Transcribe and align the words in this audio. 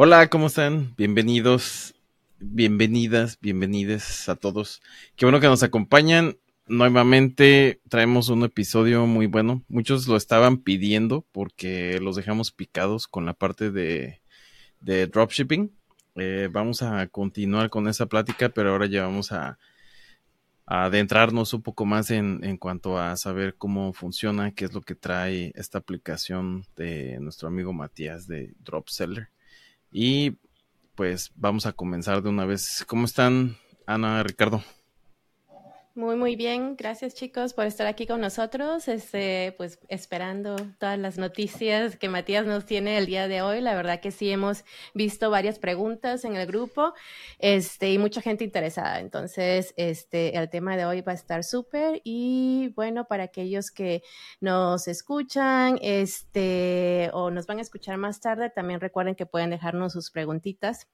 Hola, 0.00 0.28
¿cómo 0.28 0.46
están? 0.46 0.94
Bienvenidos, 0.96 1.96
bienvenidas, 2.38 3.36
bienvenides 3.40 4.28
a 4.28 4.36
todos. 4.36 4.80
Qué 5.16 5.24
bueno 5.24 5.40
que 5.40 5.48
nos 5.48 5.64
acompañan. 5.64 6.36
Nuevamente 6.68 7.80
traemos 7.88 8.28
un 8.28 8.44
episodio 8.44 9.06
muy 9.06 9.26
bueno. 9.26 9.64
Muchos 9.66 10.06
lo 10.06 10.16
estaban 10.16 10.58
pidiendo 10.58 11.26
porque 11.32 11.98
los 11.98 12.14
dejamos 12.14 12.52
picados 12.52 13.08
con 13.08 13.26
la 13.26 13.34
parte 13.34 13.72
de, 13.72 14.22
de 14.78 15.08
dropshipping. 15.08 15.72
Eh, 16.14 16.48
vamos 16.48 16.82
a 16.82 17.08
continuar 17.08 17.68
con 17.68 17.88
esa 17.88 18.06
plática, 18.06 18.50
pero 18.50 18.70
ahora 18.70 18.86
ya 18.86 19.02
vamos 19.02 19.32
a, 19.32 19.58
a 20.64 20.84
adentrarnos 20.84 21.54
un 21.54 21.62
poco 21.62 21.86
más 21.86 22.12
en, 22.12 22.44
en, 22.44 22.56
cuanto 22.56 23.00
a 23.00 23.16
saber 23.16 23.56
cómo 23.56 23.92
funciona, 23.92 24.52
qué 24.52 24.66
es 24.66 24.74
lo 24.74 24.80
que 24.80 24.94
trae 24.94 25.50
esta 25.56 25.78
aplicación 25.78 26.64
de 26.76 27.18
nuestro 27.18 27.48
amigo 27.48 27.72
Matías 27.72 28.28
de 28.28 28.54
Dropseller. 28.60 29.30
Y 29.90 30.38
pues 30.94 31.32
vamos 31.36 31.66
a 31.66 31.72
comenzar 31.72 32.22
de 32.22 32.28
una 32.28 32.44
vez. 32.44 32.84
¿Cómo 32.86 33.04
están, 33.04 33.56
Ana, 33.86 34.22
Ricardo? 34.22 34.62
Muy, 35.98 36.14
muy 36.14 36.36
bien. 36.36 36.76
Gracias, 36.76 37.16
chicos, 37.16 37.54
por 37.54 37.66
estar 37.66 37.88
aquí 37.88 38.06
con 38.06 38.20
nosotros. 38.20 38.86
Este, 38.86 39.52
pues 39.56 39.80
esperando 39.88 40.54
todas 40.78 40.96
las 40.96 41.18
noticias 41.18 41.96
que 41.96 42.08
Matías 42.08 42.46
nos 42.46 42.66
tiene 42.66 42.98
el 42.98 43.06
día 43.06 43.26
de 43.26 43.42
hoy. 43.42 43.60
La 43.60 43.74
verdad 43.74 43.98
que 44.00 44.12
sí 44.12 44.30
hemos 44.30 44.64
visto 44.94 45.28
varias 45.28 45.58
preguntas 45.58 46.24
en 46.24 46.36
el 46.36 46.46
grupo, 46.46 46.94
este, 47.40 47.90
y 47.92 47.98
mucha 47.98 48.20
gente 48.20 48.44
interesada. 48.44 49.00
Entonces, 49.00 49.74
este, 49.76 50.38
el 50.38 50.48
tema 50.48 50.76
de 50.76 50.86
hoy 50.86 51.00
va 51.00 51.10
a 51.10 51.16
estar 51.16 51.42
súper. 51.42 52.00
Y 52.04 52.72
bueno, 52.76 53.08
para 53.08 53.24
aquellos 53.24 53.72
que 53.72 54.04
nos 54.40 54.86
escuchan, 54.86 55.80
este, 55.82 57.10
o 57.12 57.32
nos 57.32 57.46
van 57.48 57.58
a 57.58 57.62
escuchar 57.62 57.96
más 57.98 58.20
tarde, 58.20 58.50
también 58.50 58.80
recuerden 58.80 59.16
que 59.16 59.26
pueden 59.26 59.50
dejarnos 59.50 59.94
sus 59.94 60.12
preguntitas 60.12 60.86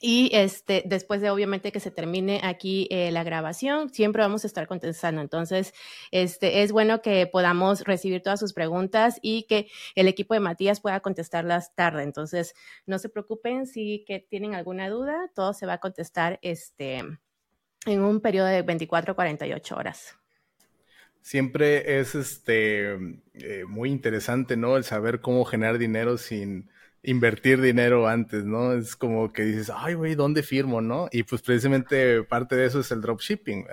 y 0.00 0.30
este, 0.32 0.84
después 0.86 1.20
de 1.20 1.30
obviamente 1.30 1.72
que 1.72 1.80
se 1.80 1.90
termine 1.90 2.40
aquí 2.44 2.86
eh, 2.90 3.10
la 3.10 3.24
grabación, 3.24 3.90
siempre 3.90 4.22
vamos 4.22 4.44
a 4.44 4.46
estar 4.46 4.68
contestando. 4.68 5.20
Entonces, 5.20 5.74
este, 6.12 6.62
es 6.62 6.70
bueno 6.70 7.02
que 7.02 7.26
podamos 7.26 7.82
recibir 7.82 8.22
todas 8.22 8.38
sus 8.38 8.52
preguntas 8.52 9.18
y 9.22 9.44
que 9.44 9.68
el 9.96 10.06
equipo 10.06 10.34
de 10.34 10.40
Matías 10.40 10.80
pueda 10.80 11.00
contestarlas 11.00 11.74
tarde. 11.74 12.04
Entonces, 12.04 12.54
no 12.86 12.98
se 13.00 13.08
preocupen 13.08 13.66
si 13.66 14.04
que 14.06 14.20
tienen 14.20 14.54
alguna 14.54 14.88
duda, 14.88 15.30
todo 15.34 15.52
se 15.52 15.66
va 15.66 15.74
a 15.74 15.78
contestar 15.78 16.38
este, 16.42 17.02
en 17.86 18.00
un 18.00 18.20
periodo 18.20 18.46
de 18.46 18.62
24 18.62 19.12
a 19.12 19.14
48 19.16 19.76
horas. 19.76 20.14
Siempre 21.22 21.98
es 21.98 22.14
este, 22.14 22.92
eh, 23.34 23.64
muy 23.66 23.90
interesante, 23.90 24.56
¿no? 24.56 24.76
El 24.76 24.84
saber 24.84 25.20
cómo 25.20 25.44
generar 25.44 25.76
dinero 25.76 26.16
sin 26.18 26.70
invertir 27.02 27.60
dinero 27.60 28.08
antes, 28.08 28.44
¿no? 28.44 28.72
Es 28.72 28.96
como 28.96 29.32
que 29.32 29.44
dices, 29.44 29.70
ay, 29.74 29.94
güey, 29.94 30.14
¿dónde 30.14 30.42
firmo, 30.42 30.80
no? 30.80 31.08
Y 31.12 31.22
pues 31.22 31.42
precisamente 31.42 32.22
parte 32.24 32.56
de 32.56 32.66
eso 32.66 32.80
es 32.80 32.90
el 32.90 33.00
dropshipping. 33.00 33.66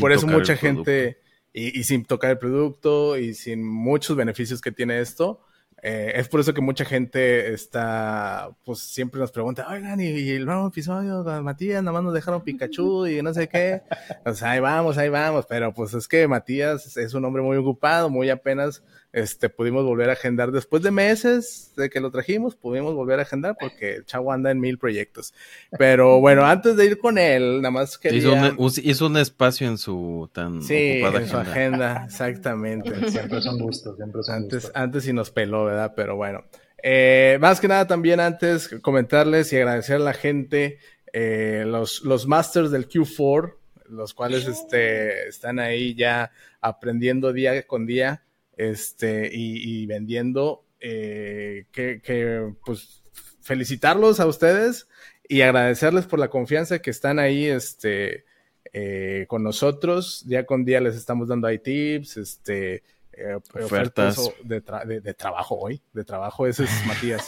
Por 0.00 0.12
eso 0.12 0.26
mucha 0.26 0.56
gente, 0.56 1.20
y, 1.52 1.78
y, 1.78 1.84
sin 1.84 2.04
tocar 2.04 2.32
el 2.32 2.38
producto 2.38 3.16
y 3.16 3.34
sin 3.34 3.64
muchos 3.64 4.16
beneficios 4.16 4.60
que 4.60 4.72
tiene 4.72 5.00
esto, 5.00 5.40
eh, 5.82 6.18
es 6.18 6.28
por 6.28 6.40
eso 6.40 6.54
que 6.54 6.60
mucha 6.60 6.84
gente 6.84 7.52
está, 7.52 8.50
pues 8.64 8.80
siempre 8.80 9.20
nos 9.20 9.30
pregunta, 9.30 9.68
oigan, 9.68 10.00
y, 10.00 10.30
el 10.30 10.46
nuevo 10.46 10.68
episodio, 10.68 11.22
Matías, 11.42 11.82
nada 11.82 11.92
más 11.92 12.02
nos 12.02 12.14
dejaron 12.14 12.42
Pikachu 12.42 13.06
y 13.06 13.22
no 13.22 13.32
sé 13.34 13.48
qué. 13.48 13.82
Pues 14.24 14.42
ahí 14.42 14.58
vamos, 14.58 14.96
ahí 14.98 15.10
vamos, 15.10 15.46
pero 15.46 15.72
pues 15.74 15.92
es 15.94 16.08
que 16.08 16.26
Matías 16.26 16.96
es 16.96 17.14
un 17.14 17.24
hombre 17.24 17.42
muy 17.42 17.56
ocupado, 17.56 18.08
muy 18.08 18.30
apenas 18.30 18.82
este, 19.16 19.48
pudimos 19.48 19.82
volver 19.82 20.10
a 20.10 20.12
agendar 20.12 20.52
después 20.52 20.82
de 20.82 20.90
meses 20.90 21.72
de 21.74 21.88
que 21.88 22.00
lo 22.00 22.10
trajimos, 22.10 22.54
pudimos 22.54 22.94
volver 22.94 23.18
a 23.18 23.22
agendar 23.22 23.56
porque 23.58 23.94
el 23.94 24.04
chavo 24.04 24.30
anda 24.30 24.50
en 24.50 24.60
mil 24.60 24.76
proyectos. 24.76 25.32
Pero 25.78 26.20
bueno, 26.20 26.44
antes 26.44 26.76
de 26.76 26.84
ir 26.84 26.98
con 26.98 27.16
él, 27.16 27.62
nada 27.62 27.70
más 27.70 27.96
que 27.96 28.14
Hizo 28.14 28.34
un, 28.34 28.54
hizo 28.58 29.06
un 29.06 29.16
espacio 29.16 29.68
en 29.68 29.78
su 29.78 30.28
tan 30.34 30.62
sí, 30.62 31.00
en 31.00 31.28
su 31.28 31.36
agenda, 31.38 32.04
exactamente. 32.04 32.90
Siempre 33.10 33.40
son 33.40 33.58
gustos, 33.58 33.96
siempre 33.96 34.22
son 34.22 34.34
antes, 34.34 34.64
gustos. 34.64 34.72
Antes 34.74 35.04
sí 35.04 35.14
nos 35.14 35.30
peló, 35.30 35.64
¿verdad? 35.64 35.94
Pero 35.96 36.16
bueno. 36.16 36.44
Eh, 36.82 37.38
más 37.40 37.58
que 37.58 37.68
nada 37.68 37.86
también 37.86 38.20
antes 38.20 38.68
comentarles 38.82 39.50
y 39.50 39.56
agradecer 39.56 39.96
a 39.96 40.00
la 40.00 40.12
gente, 40.12 40.78
eh, 41.14 41.64
los, 41.66 42.02
los 42.02 42.26
masters 42.26 42.70
del 42.70 42.86
Q4, 42.86 43.54
los 43.88 44.12
cuales 44.12 44.46
este, 44.46 45.26
están 45.26 45.58
ahí 45.58 45.94
ya 45.94 46.32
aprendiendo 46.60 47.32
día 47.32 47.66
con 47.66 47.86
día 47.86 48.25
este, 48.56 49.30
y, 49.32 49.82
y 49.82 49.86
vendiendo, 49.86 50.64
eh, 50.80 51.66
que, 51.72 52.00
que, 52.02 52.52
pues, 52.64 53.02
felicitarlos 53.42 54.20
a 54.20 54.26
ustedes 54.26 54.88
y 55.28 55.42
agradecerles 55.42 56.06
por 56.06 56.18
la 56.18 56.28
confianza 56.28 56.80
que 56.80 56.90
están 56.90 57.18
ahí, 57.18 57.46
este, 57.46 58.24
eh, 58.72 59.26
con 59.28 59.42
nosotros. 59.42 60.26
Día 60.26 60.46
con 60.46 60.64
día 60.64 60.80
les 60.80 60.96
estamos 60.96 61.28
dando 61.28 61.46
ahí 61.46 61.58
tips, 61.58 62.16
este, 62.16 62.82
eh, 63.12 63.34
ofertas, 63.34 64.18
ofertas 64.18 64.48
de, 64.48 64.60
tra 64.60 64.84
de, 64.84 65.00
de, 65.00 65.14
trabajo 65.14 65.56
hoy, 65.58 65.80
de 65.92 66.04
trabajo, 66.04 66.46
ese 66.46 66.64
es 66.64 66.70
Matías. 66.86 67.24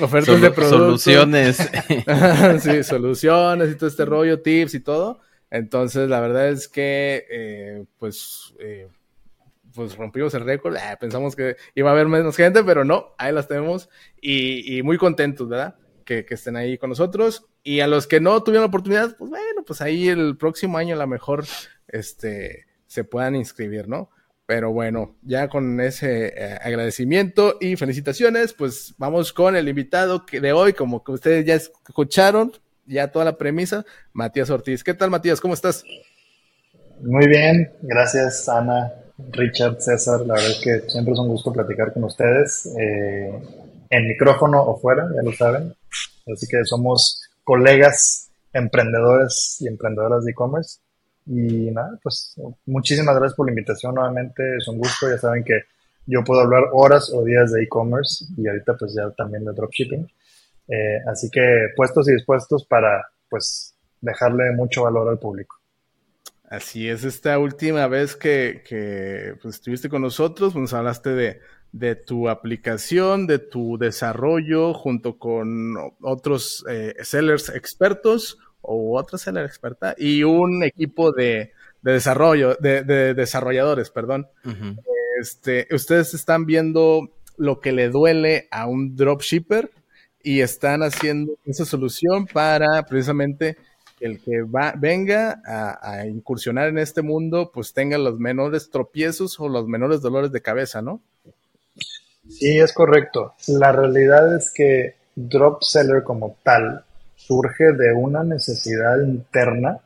ofertas 0.00 0.26
Sol 0.26 0.40
de 0.40 0.50
productos. 0.50 1.02
Soluciones. 1.02 1.56
sí, 2.60 2.82
soluciones 2.82 3.70
y 3.70 3.74
todo 3.76 3.88
este 3.88 4.04
rollo, 4.04 4.40
tips 4.40 4.74
y 4.74 4.80
todo. 4.80 5.20
Entonces, 5.50 6.08
la 6.08 6.20
verdad 6.20 6.48
es 6.48 6.68
que, 6.68 7.26
eh, 7.30 7.84
pues, 7.98 8.54
eh, 8.58 8.88
pues 9.74 9.96
rompimos 9.96 10.34
el 10.34 10.44
récord. 10.44 10.76
Eh, 10.76 10.96
pensamos 11.00 11.36
que 11.36 11.56
iba 11.74 11.90
a 11.90 11.92
haber 11.92 12.08
menos 12.08 12.36
gente, 12.36 12.62
pero 12.64 12.84
no, 12.84 13.14
ahí 13.18 13.32
las 13.32 13.48
tenemos. 13.48 13.88
Y, 14.20 14.78
y 14.78 14.82
muy 14.82 14.98
contentos, 14.98 15.48
¿verdad? 15.48 15.76
Que, 16.04 16.24
que, 16.24 16.34
estén 16.34 16.56
ahí 16.56 16.78
con 16.78 16.90
nosotros. 16.90 17.46
Y 17.62 17.80
a 17.80 17.86
los 17.86 18.06
que 18.06 18.20
no 18.20 18.42
tuvieron 18.42 18.62
la 18.62 18.68
oportunidad, 18.68 19.16
pues 19.16 19.30
bueno, 19.30 19.64
pues 19.66 19.80
ahí 19.80 20.08
el 20.08 20.36
próximo 20.36 20.78
año 20.78 20.94
a 20.94 20.98
lo 20.98 21.06
mejor 21.06 21.44
este, 21.88 22.66
se 22.86 23.04
puedan 23.04 23.36
inscribir, 23.36 23.88
¿no? 23.88 24.10
Pero 24.46 24.72
bueno, 24.72 25.16
ya 25.22 25.48
con 25.48 25.80
ese 25.80 26.34
eh, 26.36 26.58
agradecimiento 26.62 27.56
y 27.60 27.76
felicitaciones, 27.76 28.52
pues 28.52 28.94
vamos 28.98 29.32
con 29.32 29.56
el 29.56 29.68
invitado 29.68 30.26
que 30.26 30.40
de 30.40 30.52
hoy, 30.52 30.72
como 30.72 31.04
que 31.04 31.12
ustedes 31.12 31.46
ya 31.46 31.54
escucharon, 31.54 32.52
ya 32.84 33.08
toda 33.08 33.24
la 33.24 33.38
premisa, 33.38 33.84
Matías 34.12 34.50
Ortiz. 34.50 34.82
¿Qué 34.82 34.94
tal, 34.94 35.10
Matías? 35.10 35.40
¿Cómo 35.40 35.54
estás? 35.54 35.84
Muy 37.00 37.26
bien, 37.28 37.72
gracias, 37.82 38.48
Ana, 38.48 38.92
Richard, 39.30 39.80
César. 39.80 40.20
La 40.26 40.34
verdad 40.34 40.50
es 40.50 40.60
que 40.62 40.90
siempre 40.90 41.12
es 41.14 41.18
un 41.18 41.28
gusto 41.28 41.52
platicar 41.52 41.92
con 41.92 42.04
ustedes, 42.04 42.66
eh, 42.78 43.32
en 43.90 44.08
micrófono 44.08 44.62
o 44.62 44.78
fuera, 44.78 45.08
ya 45.14 45.22
lo 45.22 45.32
saben. 45.32 45.74
Así 46.32 46.46
que 46.46 46.64
somos 46.64 47.20
colegas 47.44 48.30
emprendedores 48.52 49.56
y 49.60 49.68
emprendedoras 49.68 50.24
de 50.24 50.30
e-commerce. 50.32 50.80
Y 51.26 51.70
nada, 51.70 51.98
pues 52.02 52.34
muchísimas 52.66 53.14
gracias 53.14 53.36
por 53.36 53.46
la 53.46 53.52
invitación 53.52 53.94
nuevamente, 53.94 54.56
es 54.56 54.66
un 54.66 54.78
gusto, 54.78 55.08
ya 55.08 55.18
saben 55.18 55.44
que 55.44 55.60
yo 56.06 56.24
puedo 56.24 56.40
hablar 56.40 56.64
horas 56.72 57.12
o 57.14 57.24
días 57.24 57.52
de 57.52 57.62
e-commerce 57.62 58.24
y 58.36 58.48
ahorita 58.48 58.76
pues 58.76 58.94
ya 58.94 59.10
también 59.10 59.44
de 59.44 59.52
dropshipping. 59.52 60.06
Eh, 60.68 60.98
así 61.06 61.30
que 61.30 61.68
puestos 61.76 62.08
y 62.08 62.12
dispuestos 62.12 62.64
para 62.64 63.06
pues 63.28 63.74
dejarle 64.00 64.52
mucho 64.52 64.82
valor 64.82 65.08
al 65.08 65.18
público. 65.18 65.61
Así 66.52 66.86
es, 66.86 67.02
esta 67.04 67.38
última 67.38 67.86
vez 67.86 68.14
que, 68.14 68.62
que 68.68 69.36
pues, 69.40 69.54
estuviste 69.54 69.88
con 69.88 70.02
nosotros, 70.02 70.54
nos 70.54 70.74
hablaste 70.74 71.08
de, 71.14 71.40
de 71.72 71.96
tu 71.96 72.28
aplicación, 72.28 73.26
de 73.26 73.38
tu 73.38 73.78
desarrollo 73.78 74.74
junto 74.74 75.16
con 75.18 75.74
otros 76.02 76.62
eh, 76.68 76.94
sellers 77.00 77.48
expertos 77.48 78.36
o 78.60 78.98
otra 78.98 79.16
seller 79.16 79.46
experta 79.46 79.94
y 79.96 80.24
un 80.24 80.62
equipo 80.62 81.10
de, 81.12 81.52
de 81.80 81.92
desarrollo, 81.92 82.54
de, 82.56 82.84
de, 82.84 83.14
desarrolladores, 83.14 83.88
perdón. 83.88 84.28
Uh 84.44 84.50
-huh. 84.50 84.78
Este, 85.22 85.66
ustedes 85.70 86.12
están 86.12 86.44
viendo 86.44 87.16
lo 87.38 87.60
que 87.60 87.72
le 87.72 87.88
duele 87.88 88.48
a 88.50 88.66
un 88.66 88.94
dropshipper 88.94 89.70
y 90.22 90.40
están 90.40 90.82
haciendo 90.82 91.32
esa 91.46 91.64
solución 91.64 92.26
para 92.26 92.82
precisamente 92.82 93.56
el 94.02 94.20
que 94.20 94.42
va, 94.42 94.74
venga 94.76 95.40
a, 95.44 96.06
incursionar 96.06 96.68
en 96.68 96.78
este 96.78 97.02
mundo, 97.02 97.50
pues 97.54 97.72
tenga 97.72 97.98
los 97.98 98.18
menores 98.18 98.70
tropiezos 98.70 99.38
o 99.38 99.48
los 99.48 99.68
menores 99.68 100.00
dolores 100.00 100.32
de 100.32 100.42
cabeza, 100.42 100.82
¿no? 100.82 101.00
Sí, 102.28 102.58
es 102.58 102.72
correcto. 102.72 103.34
La 103.46 103.72
realidad 103.72 104.36
es 104.36 104.52
que 104.52 104.96
Drop 105.14 105.62
Seller 105.62 106.02
como 106.02 106.36
tal 106.42 106.84
surge 107.14 107.72
de 107.72 107.92
una 107.92 108.24
necesidad 108.24 109.00
interna 109.00 109.78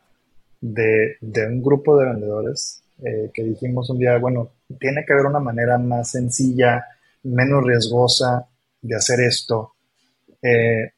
de, 0.60 1.16
de 1.20 1.46
un 1.46 1.62
grupo 1.62 1.98
de 1.98 2.06
vendedores 2.06 2.82
eh, 3.04 3.30
que 3.34 3.42
dijimos 3.42 3.90
un 3.90 3.98
día, 3.98 4.16
bueno, 4.18 4.50
tiene 4.80 5.04
que 5.04 5.12
haber 5.12 5.26
una 5.26 5.40
manera 5.40 5.76
más 5.76 6.12
sencilla, 6.12 6.86
menos 7.24 7.64
riesgosa 7.64 8.46
de 8.80 8.96
hacer 8.96 9.20
esto. 9.20 9.74
Eh, 10.40 10.92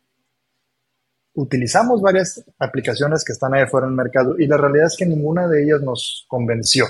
utilizamos 1.38 2.02
varias 2.02 2.44
aplicaciones 2.58 3.24
que 3.24 3.32
están 3.32 3.54
ahí 3.54 3.64
fuera 3.66 3.86
en 3.86 3.92
el 3.92 3.96
mercado 3.96 4.34
y 4.38 4.46
la 4.46 4.56
realidad 4.56 4.86
es 4.86 4.96
que 4.96 5.06
ninguna 5.06 5.46
de 5.46 5.62
ellas 5.62 5.80
nos 5.82 6.26
convenció. 6.26 6.86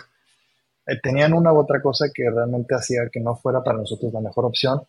Eh, 0.86 0.98
tenían 1.02 1.34
una 1.34 1.52
u 1.52 1.58
otra 1.58 1.82
cosa 1.82 2.06
que 2.12 2.30
realmente 2.30 2.74
hacía 2.74 3.08
que 3.12 3.20
no 3.20 3.36
fuera 3.36 3.62
para 3.62 3.76
nosotros 3.76 4.10
la 4.12 4.20
mejor 4.20 4.46
opción. 4.46 4.80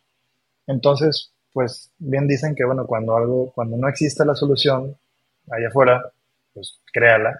Entonces, 0.65 1.33
pues 1.51 1.91
bien 1.97 2.25
dicen 2.25 2.55
que, 2.55 2.63
bueno, 2.63 2.87
cuando 2.87 3.17
algo, 3.17 3.51
cuando 3.53 3.75
no 3.75 3.89
existe 3.89 4.23
la 4.23 4.33
solución 4.33 4.95
allá 5.51 5.67
afuera, 5.67 6.09
pues 6.53 6.79
créala. 6.93 7.37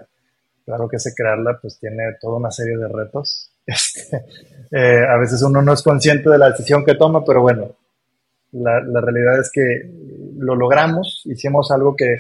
Claro 0.65 0.89
que 0.89 0.97
ese 0.97 1.13
crearla, 1.15 1.57
pues 1.61 1.79
tiene 1.79 2.03
toda 2.19 2.35
una 2.35 2.51
serie 2.51 2.77
de 2.77 2.87
retos. 2.87 3.51
Este, 3.69 4.25
eh, 4.71 5.05
a 5.07 5.15
veces 5.17 5.43
uno 5.43 5.61
no 5.61 5.73
es 5.73 5.83
consciente 5.83 6.27
de 6.27 6.39
la 6.39 6.49
decisión 6.49 6.83
que 6.83 6.95
toma, 6.95 7.23
pero 7.23 7.43
bueno, 7.43 7.75
la, 8.51 9.01
realidad 9.01 9.39
es 9.39 9.51
que 9.51 9.89
lo 10.37 10.55
logramos, 10.55 11.23
hicimos 11.25 11.71
algo 11.71 11.95
que, 11.95 12.17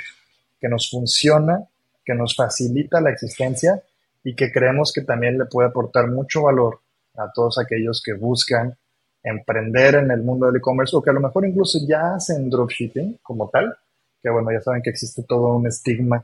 que 0.59 0.69
nos 0.69 0.89
funciona, 0.89 1.63
que 2.05 2.13
nos 2.13 2.35
facilita 2.35 3.01
la 3.01 3.11
existencia 3.11 3.81
y 4.23 4.35
que 4.35 4.51
creemos 4.51 4.91
que 4.93 5.01
también 5.01 5.37
le 5.37 5.45
puede 5.45 5.69
aportar 5.69 6.07
mucho 6.07 6.43
valor 6.43 6.79
a 7.15 7.31
todos 7.33 7.57
aquellos 7.59 8.01
que 8.03 8.13
buscan 8.13 8.75
emprender 9.23 9.95
en 9.95 10.11
el 10.11 10.23
mundo 10.23 10.47
del 10.47 10.57
e-commerce 10.57 10.95
o 10.95 11.01
que 11.01 11.09
a 11.09 11.13
lo 11.13 11.19
mejor 11.19 11.45
incluso 11.45 11.79
ya 11.87 12.15
hacen 12.15 12.49
dropshipping 12.49 13.19
como 13.21 13.49
tal, 13.49 13.75
que 14.21 14.29
bueno, 14.29 14.51
ya 14.51 14.61
saben 14.61 14.81
que 14.81 14.89
existe 14.89 15.23
todo 15.23 15.55
un 15.55 15.67
estigma 15.67 16.23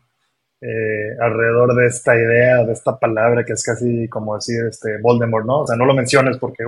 eh, 0.61 1.15
alrededor 1.19 1.75
de 1.75 1.87
esta 1.87 2.15
idea, 2.15 2.63
de 2.63 2.73
esta 2.73 2.97
palabra 2.97 3.43
que 3.43 3.53
es 3.53 3.63
casi 3.63 4.07
como 4.07 4.35
decir 4.35 4.65
este 4.69 4.97
Voldemort, 5.01 5.45
¿no? 5.45 5.59
O 5.61 5.67
sea, 5.67 5.75
no 5.75 5.85
lo 5.85 5.93
menciones 5.93 6.37
porque 6.37 6.63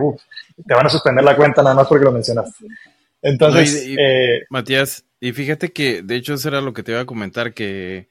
te 0.66 0.74
van 0.74 0.86
a 0.86 0.90
suspender 0.90 1.24
la 1.24 1.36
cuenta 1.36 1.64
nada 1.64 1.76
más 1.76 1.88
porque 1.88 2.06
lo 2.06 2.12
mencionas. 2.12 2.54
Entonces, 3.22 3.86
eh, 3.98 4.44
Matías, 4.50 5.06
y 5.20 5.34
fíjate 5.34 5.72
que 5.72 6.02
de 6.02 6.16
hecho 6.16 6.36
eso 6.36 6.48
era 6.48 6.62
lo 6.62 6.74
que 6.74 6.84
te 6.84 6.92
iba 6.92 7.02
a 7.02 7.06
comentar, 7.06 7.54
que 7.54 8.10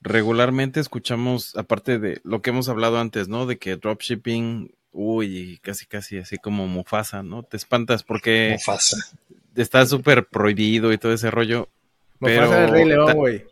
regularmente 0.00 0.80
escuchamos, 0.80 1.56
aparte 1.56 1.98
de 1.98 2.20
lo 2.22 2.42
que 2.42 2.50
hemos 2.50 2.68
hablado 2.68 2.98
antes, 2.98 3.28
¿no? 3.28 3.46
De 3.46 3.58
que 3.58 3.76
dropshipping 3.76 4.72
uy, 4.96 5.58
casi 5.62 5.86
casi 5.86 6.18
así 6.18 6.38
como 6.38 6.66
Mufasa, 6.66 7.22
¿no? 7.22 7.42
Te 7.42 7.56
espantas 7.56 8.02
porque 8.02 8.52
Mufasa. 8.52 8.96
está 9.54 9.84
súper 9.84 10.26
prohibido 10.26 10.92
y 10.92 10.98
todo 10.98 11.12
ese 11.12 11.30
rollo. 11.30 11.68
Mufasa 12.20 12.48
pero... 12.48 12.64
el 12.64 12.70
Rey 12.70 12.84
León, 12.84 13.14
güey. 13.14 13.44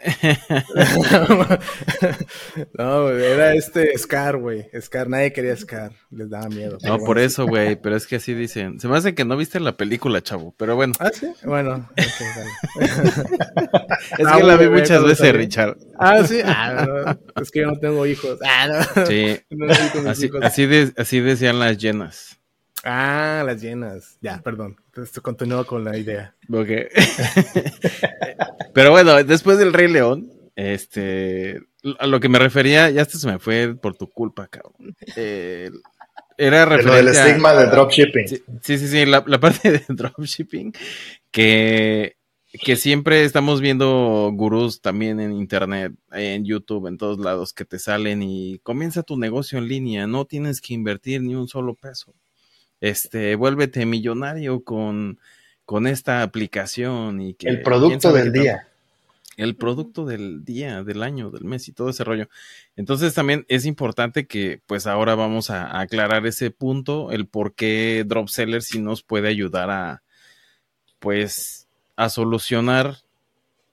no, 2.78 3.10
era 3.10 3.54
este 3.54 3.96
Scar, 3.98 4.38
güey. 4.38 4.68
Scar, 4.80 5.08
nadie 5.08 5.32
quería 5.32 5.56
Scar. 5.56 5.92
Les 6.10 6.28
daba 6.28 6.48
miedo. 6.48 6.78
No, 6.82 6.98
por 6.98 7.18
eso, 7.18 7.46
güey. 7.46 7.76
Pero 7.76 7.96
es 7.96 8.06
que 8.06 8.16
así 8.16 8.34
dicen. 8.34 8.78
Se 8.80 8.88
me 8.88 8.96
hace 8.96 9.14
que 9.14 9.24
no 9.24 9.36
viste 9.36 9.60
la 9.60 9.76
película, 9.76 10.20
chavo. 10.22 10.54
Pero 10.56 10.74
bueno. 10.76 10.94
Ah, 10.98 11.10
sí. 11.12 11.30
Bueno. 11.44 11.88
Okay, 11.92 12.06
es 14.18 14.26
ah, 14.26 14.38
que 14.38 14.42
la 14.42 14.56
vi 14.56 14.68
muchas 14.68 15.04
veces, 15.04 15.32
Richard. 15.34 15.76
Ah, 15.98 16.24
sí. 16.24 16.40
Ah, 16.44 16.86
no, 16.86 17.18
es 17.42 17.50
que 17.50 17.60
yo 17.60 17.66
no 17.66 17.78
tengo 17.78 18.06
hijos. 18.06 18.38
Ah, 18.44 18.68
no. 18.68 19.06
Sí. 19.06 19.38
No 19.50 19.66
así, 20.10 20.26
hijos. 20.26 20.40
Así, 20.42 20.66
de, 20.66 20.92
así 20.96 21.20
decían 21.20 21.58
las 21.58 21.78
llenas. 21.78 22.40
Ah, 22.84 23.42
las 23.44 23.60
llenas. 23.60 24.18
Ya, 24.20 24.40
perdón. 24.42 24.76
Entonces 24.90 25.20
continúo 25.20 25.64
con 25.64 25.84
la 25.84 25.96
idea. 25.96 26.34
Ok. 26.52 26.66
Pero 28.74 28.90
bueno, 28.90 29.22
después 29.22 29.56
del 29.56 29.72
Rey 29.72 29.86
León, 29.86 30.32
este, 30.56 31.60
a 32.00 32.08
lo 32.08 32.18
que 32.18 32.28
me 32.28 32.40
refería, 32.40 32.90
ya 32.90 33.02
hasta 33.02 33.16
se 33.16 33.28
me 33.28 33.38
fue 33.38 33.76
por 33.76 33.96
tu 33.96 34.10
culpa, 34.10 34.48
cabrón. 34.48 34.96
Eh, 35.14 35.70
era 36.36 36.64
referente 36.64 36.98
el 36.98 37.08
estigma 37.08 37.54
de 37.54 37.66
dropshipping. 37.66 38.26
Sí, 38.26 38.78
sí, 38.78 38.88
sí, 38.88 39.06
la, 39.06 39.22
la, 39.28 39.38
parte 39.38 39.70
de 39.70 39.84
dropshipping, 39.88 40.72
que, 41.30 42.16
que 42.50 42.74
siempre 42.74 43.22
estamos 43.22 43.60
viendo 43.60 44.28
gurús 44.34 44.80
también 44.80 45.20
en 45.20 45.32
internet, 45.32 45.92
en 46.10 46.44
YouTube, 46.44 46.88
en 46.88 46.98
todos 46.98 47.20
lados, 47.20 47.52
que 47.52 47.64
te 47.64 47.78
salen 47.78 48.24
y 48.24 48.58
comienza 48.64 49.04
tu 49.04 49.16
negocio 49.16 49.58
en 49.58 49.68
línea, 49.68 50.08
no 50.08 50.24
tienes 50.24 50.60
que 50.60 50.74
invertir 50.74 51.22
ni 51.22 51.36
un 51.36 51.46
solo 51.46 51.76
peso. 51.76 52.12
Este, 52.80 53.34
vuélvete 53.36 53.84
millonario 53.86 54.64
con, 54.64 55.18
con 55.64 55.86
esta 55.86 56.22
aplicación 56.22 57.20
y 57.20 57.34
que... 57.34 57.48
El 57.48 57.62
producto 57.62 58.12
del 58.12 58.32
día 58.32 58.66
el 59.42 59.56
producto 59.56 60.04
del 60.04 60.44
día, 60.44 60.82
del 60.82 61.02
año, 61.02 61.30
del 61.30 61.44
mes 61.44 61.66
y 61.68 61.72
todo 61.72 61.88
ese 61.88 62.04
rollo. 62.04 62.28
Entonces 62.76 63.14
también 63.14 63.46
es 63.48 63.64
importante 63.64 64.26
que 64.26 64.60
pues 64.66 64.86
ahora 64.86 65.14
vamos 65.14 65.48
a, 65.50 65.80
aclarar 65.80 66.26
ese 66.26 66.50
punto, 66.50 67.10
el 67.10 67.26
por 67.26 67.54
qué 67.54 68.04
Dropseller 68.06 68.62
sí 68.62 68.80
nos 68.80 69.02
puede 69.02 69.28
ayudar 69.28 69.70
a 69.70 70.02
pues 70.98 71.68
a 71.96 72.10
solucionar 72.10 72.96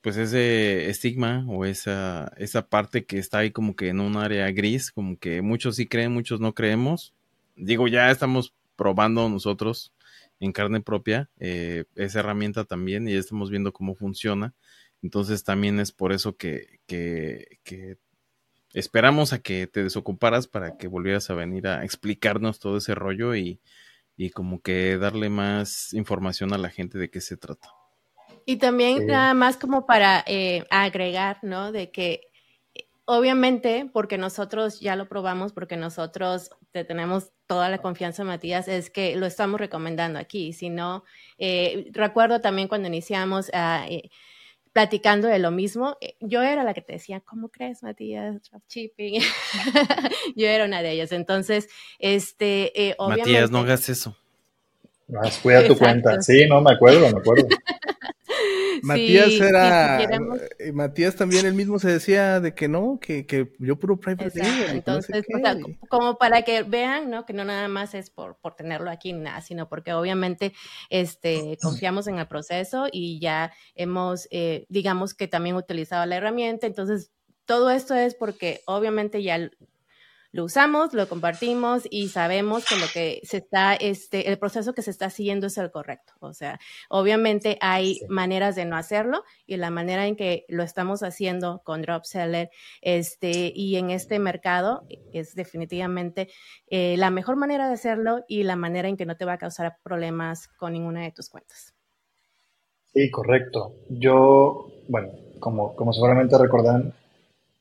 pues 0.00 0.16
ese 0.16 0.88
estigma 0.88 1.44
o 1.48 1.66
esa, 1.66 2.32
esa 2.38 2.66
parte 2.66 3.04
que 3.04 3.18
está 3.18 3.38
ahí 3.38 3.50
como 3.50 3.76
que 3.76 3.88
en 3.88 4.00
un 4.00 4.16
área 4.16 4.50
gris, 4.50 4.90
como 4.90 5.18
que 5.18 5.42
muchos 5.42 5.76
sí 5.76 5.86
creen, 5.86 6.12
muchos 6.12 6.40
no 6.40 6.54
creemos. 6.54 7.12
Digo, 7.56 7.88
ya 7.88 8.10
estamos 8.10 8.54
probando 8.78 9.28
nosotros 9.28 9.92
en 10.40 10.52
carne 10.52 10.80
propia 10.80 11.28
eh, 11.40 11.84
esa 11.96 12.20
herramienta 12.20 12.64
también 12.64 13.08
y 13.08 13.12
ya 13.12 13.18
estamos 13.18 13.50
viendo 13.50 13.72
cómo 13.72 13.96
funciona. 13.96 14.54
Entonces 15.02 15.44
también 15.44 15.80
es 15.80 15.92
por 15.92 16.12
eso 16.12 16.36
que, 16.36 16.78
que, 16.86 17.98
esperamos 18.72 19.32
a 19.32 19.40
que 19.40 19.66
te 19.66 19.82
desocuparas 19.82 20.46
para 20.46 20.76
que 20.76 20.86
volvieras 20.86 21.28
a 21.28 21.34
venir 21.34 21.66
a 21.66 21.84
explicarnos 21.84 22.60
todo 22.60 22.78
ese 22.78 22.94
rollo 22.94 23.34
y, 23.34 23.60
y 24.16 24.30
como 24.30 24.60
que 24.60 24.96
darle 24.96 25.28
más 25.28 25.92
información 25.92 26.52
a 26.54 26.58
la 26.58 26.70
gente 26.70 26.98
de 26.98 27.10
qué 27.10 27.20
se 27.20 27.36
trata. 27.36 27.68
Y 28.46 28.56
también 28.56 29.06
nada 29.06 29.34
más 29.34 29.56
como 29.56 29.86
para 29.86 30.24
eh, 30.26 30.64
agregar, 30.70 31.38
¿no? 31.42 31.70
De 31.70 31.90
que 31.90 32.27
obviamente, 33.10 33.88
porque 33.90 34.18
nosotros 34.18 34.80
ya 34.80 34.94
lo 34.94 35.08
probamos, 35.08 35.54
porque 35.54 35.78
nosotros 35.78 36.50
te 36.72 36.84
tenemos 36.84 37.32
toda 37.46 37.70
la 37.70 37.78
confianza, 37.78 38.22
Matías, 38.22 38.68
es 38.68 38.90
que 38.90 39.16
lo 39.16 39.24
estamos 39.24 39.58
recomendando 39.58 40.18
aquí. 40.18 40.52
Si 40.52 40.68
no, 40.68 41.04
eh, 41.38 41.88
recuerdo 41.92 42.42
también 42.42 42.68
cuando 42.68 42.88
iniciamos 42.88 43.50
a... 43.54 43.86
Eh, 43.88 44.10
platicando 44.74 45.26
de 45.26 45.40
lo 45.40 45.50
mismo. 45.50 45.96
Eh, 46.00 46.16
yo 46.20 46.42
era 46.42 46.62
la 46.62 46.74
que 46.74 46.82
te 46.82 46.92
decía, 46.92 47.20
¿cómo 47.20 47.48
crees, 47.48 47.82
Matías? 47.82 48.42
Dropshipping. 48.48 49.22
yo 50.36 50.46
era 50.46 50.66
una 50.66 50.82
de 50.82 50.92
ellas. 50.92 51.10
Entonces, 51.10 51.68
este, 51.98 52.88
eh, 52.88 52.94
obviamente... 52.98 53.32
Matías, 53.32 53.50
no 53.50 53.58
hagas 53.58 53.88
eso. 53.88 54.16
Más 55.08 55.38
cuida 55.38 55.66
tu 55.66 55.76
cuenta. 55.76 56.20
Sí, 56.20 56.46
no, 56.46 56.60
me 56.60 56.74
acuerdo, 56.74 57.00
me 57.00 57.18
acuerdo. 57.18 57.48
Matías 58.82 59.32
era. 59.32 60.02
Eh, 60.58 60.72
Matías 60.72 61.16
también 61.16 61.46
él 61.46 61.54
mismo 61.54 61.78
se 61.78 61.88
decía 61.88 62.40
de 62.40 62.54
que 62.54 62.68
no, 62.68 62.98
que, 63.00 63.26
que 63.26 63.52
yo 63.58 63.78
puro 63.78 63.98
private 63.98 64.40
Entonces, 64.70 65.24
como 65.88 66.18
para 66.18 66.42
que 66.42 66.62
vean, 66.62 67.10
¿no? 67.10 67.26
Que 67.26 67.32
no 67.32 67.44
nada 67.44 67.68
más 67.68 67.94
es 67.94 68.10
por, 68.10 68.36
por 68.36 68.54
tenerlo 68.54 68.90
aquí, 68.90 69.12
nada, 69.12 69.40
sino 69.40 69.68
porque 69.68 69.92
obviamente 69.92 70.52
este, 70.90 71.58
confiamos 71.62 72.06
en 72.06 72.18
el 72.18 72.26
proceso 72.26 72.86
y 72.90 73.20
ya 73.20 73.52
hemos, 73.74 74.28
eh, 74.30 74.66
digamos 74.68 75.14
que 75.14 75.28
también 75.28 75.56
utilizado 75.56 76.04
la 76.06 76.16
herramienta. 76.16 76.66
Entonces, 76.66 77.10
todo 77.44 77.70
esto 77.70 77.94
es 77.94 78.14
porque 78.14 78.60
obviamente 78.66 79.22
ya 79.22 79.50
lo 80.30 80.44
usamos, 80.44 80.92
lo 80.92 81.08
compartimos 81.08 81.84
y 81.90 82.08
sabemos 82.08 82.66
que 82.66 82.76
lo 82.76 82.86
que 82.92 83.20
se 83.24 83.38
está, 83.38 83.74
este, 83.74 84.28
el 84.28 84.38
proceso 84.38 84.74
que 84.74 84.82
se 84.82 84.90
está 84.90 85.08
siguiendo 85.08 85.46
es 85.46 85.56
el 85.56 85.70
correcto. 85.70 86.12
O 86.20 86.34
sea, 86.34 86.60
obviamente 86.90 87.56
hay 87.62 88.00
maneras 88.08 88.54
de 88.54 88.66
no 88.66 88.76
hacerlo 88.76 89.24
y 89.46 89.56
la 89.56 89.70
manera 89.70 90.06
en 90.06 90.16
que 90.16 90.44
lo 90.48 90.62
estamos 90.62 91.02
haciendo 91.02 91.62
con 91.64 91.80
Dropseller 91.80 92.50
este, 92.82 93.52
y 93.54 93.76
en 93.76 93.90
este 93.90 94.18
mercado 94.18 94.86
es 95.12 95.34
definitivamente 95.34 96.28
eh, 96.68 96.96
la 96.98 97.10
mejor 97.10 97.36
manera 97.36 97.68
de 97.68 97.74
hacerlo 97.74 98.24
y 98.28 98.42
la 98.42 98.56
manera 98.56 98.88
en 98.88 98.96
que 98.98 99.06
no 99.06 99.16
te 99.16 99.24
va 99.24 99.34
a 99.34 99.38
causar 99.38 99.78
problemas 99.82 100.48
con 100.48 100.74
ninguna 100.74 101.02
de 101.02 101.12
tus 101.12 101.30
cuentas. 101.30 101.74
Sí, 102.92 103.10
correcto. 103.10 103.74
Yo, 103.88 104.68
bueno, 104.88 105.08
como, 105.40 105.74
como 105.74 105.92
seguramente 105.92 106.36
recordan, 106.36 106.92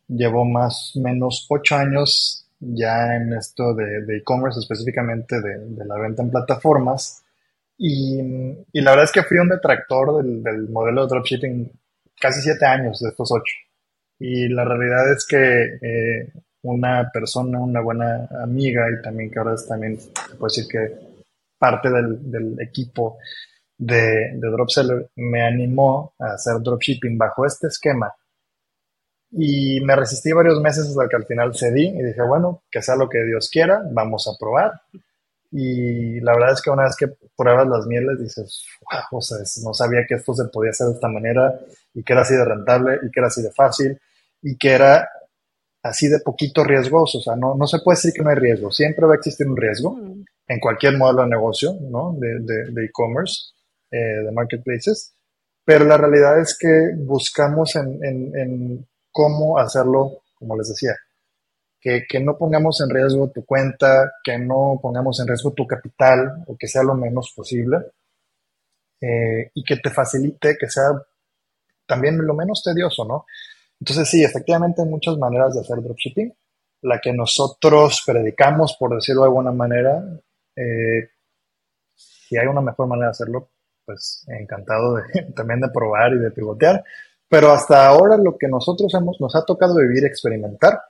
llevo 0.08 0.46
más 0.46 0.94
o 0.96 1.02
menos 1.02 1.46
ocho 1.50 1.76
años 1.76 2.47
ya 2.60 3.16
en 3.16 3.34
esto 3.34 3.74
de 3.74 4.18
e-commerce, 4.18 4.60
específicamente 4.60 5.40
de, 5.42 5.86
la 5.86 5.98
venta 5.98 6.24
en 6.24 6.32
plataformas. 6.32 7.24
Y, 7.78 8.20
y, 8.72 8.82
la 8.82 8.92
verdad 8.92 9.06
es 9.06 9.12
que 9.12 9.24
fui 9.24 9.38
un 9.38 9.50
detractor 9.50 10.24
del, 10.24 10.42
del, 10.42 10.70
modelo 10.70 11.04
de 11.04 11.10
dropshipping 11.10 11.72
casi 12.20 12.42
siete 12.42 12.66
años 12.66 13.00
de 13.00 13.10
estos 13.10 13.32
ocho. 13.32 13.54
Y 14.20 14.50
la 14.50 14.66
realidad 14.66 15.12
es 15.12 15.28
que 15.28 15.78
eh, 15.82 16.34
una 16.64 17.10
persona, 17.14 17.60
una 17.60 17.82
buena 17.82 18.28
amiga 18.42 18.88
y 18.90 19.02
también 19.02 19.30
que 19.30 19.40
ahora 19.40 19.54
es 19.54 19.68
también, 19.68 20.00
se 20.00 20.36
puede 20.38 20.56
decir 20.56 20.68
que 20.68 21.08
parte 21.60 21.90
del, 21.90 22.32
del 22.32 22.60
equipo 22.60 23.18
de, 23.78 24.32
de 24.34 24.50
Dropseller 24.50 25.12
me 25.16 25.44
animó 25.44 26.14
a 26.20 26.34
hacer 26.34 26.56
dropshipping 26.62 27.18
bajo 27.18 27.46
este 27.46 27.68
esquema 27.68 28.12
y 29.32 29.82
me 29.82 29.96
resistí 29.96 30.32
varios 30.32 30.62
meses 30.62 30.88
hasta 30.88 31.08
que 31.10 31.16
al 31.16 31.26
final 31.26 31.56
cedí 31.56 31.88
y 31.88 32.04
dije, 32.04 32.22
bueno, 32.22 32.64
que 32.72 32.82
sea 32.82 32.96
lo 32.96 33.10
que 33.10 33.24
Dios 33.24 33.50
quiera, 33.52 33.82
vamos 33.92 34.28
a 34.28 34.38
probar. 34.40 34.72
Y 35.52 36.20
la 36.22 36.34
verdad 36.34 36.54
es 36.54 36.62
que 36.62 36.70
una 36.70 36.84
vez 36.84 36.96
que 36.96 37.08
pruebas 37.36 37.68
las 37.68 37.86
mieles 37.86 38.20
dices, 38.20 38.66
wow, 38.82 39.20
o 39.20 39.22
sea, 39.22 39.38
no 39.64 39.74
sabía 39.74 40.06
que 40.08 40.16
esto 40.16 40.34
se 40.34 40.46
podía 40.46 40.72
hacer 40.72 40.88
de 40.88 40.94
esta 40.94 41.08
manera 41.08 41.58
y 41.94 42.04
que 42.04 42.14
era 42.14 42.22
así 42.24 42.36
de 42.36 42.46
rentable 42.46 43.00
y 43.04 43.12
que 43.12 43.20
era 43.20 43.28
así 43.28 43.42
de 43.42 43.52
fácil 43.52 44.00
y 44.42 44.58
que 44.58 44.72
era 44.72 45.10
así 45.84 46.08
de 46.08 46.20
poquito 46.20 46.64
riesgoso. 46.64 47.20
O 47.20 47.22
sea, 47.22 47.36
no, 47.36 47.56
no 47.56 47.68
se 47.68 47.80
puede 47.80 47.98
decir 47.98 48.14
que 48.14 48.24
no 48.24 48.30
hay 48.30 48.36
riesgo. 48.36 48.72
Siempre 48.72 49.06
va 49.06 49.14
a 49.14 49.18
existir 49.18 49.48
un 49.48 49.58
riesgo 49.58 49.98
en 50.48 50.60
cualquier 50.60 50.98
modelo 50.98 51.24
de 51.24 51.30
negocio, 51.30 51.74
¿no? 51.82 52.16
De 52.18 52.86
e-commerce. 52.86 53.54
eh, 53.92 53.98
de 53.98 54.32
marketplaces, 54.32 55.14
pero 55.64 55.86
la 55.86 55.98
realidad 55.98 56.40
es 56.40 56.58
que 56.58 56.92
buscamos 56.98 57.76
en, 57.76 58.86
cómo 59.18 59.58
hacerlo, 59.58 60.22
como 60.36 60.56
les 60.56 60.70
decía, 60.70 60.96
que, 61.82 62.20
no 62.20 62.38
pongamos 62.38 62.80
en 62.82 62.90
riesgo 62.92 63.32
tu 63.32 63.44
cuenta, 63.46 64.14
que 64.24 64.38
no 64.38 64.78
pongamos 64.80 65.20
en 65.20 65.28
riesgo 65.28 65.54
tu 65.54 65.66
capital 65.66 66.44
o 66.46 66.56
que 66.56 66.68
sea 66.68 66.84
lo 66.84 66.94
menos 66.94 67.34
posible 67.36 67.78
eh, 69.02 69.50
y 69.56 69.64
que 69.64 69.78
te 69.78 69.90
facilite, 69.90 70.56
que 70.56 70.70
sea 70.70 70.92
también 71.88 72.24
lo 72.24 72.36
menos 72.36 72.62
tedioso, 72.62 73.06
¿no? 73.06 73.26
Entonces 73.80 74.08
sí, 74.08 74.24
efectivamente 74.24 74.84
hay 74.84 74.88
muchas 74.88 75.18
maneras 75.18 75.56
de 75.56 75.62
hacer 75.62 75.82
dropshipping. 75.82 76.32
La 76.84 77.00
que 77.00 77.12
nosotros 77.12 78.04
predicamos, 78.06 78.78
por 78.80 78.94
decirlo 78.94 79.22
de 79.22 79.28
alguna 79.30 79.52
manera, 79.52 80.04
eh, 80.56 81.10
si 81.96 82.38
hay 82.38 82.46
una 82.46 82.62
mejor 82.62 82.86
manera 82.86 83.08
de 83.08 83.12
hacerlo, 83.12 83.50
pues 83.84 84.26
encantado 84.28 84.98
de, 84.98 85.24
también 85.36 85.60
de 85.60 85.70
probar 85.70 86.14
y 86.14 86.20
de 86.20 86.30
pivotear. 86.30 86.84
Pero 87.30 87.52
hasta 87.52 87.88
ahora 87.88 88.18
lo 88.18 88.38
que 88.38 88.48
nosotros 88.48 88.94
hemos, 88.94 89.20
nos 89.20 89.36
ha 89.36 89.44
tocado 89.44 89.76
vivir, 89.76 90.06
experimentar, 90.06 90.82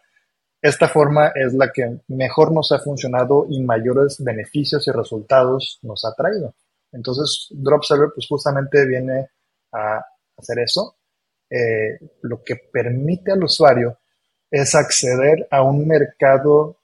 esta 0.62 0.88
forma 0.88 1.32
es 1.36 1.54
la 1.54 1.72
que 1.72 2.00
mejor 2.08 2.52
nos 2.52 2.72
ha 2.72 2.80
funcionado 2.80 3.46
y 3.50 3.62
mayores 3.62 4.24
beneficios 4.24 4.88
y 4.88 4.92
resultados 4.92 5.80
nos 5.84 6.04
ha 6.06 6.14
traído. 6.14 6.56
Entonces, 6.92 7.48
DropServer 7.52 8.10
pues 8.14 8.28
justamente 8.28 8.86
viene 8.86 9.30
a 9.72 10.04
hacer 10.36 10.60
eso. 10.60 10.96
Eh, 11.50 12.00
lo 12.24 12.44
que 12.44 12.56
permite 12.56 13.32
al 13.32 13.44
usuario 13.44 14.00
es 14.50 14.76
acceder 14.76 15.48
a 15.52 15.62
un 15.62 15.88
mercado 15.88 16.78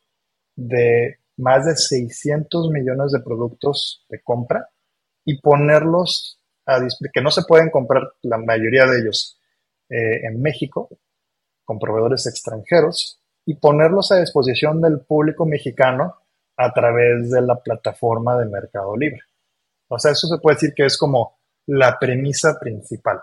de 0.55 1.17
más 1.37 1.65
de 1.65 1.75
600 1.75 2.69
millones 2.69 3.11
de 3.11 3.21
productos 3.21 4.05
de 4.09 4.21
compra 4.21 4.69
y 5.25 5.41
ponerlos 5.41 6.39
a 6.65 6.79
que 7.11 7.21
no 7.21 7.31
se 7.31 7.43
pueden 7.43 7.69
comprar 7.69 8.03
la 8.21 8.37
mayoría 8.37 8.85
de 8.85 8.99
ellos 8.99 9.39
eh, 9.93 10.25
en 10.25 10.41
México 10.41 10.89
con 11.63 11.79
proveedores 11.79 12.25
extranjeros 12.27 13.21
y 13.45 13.55
ponerlos 13.55 14.11
a 14.11 14.19
disposición 14.19 14.81
del 14.81 15.01
público 15.01 15.45
mexicano 15.45 16.15
a 16.57 16.73
través 16.73 17.29
de 17.31 17.41
la 17.41 17.61
plataforma 17.61 18.37
de 18.37 18.45
Mercado 18.45 18.95
Libre. 18.95 19.21
O 19.87 19.99
sea, 19.99 20.11
eso 20.11 20.27
se 20.27 20.37
puede 20.39 20.55
decir 20.55 20.73
que 20.73 20.85
es 20.85 20.97
como 20.97 21.37
la 21.67 21.97
premisa 21.99 22.57
principal 22.59 23.21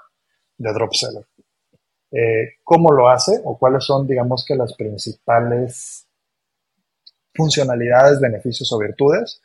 de 0.56 0.72
Dropseller. 0.72 1.26
Eh, 2.12 2.58
¿Cómo 2.64 2.92
lo 2.92 3.08
hace 3.08 3.40
o 3.44 3.58
cuáles 3.58 3.84
son, 3.84 4.06
digamos 4.06 4.44
que, 4.44 4.56
las 4.56 4.74
principales 4.74 6.06
funcionalidades, 7.34 8.20
beneficios 8.20 8.72
o 8.72 8.78
virtudes? 8.78 9.40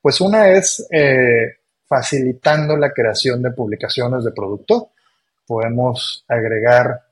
Pues 0.00 0.20
una 0.20 0.50
es 0.50 0.86
eh, 0.90 1.56
facilitando 1.86 2.76
la 2.76 2.92
creación 2.92 3.42
de 3.42 3.52
publicaciones 3.52 4.24
de 4.24 4.32
producto. 4.32 4.92
Podemos 5.46 6.24
agregar, 6.28 7.02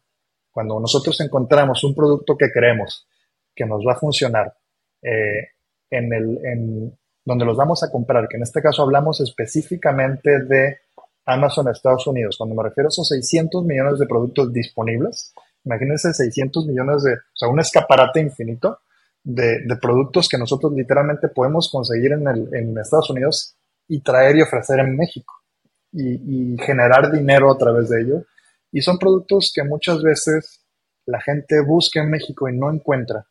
cuando 0.51 0.79
nosotros 0.81 1.21
encontramos 1.21 1.85
un 1.85 1.95
producto 1.95 2.37
que 2.37 2.51
queremos, 2.53 3.07
que 3.55 3.65
nos 3.65 3.85
va 3.87 3.93
a 3.93 3.99
funcionar, 3.99 4.55
eh, 5.03 5.49
en 5.91 6.13
el, 6.13 6.45
en, 6.45 6.99
donde 7.25 7.45
los 7.45 7.57
vamos 7.57 7.83
a 7.83 7.91
comprar, 7.91 8.29
que 8.29 8.37
en 8.37 8.43
este 8.43 8.61
caso 8.61 8.83
hablamos 8.83 9.21
específicamente 9.21 10.41
de 10.45 10.79
Amazon 11.27 11.69
Estados 11.69 12.07
Unidos. 12.07 12.37
Cuando 12.37 12.55
me 12.55 12.63
refiero 12.63 12.89
a 12.89 12.91
esos 12.91 13.09
600 13.09 13.65
millones 13.65 13.99
de 13.99 14.07
productos 14.07 14.53
disponibles, 14.53 15.33
imagínense 15.65 16.13
600 16.13 16.67
millones 16.67 17.03
de, 17.03 17.15
o 17.15 17.37
sea, 17.37 17.49
un 17.49 17.61
escaparate 17.61 18.21
infinito 18.21 18.81
de, 19.23 19.65
productos 19.81 20.29
que 20.29 20.39
nosotros 20.39 20.73
literalmente 20.73 21.29
podemos 21.29 21.71
conseguir 21.71 22.13
en, 22.13 22.29
el, 22.29 22.55
en 22.55 22.79
Estados 22.79 23.11
Unidos 23.11 23.57
y 23.89 24.01
traer 24.01 24.37
y 24.37 24.43
ofrecer 24.43 24.81
en 24.81 24.97
México 24.97 25.44
y, 25.95 26.57
generar 26.59 27.11
dinero 27.11 27.51
a 27.51 27.59
través 27.59 27.89
de 27.89 28.03
ello. 28.03 28.25
Y 28.73 28.81
son 28.81 28.99
productos 28.99 29.53
que 29.55 29.63
muchas 29.63 30.03
veces 30.03 30.65
la 31.07 31.21
gente 31.21 31.61
busca 31.61 32.01
en 32.01 32.11
México 32.11 32.49
y 32.49 32.57
no 32.57 32.73
encuentra, 32.73 33.27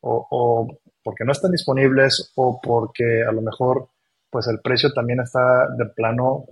o, 0.00 0.78
porque 1.02 1.24
no 1.24 1.32
están 1.32 1.52
disponibles 1.52 2.32
o 2.36 2.60
porque 2.62 3.22
a 3.22 3.32
lo 3.32 3.42
mejor 3.42 3.88
pues 4.30 4.46
el 4.48 4.60
precio 4.60 4.92
también 4.92 5.20
está 5.20 5.68
de 5.76 5.86
plano 5.86 6.46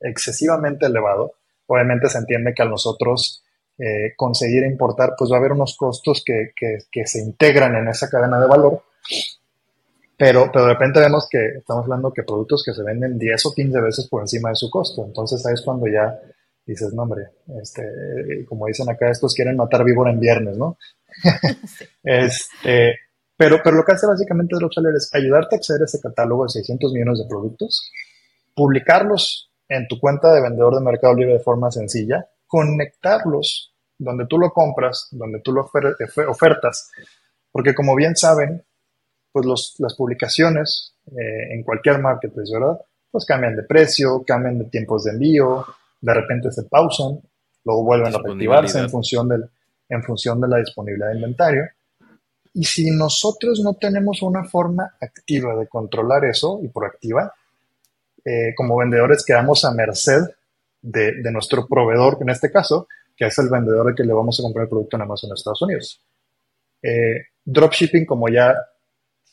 excesivamente 0.00 0.86
elevado. 0.86 1.32
Obviamente 1.66 2.08
se 2.08 2.18
entiende 2.18 2.54
que 2.54 2.62
a 2.62 2.66
nosotros 2.66 3.44
eh, 3.78 4.14
conseguir 4.16 4.62
importar, 4.64 5.14
pues 5.18 5.32
va 5.32 5.36
a 5.36 5.38
haber 5.40 5.52
unos 5.52 5.76
costos 5.76 6.22
que, 6.24 6.52
que, 6.54 7.06
se 7.06 7.20
integran 7.20 7.74
en 7.74 7.88
esa 7.88 8.08
cadena 8.08 8.38
de 8.38 8.46
valor. 8.46 8.84
Pero, 10.24 10.48
pero 10.50 10.64
de 10.64 10.72
repente 10.72 11.00
vemos 11.00 11.28
que 11.30 11.58
estamos 11.58 11.84
hablando 11.84 12.10
que 12.10 12.22
productos 12.22 12.62
que 12.64 12.72
se 12.72 12.82
venden 12.82 13.18
10 13.18 13.44
o 13.44 13.52
15 13.52 13.80
veces 13.82 14.08
por 14.08 14.22
encima 14.22 14.48
de 14.48 14.54
su 14.54 14.70
costo. 14.70 15.04
Entonces 15.04 15.44
ahí 15.44 15.52
es 15.52 15.60
cuando 15.60 15.86
ya 15.86 16.18
dices, 16.64 16.94
no 16.94 17.02
hombre, 17.02 17.24
este, 17.60 17.82
como 18.48 18.66
dicen 18.66 18.88
acá, 18.88 19.10
estos 19.10 19.34
quieren 19.34 19.58
matar 19.58 19.84
víbora 19.84 20.10
en 20.10 20.20
viernes, 20.20 20.56
¿no? 20.56 20.78
este, 22.02 22.94
pero, 23.36 23.60
pero 23.62 23.76
lo 23.76 23.84
que 23.84 23.92
hace 23.92 24.06
básicamente 24.06 24.56
Dropseller 24.56 24.94
es 24.96 25.10
ayudarte 25.12 25.56
a 25.56 25.58
acceder 25.58 25.82
a 25.82 25.84
ese 25.84 26.00
catálogo 26.00 26.44
de 26.44 26.48
600 26.52 26.90
millones 26.94 27.18
de 27.18 27.28
productos, 27.28 27.92
publicarlos 28.54 29.50
en 29.68 29.86
tu 29.88 30.00
cuenta 30.00 30.32
de 30.32 30.40
vendedor 30.40 30.74
de 30.74 30.80
Mercado 30.86 31.14
Libre 31.14 31.34
de 31.34 31.40
forma 31.40 31.70
sencilla, 31.70 32.30
conectarlos 32.46 33.74
donde 33.98 34.24
tú 34.26 34.38
lo 34.38 34.52
compras, 34.52 35.08
donde 35.10 35.40
tú 35.40 35.52
lo 35.52 35.68
ofertas, 36.28 36.90
porque 37.52 37.74
como 37.74 37.94
bien 37.94 38.16
saben, 38.16 38.64
pues 39.34 39.74
las 39.80 39.94
publicaciones 39.96 40.94
eh, 41.08 41.54
en 41.54 41.64
cualquier 41.64 41.98
marketplace, 41.98 42.52
¿verdad? 42.52 42.78
Pues 43.10 43.24
cambian 43.24 43.56
de 43.56 43.64
precio, 43.64 44.22
cambian 44.24 44.60
de 44.60 44.66
tiempos 44.66 45.02
de 45.02 45.10
envío, 45.10 45.66
de 46.00 46.14
repente 46.14 46.52
se 46.52 46.62
pausan, 46.62 47.18
luego 47.64 47.82
vuelven 47.82 48.14
a 48.14 48.18
reactivarse 48.18 48.78
en 48.78 48.88
función, 48.88 49.28
del, 49.28 49.44
en 49.88 50.04
función 50.04 50.40
de 50.40 50.46
la 50.46 50.58
disponibilidad 50.58 51.08
de 51.08 51.16
inventario. 51.16 51.64
Y 52.52 52.62
si 52.62 52.92
nosotros 52.92 53.58
no 53.58 53.74
tenemos 53.74 54.22
una 54.22 54.44
forma 54.44 54.94
activa 55.00 55.56
de 55.56 55.66
controlar 55.66 56.24
eso 56.26 56.60
y 56.62 56.68
proactiva, 56.68 57.34
eh, 58.24 58.54
como 58.56 58.76
vendedores 58.76 59.24
quedamos 59.24 59.64
a 59.64 59.72
merced 59.72 60.22
de, 60.80 61.12
nuestro 61.32 61.66
proveedor, 61.66 62.18
en 62.20 62.28
este 62.28 62.52
caso, 62.52 62.86
que 63.16 63.26
es 63.26 63.36
el 63.40 63.48
vendedor 63.48 63.88
al 63.88 63.96
que 63.96 64.04
le 64.04 64.12
vamos 64.12 64.38
a 64.38 64.44
comprar 64.44 64.62
el 64.62 64.68
producto 64.68 64.96
en 64.96 65.02
Amazon 65.02 65.32
Estados 65.34 65.62
Unidos. 65.62 66.00
Eh, 66.80 67.26
dropshipping, 67.44 68.06
como 68.06 68.28
ya 68.28 68.54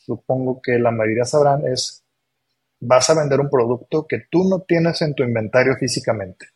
supongo 0.04 0.60
que 0.62 0.78
la 0.78 0.90
mayoría 0.90 1.24
sabrán, 1.24 1.66
es 1.66 2.04
vas 2.80 3.08
a 3.10 3.14
vender 3.14 3.40
un 3.40 3.48
producto 3.48 4.06
que 4.06 4.24
tú 4.30 4.48
no 4.48 4.62
tienes 4.62 5.00
en 5.02 5.14
tu 5.14 5.22
inventario 5.22 5.76
físicamente. 5.76 6.46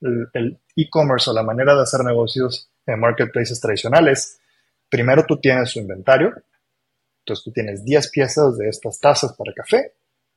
El 0.00 0.60
e-commerce 0.76 1.30
o 1.30 1.32
la 1.32 1.42
manera 1.42 1.74
de 1.74 1.82
hacer 1.82 2.00
negocios 2.04 2.70
en 2.86 2.98
marketplaces 2.98 3.60
tradicionales, 3.60 4.40
primero 4.88 5.24
tú 5.26 5.38
tienes 5.38 5.70
su 5.70 5.78
inventario, 5.78 6.32
entonces 7.20 7.44
tú 7.44 7.52
tienes 7.52 7.84
10 7.84 8.10
piezas 8.10 8.56
de 8.58 8.68
estas 8.68 8.98
tazas 8.98 9.34
para 9.34 9.52
café 9.52 9.92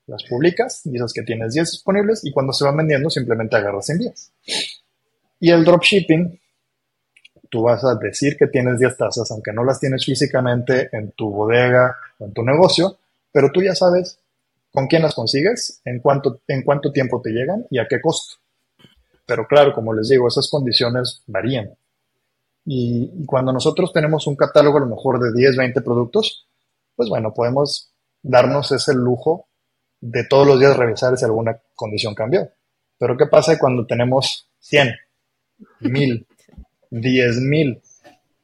las 0.05 0.23
publicas, 0.25 0.81
dices 0.83 1.13
que 1.13 1.23
tienes 1.23 1.53
10 1.53 1.71
disponibles 1.71 2.25
y 2.25 2.31
cuando 2.31 2.53
se 2.53 2.65
van 2.65 2.77
vendiendo 2.77 3.09
simplemente 3.09 3.55
agarras 3.55 3.89
en 3.89 3.99
10. 3.99 4.33
Y 5.39 5.49
el 5.49 5.63
dropshipping, 5.63 6.39
tú 7.49 7.63
vas 7.63 7.83
a 7.83 7.95
decir 7.95 8.35
que 8.37 8.47
tienes 8.47 8.79
10 8.79 8.97
tazas, 8.97 9.31
aunque 9.31 9.53
no 9.53 9.63
las 9.63 9.79
tienes 9.79 10.05
físicamente 10.05 10.89
en 10.91 11.11
tu 11.11 11.31
bodega 11.31 11.97
en 12.19 12.33
tu 12.33 12.43
negocio, 12.43 12.97
pero 13.31 13.51
tú 13.51 13.61
ya 13.61 13.75
sabes 13.75 14.19
con 14.71 14.87
quién 14.87 15.03
las 15.03 15.13
consigues, 15.13 15.81
en 15.85 15.99
cuánto, 15.99 16.41
en 16.47 16.63
cuánto 16.63 16.91
tiempo 16.91 17.21
te 17.21 17.31
llegan 17.31 17.65
y 17.69 17.79
a 17.79 17.87
qué 17.87 18.01
costo. 18.01 18.35
Pero 19.25 19.47
claro, 19.47 19.73
como 19.73 19.93
les 19.93 20.09
digo, 20.09 20.27
esas 20.27 20.49
condiciones 20.49 21.23
varían. 21.27 21.75
Y, 22.65 23.25
cuando 23.25 23.51
nosotros 23.51 23.91
tenemos 23.93 24.25
un 24.27 24.35
catálogo 24.35 24.77
a 24.77 24.81
lo 24.81 24.87
mejor 24.87 25.19
de 25.19 25.33
10, 25.33 25.57
20 25.57 25.81
productos, 25.81 26.47
pues 26.95 27.09
bueno, 27.09 27.33
podemos 27.33 27.91
darnos 28.21 28.71
ese 28.71 28.93
lujo 28.93 29.47
de 29.99 30.25
todos 30.25 30.47
los 30.47 30.59
días 30.59 30.75
revisar 30.75 31.17
si 31.17 31.25
alguna 31.25 31.59
condición 31.75 32.15
cambió. 32.15 32.49
Pero 32.97 33.17
¿qué 33.17 33.27
pasa 33.27 33.59
cuando 33.59 33.85
tenemos 33.85 34.49
100, 34.59 34.95
1000, 35.81 36.27
10.000, 36.91 37.81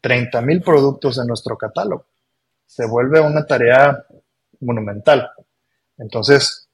30.000 0.02 0.64
productos 0.64 1.18
en 1.18 1.28
nuestro 1.28 1.58
catálogo? 1.58 2.06
Se 2.70 2.86
vuelve 2.86 3.20
una 3.20 3.48
tarea 3.48 4.06
monumental. 4.60 5.32
Entonces, 5.98 6.70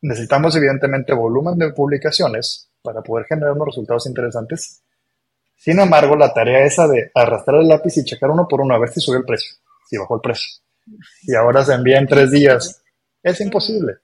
necesitamos 0.00 0.56
evidentemente 0.56 1.14
volumen 1.14 1.56
de 1.56 1.72
publicaciones 1.72 2.68
para 2.82 3.00
poder 3.00 3.26
generar 3.26 3.52
unos 3.52 3.68
resultados 3.68 4.06
interesantes. 4.06 4.82
Sin 5.54 5.78
embargo, 5.78 6.16
la 6.16 6.34
tarea 6.34 6.64
esa 6.64 6.88
de 6.88 7.12
arrastrar 7.14 7.60
el 7.60 7.68
lápiz 7.68 7.96
y 7.96 8.04
checar 8.04 8.30
uno 8.30 8.48
por 8.48 8.60
uno 8.60 8.74
a 8.74 8.80
ver 8.80 8.88
si 8.88 9.00
subió 9.00 9.20
el 9.20 9.24
precio, 9.24 9.54
si 9.88 9.96
bajó 9.96 10.16
el 10.16 10.20
precio. 10.20 10.60
Y 11.22 11.36
ahora 11.36 11.64
se 11.64 11.74
envía 11.74 11.98
en 11.98 12.08
tres 12.08 12.32
días 12.32 12.82
es 13.22 13.40
imposible. 13.40 13.98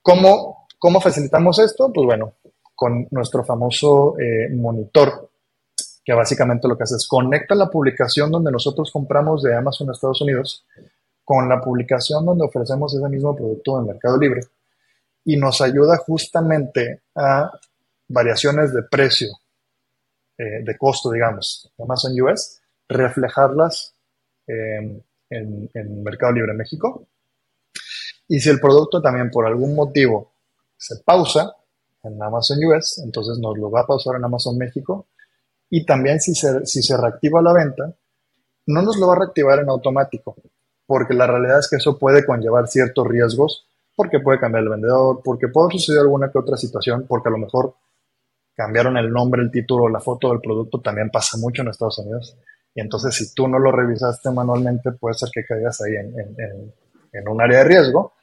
¿Cómo, 0.00 0.66
cómo 0.78 1.02
facilitamos 1.02 1.58
esto? 1.58 1.92
Pues 1.92 2.06
bueno, 2.06 2.36
con 2.74 3.06
nuestro 3.10 3.44
famoso 3.44 4.18
eh, 4.18 4.48
monitor, 4.54 5.30
que 6.06 6.14
básicamente 6.14 6.68
lo 6.68 6.78
que 6.78 6.84
hace 6.84 6.94
es 6.94 7.08
conecta 7.08 7.56
la 7.56 7.68
publicación 7.68 8.30
donde 8.30 8.52
nosotros 8.52 8.92
compramos 8.92 9.42
de 9.42 9.56
Amazon 9.56 9.90
Estados 9.90 10.20
Unidos 10.20 10.64
con 11.24 11.48
la 11.48 11.60
publicación 11.60 12.24
donde 12.24 12.44
ofrecemos 12.44 12.94
ese 12.94 13.08
mismo 13.08 13.34
producto 13.34 13.80
en 13.80 13.86
Mercado 13.86 14.16
Libre. 14.16 14.42
y 15.24 15.36
nos 15.36 15.60
ayuda 15.60 15.96
justamente 15.96 17.02
a 17.16 17.50
variaciones 18.06 18.72
de 18.72 18.84
precio, 18.84 19.26
eh, 20.38 20.62
de 20.62 20.78
costo, 20.78 21.10
digamos, 21.10 21.68
Amazon 21.80 22.12
US, 22.20 22.60
reflejarlas 22.88 23.92
en, 24.46 25.04
en 25.28 26.04
Mercado 26.04 26.30
Libre 26.30 26.54
México. 26.54 27.08
Y 28.28 28.38
si 28.38 28.48
el 28.50 28.60
producto 28.60 29.02
también 29.02 29.32
por 29.32 29.44
algún 29.46 29.74
motivo 29.74 30.30
se 30.76 30.94
pausa 31.04 31.56
en 32.04 32.22
Amazon 32.22 32.64
US, 32.64 33.02
entonces 33.04 33.38
nos 33.40 33.58
lo 33.58 33.68
va 33.68 33.80
a 33.80 33.86
pausar 33.88 34.14
en 34.14 34.24
Amazon 34.24 34.56
México. 34.56 35.08
Y 35.70 35.84
también 35.84 36.20
si 36.20 36.34
se, 36.34 36.64
si 36.66 36.82
se 36.82 36.96
reactiva 36.96 37.42
la 37.42 37.52
venta, 37.52 37.94
no 38.66 38.82
nos 38.82 38.96
lo 38.98 39.08
va 39.08 39.14
a 39.14 39.18
reactivar 39.18 39.60
en 39.60 39.68
automático, 39.68 40.36
porque 40.86 41.14
la 41.14 41.26
realidad 41.26 41.58
es 41.58 41.68
que 41.68 41.76
eso 41.76 41.98
puede 41.98 42.24
conllevar 42.24 42.68
ciertos 42.68 43.06
riesgos, 43.06 43.66
porque 43.94 44.20
puede 44.20 44.38
cambiar 44.38 44.64
el 44.64 44.70
vendedor, 44.70 45.20
porque 45.24 45.48
puede 45.48 45.70
suceder 45.72 46.00
alguna 46.00 46.30
que 46.30 46.38
otra 46.38 46.56
situación, 46.56 47.06
porque 47.08 47.28
a 47.28 47.32
lo 47.32 47.38
mejor 47.38 47.74
cambiaron 48.54 48.96
el 48.96 49.10
nombre, 49.10 49.42
el 49.42 49.50
título, 49.50 49.88
la 49.88 50.00
foto 50.00 50.30
del 50.30 50.40
producto, 50.40 50.80
también 50.80 51.10
pasa 51.10 51.36
mucho 51.38 51.62
en 51.62 51.68
Estados 51.68 51.98
Unidos. 51.98 52.36
Y 52.74 52.80
entonces 52.80 53.14
si 53.14 53.34
tú 53.34 53.48
no 53.48 53.58
lo 53.58 53.72
revisaste 53.72 54.30
manualmente, 54.30 54.92
puede 54.92 55.14
ser 55.14 55.30
que 55.32 55.44
caigas 55.44 55.80
ahí 55.80 55.94
en, 55.94 56.74
en 57.12 57.28
un 57.28 57.40
área 57.40 57.58
de 57.58 57.64
riesgo. 57.64 58.14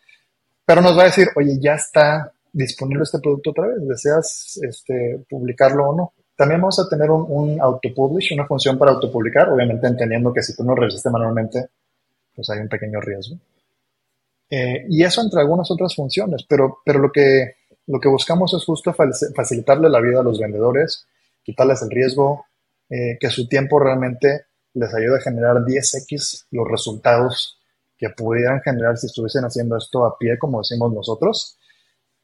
Pero 0.65 0.81
nos 0.81 0.97
va 0.97 1.03
a 1.03 1.05
decir, 1.05 1.27
oye, 1.35 1.57
ya 1.59 1.73
está 1.73 2.31
disponible 2.51 3.03
este 3.03 3.19
producto 3.19 3.51
otra 3.51 3.67
vez, 3.67 3.87
deseas 3.87 4.59
este, 4.61 5.25
publicarlo 5.29 5.89
o 5.89 5.95
no. 5.95 6.13
También 6.35 6.61
vamos 6.61 6.79
a 6.79 6.89
tener 6.89 7.11
un, 7.11 7.25
un 7.29 7.61
auto-publish, 7.61 8.33
una 8.33 8.45
función 8.45 8.77
para 8.77 8.91
autopublicar, 8.91 9.49
obviamente 9.49 9.87
entendiendo 9.87 10.33
que 10.33 10.41
si 10.41 10.55
tú 10.55 10.63
no 10.63 10.75
registraste 10.75 11.09
manualmente, 11.09 11.69
pues 12.35 12.49
hay 12.49 12.59
un 12.59 12.69
pequeño 12.69 12.99
riesgo. 12.99 13.37
Eh, 14.49 14.85
y 14.89 15.03
eso 15.03 15.21
entre 15.21 15.41
algunas 15.41 15.69
otras 15.71 15.95
funciones, 15.95 16.45
pero, 16.47 16.79
pero 16.85 16.99
lo, 16.99 17.11
que, 17.11 17.55
lo 17.87 17.99
que 17.99 18.09
buscamos 18.09 18.53
es 18.53 18.63
justo 18.63 18.93
facilitarle 18.93 19.89
la 19.89 19.99
vida 19.99 20.19
a 20.19 20.23
los 20.23 20.39
vendedores, 20.39 21.07
quitarles 21.43 21.81
el 21.81 21.89
riesgo, 21.89 22.45
eh, 22.89 23.17
que 23.19 23.29
su 23.29 23.47
tiempo 23.47 23.79
realmente 23.79 24.45
les 24.73 24.93
ayude 24.93 25.17
a 25.17 25.21
generar 25.21 25.57
10x 25.57 26.47
los 26.51 26.67
resultados 26.69 27.59
que 27.97 28.09
pudieran 28.09 28.61
generar 28.61 28.97
si 28.97 29.07
estuviesen 29.07 29.43
haciendo 29.43 29.77
esto 29.77 30.05
a 30.05 30.17
pie, 30.17 30.37
como 30.37 30.59
decimos 30.59 30.93
nosotros. 30.93 31.57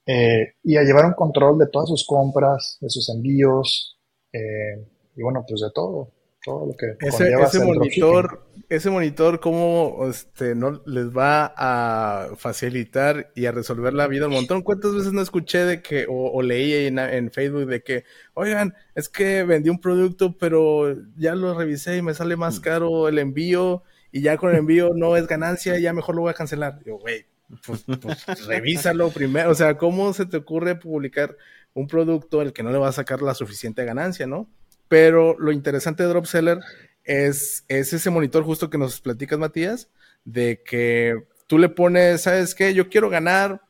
Eh, 0.05 0.55
y 0.63 0.77
a 0.77 0.83
llevar 0.83 1.05
un 1.05 1.13
control 1.13 1.57
de 1.59 1.67
todas 1.67 1.89
sus 1.89 2.05
compras, 2.05 2.77
de 2.81 2.89
sus 2.89 3.09
envíos, 3.09 3.98
eh, 4.33 4.85
y 5.15 5.21
bueno, 5.21 5.43
pues 5.47 5.61
de 5.61 5.71
todo, 5.73 6.11
todo 6.43 6.67
lo 6.67 6.75
que 6.75 6.95
ese, 7.05 7.33
ese 7.33 7.59
monitor, 7.63 8.45
ese 8.69 8.89
monitor, 8.89 9.39
cómo 9.39 10.07
este, 10.09 10.55
no 10.55 10.81
les 10.85 11.07
va 11.15 11.53
a 11.57 12.35
facilitar 12.37 13.31
y 13.35 13.45
a 13.47 13.51
resolver 13.51 13.93
la 13.93 14.07
vida 14.07 14.27
un 14.27 14.33
montón. 14.33 14.61
¿Cuántas 14.61 14.93
veces 14.93 15.11
no 15.11 15.21
escuché 15.21 15.65
de 15.65 15.81
que, 15.81 16.05
o, 16.07 16.41
leí 16.41 16.85
en, 16.85 16.99
en, 16.99 17.31
Facebook 17.31 17.65
de 17.65 17.81
que, 17.81 18.03
oigan, 18.33 18.75
es 18.95 19.09
que 19.09 19.43
vendí 19.43 19.69
un 19.69 19.81
producto, 19.81 20.37
pero 20.37 20.95
ya 21.17 21.35
lo 21.35 21.57
revisé 21.57 21.97
y 21.97 22.01
me 22.01 22.13
sale 22.13 22.35
más 22.35 22.59
mm. 22.59 22.61
caro 22.61 23.07
el 23.07 23.17
envío, 23.17 23.83
y 24.11 24.21
ya 24.21 24.37
con 24.37 24.51
el 24.51 24.57
envío 24.57 24.91
no 24.95 25.17
es 25.17 25.27
ganancia, 25.27 25.77
ya 25.79 25.93
mejor 25.93 26.15
lo 26.15 26.21
voy 26.21 26.31
a 26.31 26.35
cancelar. 26.35 26.79
Yo, 26.85 26.97
güey, 26.97 27.25
pues, 27.65 27.85
pues 28.01 28.47
revísalo 28.47 29.09
primero. 29.09 29.51
O 29.51 29.55
sea, 29.55 29.77
¿cómo 29.77 30.13
se 30.13 30.25
te 30.25 30.37
ocurre 30.37 30.75
publicar 30.75 31.35
un 31.73 31.87
producto 31.87 32.41
el 32.41 32.53
que 32.53 32.63
no 32.63 32.71
le 32.71 32.77
va 32.77 32.89
a 32.89 32.93
sacar 32.93 33.21
la 33.21 33.33
suficiente 33.33 33.85
ganancia, 33.85 34.27
no? 34.27 34.49
Pero 34.87 35.37
lo 35.39 35.51
interesante 35.51 36.03
de 36.03 36.09
Dropseller 36.09 36.59
es, 37.03 37.63
es 37.67 37.93
ese 37.93 38.09
monitor 38.09 38.43
justo 38.43 38.69
que 38.69 38.77
nos 38.77 39.01
platicas, 39.01 39.39
Matías, 39.39 39.89
de 40.25 40.61
que 40.63 41.27
tú 41.47 41.57
le 41.57 41.69
pones, 41.69 42.21
¿sabes 42.21 42.55
qué? 42.55 42.73
Yo 42.73 42.89
quiero 42.89 43.09
ganar 43.09 43.61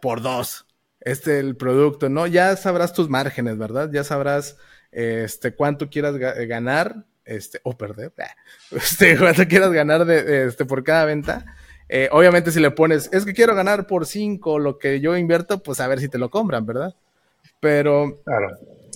por 0.00 0.22
dos 0.22 0.66
este 1.06 1.38
el 1.38 1.56
producto, 1.56 2.08
¿no? 2.08 2.26
Ya 2.26 2.56
sabrás 2.56 2.92
tus 2.92 3.08
márgenes, 3.08 3.56
¿verdad? 3.56 3.90
Ya 3.92 4.02
sabrás 4.02 4.56
este 4.90 5.54
cuánto 5.54 5.88
quieras 5.88 6.16
ganar, 6.16 7.04
este, 7.24 7.60
o 7.62 7.78
perder, 7.78 8.12
este, 8.72 9.16
cuánto 9.16 9.46
quieras 9.46 9.70
ganar 9.72 10.04
de, 10.04 10.46
este, 10.46 10.64
por 10.64 10.82
cada 10.82 11.04
venta. 11.04 11.56
Eh, 11.88 12.08
obviamente 12.10 12.50
si 12.50 12.60
le 12.60 12.70
pones, 12.70 13.08
es 13.12 13.24
que 13.24 13.32
quiero 13.32 13.54
ganar 13.54 13.86
por 13.86 14.06
5 14.06 14.58
lo 14.58 14.78
que 14.78 15.00
yo 15.00 15.16
invierto, 15.16 15.62
pues 15.62 15.80
a 15.80 15.86
ver 15.86 16.00
si 16.00 16.08
te 16.08 16.18
lo 16.18 16.30
compran, 16.30 16.66
¿verdad? 16.66 16.94
Pero, 17.60 18.22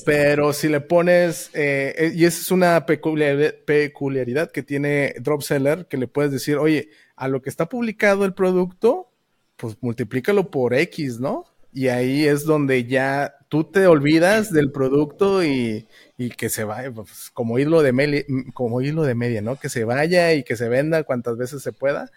pero 0.04 0.52
si 0.52 0.68
le 0.68 0.80
pones, 0.80 1.50
eh, 1.54 1.94
eh, 1.96 2.12
y 2.14 2.24
esa 2.24 2.40
es 2.40 2.50
una 2.50 2.84
peculiaridad, 2.86 4.50
que 4.50 4.62
tiene 4.62 5.14
Dropseller, 5.20 5.86
que 5.86 5.96
le 5.96 6.08
puedes 6.08 6.32
decir, 6.32 6.56
oye, 6.56 6.90
a 7.16 7.28
lo 7.28 7.42
que 7.42 7.50
está 7.50 7.68
publicado 7.68 8.24
el 8.24 8.34
producto, 8.34 9.08
pues 9.56 9.76
multiplícalo 9.80 10.50
por 10.50 10.74
X, 10.74 11.20
¿no? 11.20 11.44
Y 11.72 11.88
ahí 11.88 12.26
es 12.26 12.44
donde 12.44 12.84
ya 12.84 13.34
tú 13.48 13.64
te 13.64 13.86
olvidas 13.86 14.52
del 14.52 14.72
producto 14.72 15.44
y, 15.44 15.86
y 16.18 16.30
que 16.30 16.48
se 16.48 16.64
vaya, 16.64 16.90
pues, 16.90 17.30
como 17.32 17.58
hilo 17.58 17.82
de 17.82 18.24
como 18.54 18.80
hilo 18.80 19.04
de 19.04 19.14
media, 19.14 19.42
¿no? 19.42 19.56
Que 19.56 19.68
se 19.68 19.84
vaya 19.84 20.32
y 20.34 20.42
que 20.42 20.56
se 20.56 20.68
venda 20.68 21.04
cuantas 21.04 21.36
veces 21.36 21.62
se 21.62 21.72
pueda 21.72 22.10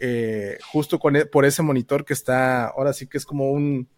eh, 0.00 0.58
justo 0.72 0.98
con, 0.98 1.16
e, 1.16 1.26
por 1.26 1.44
ese 1.44 1.62
monitor 1.62 2.04
que 2.04 2.14
está, 2.14 2.66
ahora 2.66 2.92
sí 2.92 3.06
que 3.06 3.18
es 3.18 3.26
como 3.26 3.50
un, 3.52 3.88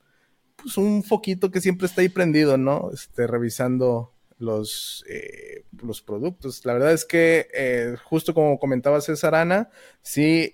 pues 0.56 0.76
un 0.76 1.02
foquito 1.02 1.50
que 1.50 1.60
siempre 1.60 1.86
está 1.86 2.00
ahí 2.02 2.08
prendido, 2.08 2.58
¿no? 2.58 2.90
Este, 2.92 3.26
revisando 3.26 4.12
los, 4.38 5.04
eh, 5.08 5.64
los 5.82 6.02
productos. 6.02 6.64
La 6.66 6.72
verdad 6.74 6.92
es 6.92 7.04
que, 7.04 7.48
eh, 7.54 7.96
justo 8.04 8.34
como 8.34 8.58
comentaba 8.58 9.00
César 9.00 9.34
Ana, 9.34 9.70
sí, 10.02 10.52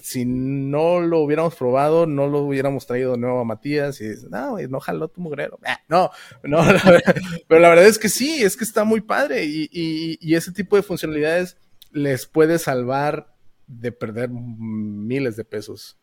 si 0.00 0.24
no 0.24 1.00
lo 1.00 1.18
hubiéramos 1.18 1.54
probado, 1.56 2.06
no 2.06 2.26
lo 2.28 2.38
hubiéramos 2.38 2.86
traído 2.86 3.12
de 3.12 3.18
nuevo 3.18 3.40
a 3.40 3.44
Matías 3.44 4.00
y 4.00 4.06
no, 4.30 4.56
no 4.58 4.80
jaló 4.80 5.08
tu 5.08 5.20
mugrero. 5.20 5.58
Ah, 5.64 5.80
no, 5.88 6.10
no, 6.44 6.62
pero 7.48 7.60
la 7.60 7.68
verdad 7.68 7.86
es 7.86 7.98
que 7.98 8.08
sí, 8.08 8.42
es 8.42 8.56
que 8.56 8.64
está 8.64 8.84
muy 8.84 9.00
padre 9.00 9.44
y, 9.44 9.68
y 9.70 10.34
ese 10.34 10.52
tipo 10.52 10.76
de 10.76 10.82
funcionalidades 10.82 11.58
les 11.90 12.26
puede 12.26 12.58
salvar 12.58 13.31
de 13.66 13.92
perder 13.92 14.28
miles 14.30 15.36
de 15.36 15.44
pesos. 15.44 15.96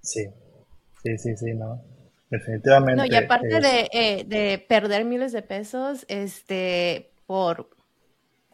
Sí, 0.00 0.26
sí, 1.02 1.18
sí, 1.18 1.36
sí, 1.36 1.54
no. 1.54 1.82
Definitivamente. 2.30 2.96
No, 2.96 3.06
y 3.06 3.16
aparte 3.16 3.60
de, 3.60 3.88
eh, 3.92 4.24
de, 4.26 4.58
perder 4.58 5.04
miles 5.04 5.32
de 5.32 5.42
pesos, 5.42 6.04
este, 6.08 7.10
por, 7.26 7.70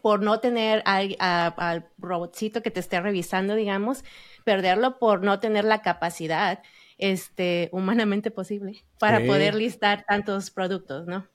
por 0.01 0.23
no 0.23 0.41
tener 0.41 0.83
al, 0.87 1.17
al, 1.19 1.89
robotcito 1.99 2.63
que 2.63 2.71
te 2.71 2.81
esté 2.81 3.01
revisando, 3.01 3.55
digamos, 3.55 4.05
perderlo 4.45 4.99
por 4.99 5.25
no 5.25 5.41
tener 5.41 5.65
la 5.65 5.83
capacidad 5.83 6.63
este, 6.99 7.69
humanamente 7.73 8.31
posible 8.31 8.85
para 9.01 9.25
poder 9.25 9.55
listar 9.55 10.05
tantos 10.07 10.51
productos, 10.51 11.07
¿no? 11.07 11.27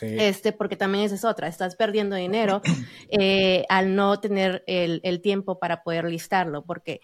Este, 0.00 0.52
porque 0.52 0.76
también 0.76 1.04
esa 1.04 1.14
es 1.14 1.24
otra, 1.24 1.48
estás 1.48 1.76
perdiendo 1.76 2.16
dinero 2.16 2.60
eh, 3.10 3.64
al 3.68 3.94
no 3.94 4.18
tener 4.20 4.64
el, 4.66 5.00
el, 5.04 5.20
tiempo 5.20 5.58
para 5.58 5.82
poder 5.82 6.04
listarlo, 6.06 6.64
porque, 6.64 7.00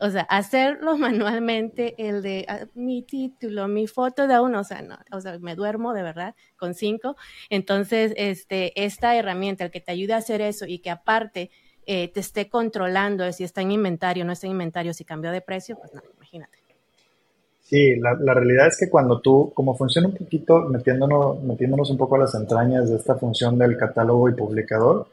o 0.00 0.10
sea, 0.10 0.22
hacerlo 0.22 0.96
manualmente, 0.98 1.94
el 1.98 2.22
de 2.22 2.46
ah, 2.48 2.66
mi 2.74 3.02
título, 3.02 3.68
mi 3.68 3.86
foto 3.86 4.26
de 4.26 4.40
uno, 4.40 4.60
o 4.60 4.64
sea, 4.64 4.82
no, 4.82 4.98
o 5.10 5.20
sea, 5.20 5.38
me 5.38 5.54
duermo 5.54 5.92
de 5.92 6.02
verdad 6.02 6.34
con 6.56 6.74
cinco. 6.74 7.16
Entonces, 7.50 8.14
este, 8.16 8.82
esta 8.82 9.14
herramienta, 9.16 9.64
el 9.64 9.70
que 9.70 9.80
te 9.80 9.92
ayude 9.92 10.14
a 10.14 10.18
hacer 10.18 10.40
eso 10.40 10.66
y 10.66 10.78
que 10.78 10.90
aparte 10.90 11.50
eh, 11.84 12.08
te 12.08 12.20
esté 12.20 12.48
controlando 12.48 13.30
si 13.32 13.44
está 13.44 13.60
en 13.60 13.72
inventario, 13.72 14.24
no 14.24 14.32
está 14.32 14.46
en 14.46 14.52
inventario, 14.52 14.94
si 14.94 15.04
cambió 15.04 15.32
de 15.32 15.40
precio, 15.40 15.76
pues 15.76 15.92
no, 15.92 16.02
imagínate. 16.16 16.61
Sí, 17.72 17.96
la, 17.96 18.34
realidad 18.34 18.66
es 18.66 18.76
que 18.76 18.90
cuando 18.90 19.18
tú, 19.22 19.50
como 19.54 19.74
funciona 19.74 20.06
un 20.06 20.14
poquito, 20.14 20.68
metiéndonos, 20.68 21.42
metiéndonos 21.42 21.88
un 21.88 21.96
poco 21.96 22.16
a 22.16 22.18
las 22.18 22.34
entrañas 22.34 22.90
de 22.90 22.96
esta 22.96 23.14
función 23.14 23.56
del 23.56 23.78
catálogo 23.78 24.28
y 24.28 24.34
publicador, 24.34 25.08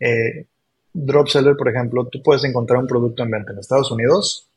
eh, 0.00 0.46
Dropseller, 0.92 1.56
por 1.56 1.68
ejemplo, 1.68 2.06
tú 2.06 2.20
puedes 2.20 2.42
encontrar 2.42 2.80
un 2.80 2.88
producto 2.88 3.22
en 3.22 3.30
venta 3.30 3.52
en 3.52 3.60
Estados 3.60 3.92
Unidos 3.92 4.48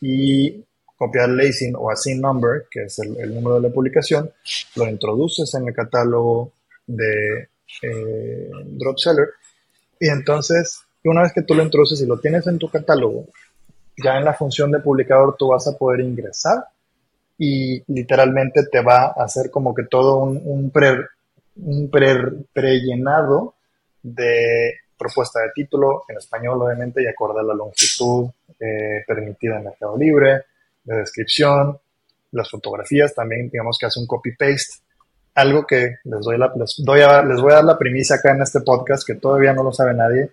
y 0.00 0.64
copiar 0.96 1.30
el 1.30 1.40
ASIN 1.40 1.74
o 1.76 1.90
ASIN 1.90 2.20
number, 2.20 2.66
que 2.70 2.84
es 2.84 2.96
el, 3.00 3.34
número 3.34 3.56
de 3.56 3.68
la 3.68 3.74
publicación, 3.74 4.30
lo 4.76 4.88
introduces 4.88 5.52
en 5.54 5.66
el 5.66 5.74
catálogo 5.74 6.52
de 6.86 7.48
eh, 7.82 8.50
Dropseller. 8.64 9.28
Y 9.98 10.08
entonces, 10.08 10.82
una 11.02 11.22
vez 11.22 11.32
que 11.32 11.42
tú 11.42 11.54
lo 11.54 11.64
introduces 11.64 12.00
y 12.00 12.06
lo 12.06 12.20
tienes 12.20 12.46
en 12.46 12.58
tu 12.58 12.70
catálogo, 12.70 13.26
ya 13.96 14.18
en 14.18 14.24
la 14.24 14.34
función 14.34 14.70
de 14.70 14.78
publicador 14.78 15.34
tú 15.36 15.48
vas 15.48 15.66
a 15.66 15.76
poder 15.76 16.02
ingresar 16.02 16.64
y 17.38 17.82
literalmente 17.92 18.64
te 18.70 18.82
va 18.82 19.14
a 19.16 19.24
hacer 19.24 19.50
como 19.50 19.74
que 19.74 19.84
todo 19.84 20.18
un, 20.18 20.40
un, 20.44 20.70
pre, 20.70 20.98
un 21.56 21.90
prellenado 22.52 23.54
de 24.02 24.74
propuesta 24.96 25.40
de 25.40 25.50
título 25.54 26.04
en 26.08 26.16
español, 26.16 26.62
obviamente, 26.62 27.02
y 27.02 27.06
acorde 27.06 27.40
a 27.40 27.44
la 27.44 27.54
longitud 27.54 28.30
eh, 28.60 29.02
permitida 29.06 29.58
en 29.58 29.64
Mercado 29.64 29.96
Libre, 29.96 30.44
de 30.84 30.96
descripción, 30.96 31.78
las 32.32 32.50
fotografías 32.50 33.14
también, 33.14 33.50
digamos 33.50 33.76
que 33.78 33.86
hace 33.86 34.00
un 34.00 34.06
copy-paste. 34.06 34.80
Algo 35.34 35.66
que 35.66 35.96
les, 36.04 36.20
doy 36.20 36.36
la, 36.36 36.52
les, 36.56 36.74
doy 36.78 37.00
a, 37.00 37.22
les 37.22 37.40
voy 37.40 37.52
a 37.52 37.56
dar 37.56 37.64
la 37.64 37.78
primicia 37.78 38.16
acá 38.16 38.32
en 38.32 38.42
este 38.42 38.60
podcast, 38.60 39.06
que 39.06 39.14
todavía 39.14 39.52
no 39.52 39.62
lo 39.62 39.72
sabe 39.72 39.94
nadie. 39.94 40.30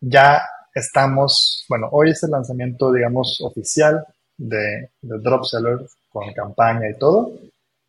Ya 0.00 0.42
estamos, 0.74 1.64
bueno, 1.68 1.88
hoy 1.92 2.10
es 2.10 2.22
el 2.22 2.30
lanzamiento, 2.30 2.92
digamos, 2.92 3.38
oficial 3.42 4.04
de, 4.36 4.90
de 5.02 5.18
Dropseller 5.18 5.80
con 6.10 6.32
campaña 6.32 6.88
y 6.90 6.98
todo. 6.98 7.32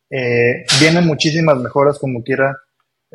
Eh, 0.08 0.64
vienen 0.80 1.06
muchísimas 1.06 1.56
mejoras 1.58 1.98
como 1.98 2.22
quiera. 2.22 2.56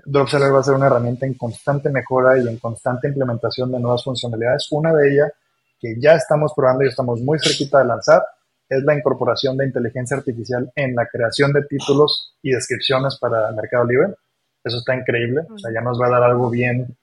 Dropseller 0.05 0.53
va 0.53 0.59
a 0.59 0.63
ser 0.63 0.75
una 0.75 0.87
herramienta 0.87 1.25
en 1.25 1.35
constante 1.35 1.89
mejora 1.89 2.37
y 2.37 2.47
en 2.47 2.57
constante 2.57 3.07
implementación 3.07 3.71
de 3.71 3.79
nuevas 3.79 4.03
funcionalidades. 4.03 4.67
Una 4.71 4.93
de 4.93 5.13
ellas 5.13 5.31
que 5.79 5.95
ya 5.99 6.15
estamos 6.15 6.53
probando 6.55 6.83
y 6.83 6.87
estamos 6.87 7.21
muy 7.21 7.39
cerquita 7.39 7.79
de 7.79 7.85
lanzar 7.85 8.23
es 8.69 8.83
la 8.83 8.95
incorporación 8.95 9.57
de 9.57 9.65
inteligencia 9.65 10.17
artificial 10.17 10.71
en 10.75 10.95
la 10.95 11.07
creación 11.07 11.53
de 11.53 11.63
títulos 11.63 12.35
y 12.41 12.51
descripciones 12.51 13.17
para 13.17 13.51
Mercado 13.51 13.85
Libre. 13.85 14.07
Eso 14.63 14.77
está 14.77 14.95
increíble. 14.95 15.41
O 15.53 15.57
sea, 15.57 15.71
ya 15.73 15.81
nos 15.81 16.01
va 16.01 16.07
a 16.07 16.11
dar 16.11 16.23
algo 16.23 16.49
bien, 16.49 16.97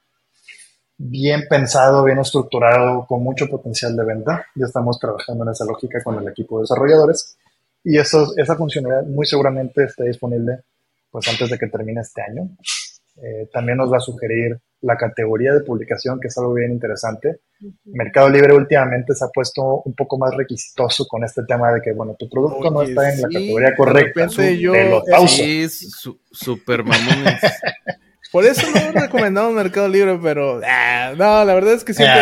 bien 0.99 1.45
pensado, 1.49 2.05
bien 2.05 2.19
estructurado, 2.19 3.07
con 3.07 3.23
mucho 3.23 3.49
potencial 3.49 3.97
de 3.97 4.05
venta. 4.05 4.47
Ya 4.55 4.67
estamos 4.67 4.99
trabajando 4.99 5.45
en 5.45 5.51
esa 5.51 5.65
lógica 5.65 6.03
con 6.03 6.19
el 6.19 6.29
equipo 6.29 6.59
de 6.59 6.63
desarrolladores. 6.63 7.37
Y 7.85 7.99
eso, 7.99 8.33
esa 8.37 8.57
funcionalidad 8.57 9.05
muy 9.05 9.27
seguramente 9.27 9.85
esté 9.85 10.05
disponible 10.05 10.61
pues 11.11 11.29
antes 11.29 11.49
de 11.49 11.59
que 11.59 11.69
termine 11.69 12.01
este 12.01 12.23
año. 12.23 12.49
Eh, 13.23 13.49
también 13.53 13.79
nos 13.79 13.93
va 13.93 13.99
a 13.99 14.01
sugerir 14.01 14.59
la 14.81 14.97
categoría 14.97 15.55
de 15.55 15.61
publicación, 15.61 16.19
que 16.19 16.27
es 16.27 16.37
algo 16.39 16.55
bien 16.55 16.73
interesante. 16.73 17.41
Mercado 17.85 18.29
Libre 18.29 18.55
últimamente 18.55 19.15
se 19.15 19.25
ha 19.25 19.29
puesto 19.29 19.83
un 19.85 19.95
poco 19.95 20.19
más 20.19 20.35
requisitoso 20.35 21.07
con 21.07 21.23
este 21.23 21.45
tema 21.45 21.73
de 21.73 21.81
que, 21.81 21.93
bueno, 21.93 22.17
tu 22.19 22.29
producto 22.29 22.71
no 22.71 22.83
está 22.83 23.13
en 23.13 23.23
la 23.23 23.29
categoría 23.29 23.77
correcta. 23.77 24.27
yo, 24.27 24.73
Sí, 25.29 25.69
super 26.33 26.83
mamones. 26.83 27.41
Por 28.35 28.45
eso 28.45 28.67
no 28.69 28.91
recomendamos 29.01 29.55
Mercado 29.55 29.87
Libre, 29.87 30.19
pero 30.21 30.61
ah, 30.67 31.15
no, 31.17 31.45
la 31.45 31.55
verdad 31.55 31.75
es 31.75 31.85
que 31.85 31.95
siempre 31.95 32.21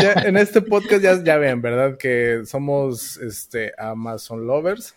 ya, 0.00 0.12
en 0.24 0.38
este 0.38 0.62
podcast 0.62 1.02
ya, 1.02 1.22
ya 1.22 1.36
ven, 1.36 1.60
¿verdad? 1.60 1.98
Que 1.98 2.40
somos 2.46 3.18
este 3.18 3.74
Amazon 3.76 4.46
lovers 4.46 4.94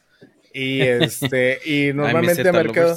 y 0.54 0.80
este 0.80 1.60
y 1.66 1.92
normalmente 1.94 2.48
a 2.48 2.54
Mercado 2.54 2.96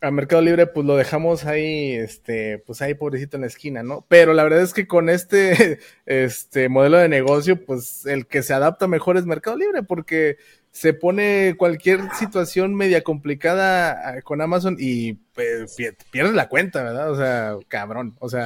a 0.00 0.10
Mercado 0.10 0.40
Libre 0.40 0.66
pues 0.66 0.86
lo 0.86 0.96
dejamos 0.96 1.44
ahí 1.44 1.92
este 1.92 2.62
pues 2.66 2.80
ahí 2.80 2.94
pobrecito 2.94 3.36
en 3.36 3.42
la 3.42 3.48
esquina, 3.48 3.82
¿no? 3.82 4.06
Pero 4.08 4.32
la 4.32 4.44
verdad 4.44 4.62
es 4.62 4.72
que 4.72 4.86
con 4.86 5.10
este 5.10 5.80
este 6.06 6.70
modelo 6.70 6.96
de 6.96 7.10
negocio 7.10 7.62
pues 7.62 8.06
el 8.06 8.26
que 8.26 8.42
se 8.42 8.54
adapta 8.54 8.88
mejor 8.88 9.18
es 9.18 9.26
Mercado 9.26 9.58
Libre 9.58 9.82
porque 9.82 10.38
se 10.76 10.92
pone 10.92 11.54
cualquier 11.56 12.00
situación 12.18 12.74
media 12.74 13.02
complicada 13.02 13.92
ah, 13.92 14.20
con 14.20 14.42
Amazon 14.42 14.76
y 14.78 15.14
pues, 15.14 15.74
pierdes 16.10 16.34
la 16.34 16.50
cuenta, 16.50 16.82
¿verdad? 16.82 17.10
O 17.10 17.16
sea, 17.16 17.56
cabrón. 17.66 18.14
O 18.18 18.28
sea, 18.28 18.44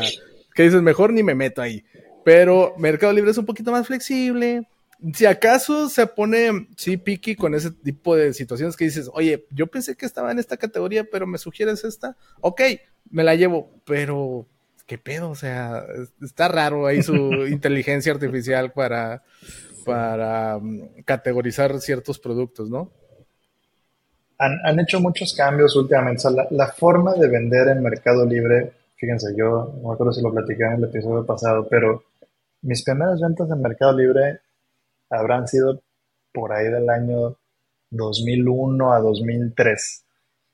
que 0.54 0.62
dices, 0.62 0.80
mejor 0.80 1.12
ni 1.12 1.24
me 1.24 1.34
meto 1.34 1.60
ahí. 1.60 1.84
Pero 2.24 2.72
Mercado 2.78 3.12
Libre 3.12 3.32
es 3.32 3.38
un 3.38 3.46
poquito 3.46 3.72
más 3.72 3.88
flexible. 3.88 4.68
Si 5.12 5.26
acaso 5.26 5.88
se 5.88 6.06
pone, 6.06 6.68
sí, 6.76 6.98
picky 6.98 7.34
con 7.34 7.56
ese 7.56 7.72
tipo 7.72 8.14
de 8.14 8.32
situaciones 8.32 8.76
que 8.76 8.84
dices, 8.84 9.10
oye, 9.12 9.46
yo 9.50 9.66
pensé 9.66 9.96
que 9.96 10.06
estaba 10.06 10.30
en 10.30 10.38
esta 10.38 10.56
categoría, 10.56 11.02
pero 11.10 11.26
me 11.26 11.38
sugieres 11.38 11.82
esta, 11.82 12.16
ok, 12.42 12.62
me 13.10 13.24
la 13.24 13.34
llevo, 13.34 13.72
pero 13.84 14.46
qué 14.86 14.98
pedo, 14.98 15.30
o 15.30 15.34
sea, 15.34 15.84
está 16.22 16.46
raro 16.46 16.86
ahí 16.86 17.02
su 17.02 17.14
inteligencia 17.50 18.12
artificial 18.12 18.72
para, 18.72 19.24
para 19.84 20.58
mm, 20.58 21.02
categorizar 21.04 21.78
ciertos 21.80 22.18
productos, 22.18 22.70
¿no? 22.70 22.90
Han, 24.38 24.80
hecho 24.80 25.00
muchos 25.00 25.34
cambios 25.34 25.76
últimamente. 25.76 26.22
la, 26.50 26.66
forma 26.68 27.12
de 27.14 27.28
vender 27.28 27.68
en 27.68 27.82
Mercado 27.82 28.24
Libre, 28.24 28.72
fíjense, 28.96 29.34
yo 29.36 29.74
no 29.82 29.88
me 29.88 29.94
acuerdo 29.94 30.14
si 30.14 30.22
lo 30.22 30.32
platicé 30.32 30.62
en 30.62 30.72
el 30.72 30.84
episodio 30.84 31.26
pasado, 31.26 31.68
pero 31.68 32.04
mis 32.62 32.82
primeras 32.82 33.20
ventas 33.20 33.50
en 33.50 33.60
Mercado 33.60 33.92
Libre 33.92 34.40
habrán 35.10 35.46
sido 35.46 35.82
por 36.32 36.52
ahí 36.52 36.70
del 36.70 36.88
año 36.88 37.36
2001 37.90 38.92
a 38.92 39.00
2003. 39.00 40.04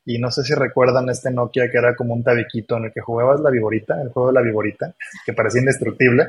Y 0.06 0.18
no 0.18 0.30
sé 0.30 0.44
si 0.44 0.54
recuerdan 0.54 1.08
este 1.10 1.30
Nokia 1.32 1.68
que 1.70 1.78
era 1.78 1.96
como 1.96 2.14
un 2.14 2.22
tabiquito 2.22 2.76
en 2.76 2.84
el 2.84 2.92
que 2.92 3.00
jugabas 3.00 3.40
la 3.40 3.50
viborita, 3.50 4.00
el 4.00 4.10
juego 4.10 4.28
de 4.28 4.34
la 4.34 4.40
viborita, 4.40 4.94
que 5.24 5.32
parecía 5.32 5.60
indestructible. 5.60 6.28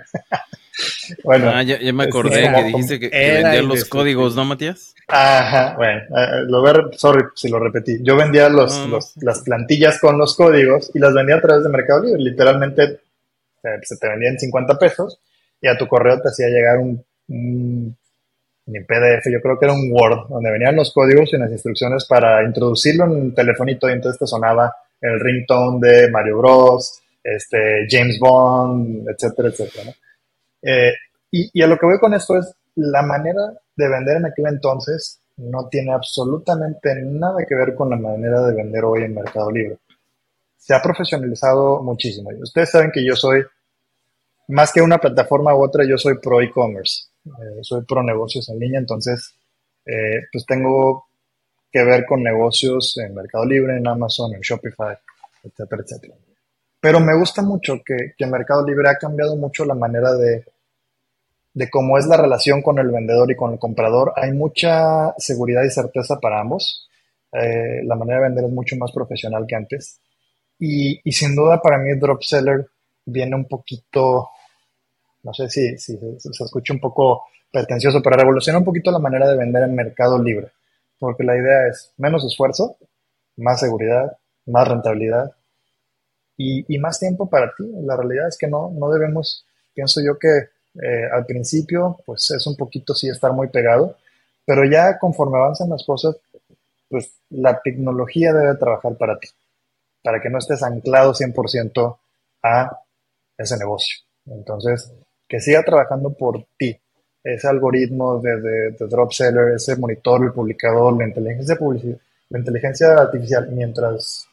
bueno, 1.23 1.51
ah, 1.53 1.61
ya, 1.61 1.77
me 1.93 2.05
acordé 2.05 2.51
que 2.51 2.63
dijiste 2.63 2.99
que, 2.99 3.09
vendía 3.09 3.61
los 3.61 3.85
códigos, 3.85 4.35
¿no, 4.35 4.45
Matías? 4.45 4.95
Ajá, 5.07 5.75
bueno, 5.77 6.01
eh, 6.01 6.43
lo 6.47 6.63
ver, 6.63 6.89
sorry 6.93 7.23
si 7.35 7.49
lo 7.49 7.59
repetí. 7.59 7.99
Yo 8.01 8.15
vendía 8.17 8.49
los, 8.49 9.15
las 9.21 9.41
plantillas 9.41 9.99
con 9.99 10.17
los 10.17 10.35
códigos 10.35 10.91
y 10.93 10.99
las 10.99 11.13
vendía 11.13 11.35
a 11.35 11.41
través 11.41 11.63
de 11.63 11.69
Mercado 11.69 12.03
Libre. 12.03 12.21
Literalmente 12.21 12.99
se 13.83 13.97
te 13.97 14.07
vendían 14.07 14.39
50 14.39 14.77
pesos 14.77 15.19
y 15.61 15.67
a 15.67 15.77
tu 15.77 15.87
correo 15.87 16.21
te 16.21 16.29
hacía 16.29 16.47
llegar 16.47 16.77
un, 16.77 17.03
un 17.27 17.97
ni 18.67 18.81
PDF, 18.81 19.31
yo 19.31 19.41
creo 19.41 19.57
que 19.57 19.65
era 19.65 19.73
un 19.73 19.89
Word, 19.91 20.27
donde 20.29 20.51
venían 20.51 20.75
los 20.75 20.93
códigos 20.93 21.33
y 21.33 21.37
las 21.37 21.51
instrucciones 21.51 22.05
para 22.05 22.43
introducirlo 22.43 23.05
en 23.05 23.27
el 23.27 23.33
telefonito 23.33 23.89
y 23.89 23.93
entonces 23.93 24.19
te 24.19 24.27
sonaba 24.27 24.75
el 24.99 25.19
ringtone 25.19 25.79
de 25.79 26.11
Mario 26.11 26.37
Bros, 26.37 27.01
este, 27.23 27.87
James 27.89 28.19
Bond, 28.19 29.07
etcétera, 29.09 29.49
etcétera. 29.49 29.93
Eh, 30.61 30.93
y, 31.31 31.61
a 31.61 31.67
lo 31.67 31.77
que 31.77 31.85
voy 31.85 31.99
con 31.99 32.13
esto 32.13 32.37
es, 32.37 32.53
la 32.75 33.01
manera 33.01 33.53
de 33.75 33.89
vender 33.89 34.17
en 34.17 34.25
aquel 34.25 34.47
entonces 34.47 35.19
no 35.37 35.67
tiene 35.69 35.93
absolutamente 35.93 36.95
nada 37.03 37.45
que 37.47 37.55
ver 37.55 37.75
con 37.75 37.89
la 37.89 37.97
manera 37.97 38.41
de 38.43 38.55
vender 38.55 38.83
hoy 38.83 39.03
en 39.03 39.15
Mercado 39.15 39.51
Libre. 39.51 39.77
Se 40.57 40.73
ha 40.73 40.81
profesionalizado 40.81 41.81
muchísimo. 41.83 42.31
Ustedes 42.41 42.71
saben 42.71 42.91
que 42.91 43.05
yo 43.05 43.15
soy, 43.15 43.43
más 44.47 44.71
que 44.73 44.81
una 44.81 44.97
plataforma 44.97 45.55
u 45.55 45.63
otra, 45.63 45.85
yo 45.87 45.97
soy 45.97 46.17
pro 46.17 46.41
e-commerce. 46.41 47.07
Eh, 47.27 47.59
soy 47.61 47.83
pro 47.83 48.03
negocios 48.03 48.49
en 48.49 48.59
línea, 48.59 48.79
entonces 48.79 49.35
eh, 49.85 50.21
pues 50.31 50.45
tengo 50.45 51.05
que 51.71 51.83
ver 51.83 52.05
con 52.05 52.23
negocios 52.23 52.97
en 52.97 53.13
Mercado 53.13 53.45
Libre, 53.45 53.77
en 53.77 53.87
Amazon, 53.87 54.33
en 54.33 54.41
Shopify, 54.41 54.97
etcétera, 55.43 55.83
etcétera. 55.83 56.15
Pero 56.79 56.99
me 56.99 57.17
gusta 57.17 57.41
mucho 57.41 57.81
que, 57.85 58.13
que 58.17 58.25
Mercado 58.25 58.65
Libre 58.65 58.89
ha 58.89 58.97
cambiado 58.97 59.35
mucho 59.35 59.65
la 59.65 59.73
manera 59.73 60.13
de, 60.13 60.45
de 61.53 61.69
cómo 61.69 61.97
es 61.97 62.05
la 62.05 62.17
relación 62.17 62.61
con 62.61 62.77
el 62.79 62.89
vendedor 62.89 63.31
y 63.31 63.35
con 63.35 63.51
el 63.51 63.59
comprador. 63.59 64.13
Hay 64.15 64.31
mucha 64.31 65.13
seguridad 65.17 65.63
y 65.63 65.71
certeza 65.71 66.19
para 66.19 66.39
ambos. 66.39 66.87
Eh, 67.31 67.81
la 67.83 67.95
manera 67.95 68.19
de 68.19 68.27
vender 68.27 68.45
es 68.45 68.51
mucho 68.51 68.75
más 68.77 68.91
profesional 68.91 69.45
que 69.47 69.55
antes. 69.55 69.99
Y, 70.59 71.01
y 71.03 71.11
sin 71.11 71.35
duda 71.35 71.61
para 71.61 71.77
mí 71.77 71.93
Drop 71.95 72.21
Seller 72.21 72.67
viene 73.05 73.35
un 73.35 73.47
poquito 73.47 74.29
no 75.23 75.33
sé 75.33 75.49
si, 75.49 75.77
se 75.77 75.97
escucha 76.19 76.73
un 76.73 76.79
poco 76.79 77.25
pretencioso, 77.51 78.01
pero 78.01 78.17
revoluciona 78.17 78.59
un 78.59 78.65
poquito 78.65 78.91
la 78.91 78.99
manera 78.99 79.29
de 79.29 79.37
vender 79.37 79.63
en 79.63 79.75
mercado 79.75 80.21
libre, 80.21 80.51
porque 80.99 81.23
la 81.23 81.35
idea 81.35 81.67
es 81.67 81.93
menos 81.97 82.25
esfuerzo, 82.25 82.77
más 83.37 83.59
seguridad, 83.59 84.17
más 84.45 84.67
rentabilidad 84.67 85.31
y, 86.37 86.77
más 86.79 86.99
tiempo 86.99 87.29
para 87.29 87.53
ti. 87.55 87.63
La 87.83 87.95
realidad 87.95 88.27
es 88.27 88.37
que 88.37 88.47
no, 88.47 88.71
no 88.71 88.89
debemos, 88.89 89.45
pienso 89.73 90.01
yo 90.01 90.17
que 90.17 90.49
eh, 90.81 91.09
al 91.11 91.25
principio, 91.25 91.97
pues 92.05 92.31
es 92.31 92.45
un 92.45 92.55
poquito 92.55 92.93
sí 92.93 93.09
estar 93.09 93.33
muy 93.33 93.47
pegado, 93.47 93.97
pero 94.45 94.63
ya 94.65 94.97
conforme 94.99 95.37
avanzan 95.37 95.69
las 95.69 95.83
cosas, 95.83 96.15
pues 96.89 97.11
la 97.29 97.59
tecnología 97.61 98.33
debe 98.33 98.55
trabajar 98.55 98.95
para 98.97 99.19
ti, 99.19 99.27
para 100.03 100.21
que 100.21 100.29
no 100.29 100.37
estés 100.37 100.63
anclado 100.63 101.13
100% 101.13 101.97
a 102.43 102.79
ese 103.37 103.57
negocio. 103.57 103.97
Entonces, 104.27 104.91
que 105.27 105.39
siga 105.39 105.63
trabajando 105.63 106.13
por 106.13 106.45
ti. 106.57 106.77
Ese 107.23 107.47
algoritmo 107.47 108.19
de, 108.21 108.39
de, 108.39 108.87
drop 108.87 109.11
seller, 109.11 109.55
ese 109.55 109.75
monitor, 109.75 110.23
el 110.23 110.31
publicador, 110.31 110.97
la 110.97 111.07
inteligencia, 111.07 111.57
la 112.29 112.39
inteligencia 112.39 112.93
artificial, 112.93 113.49
mientras 113.51 114.27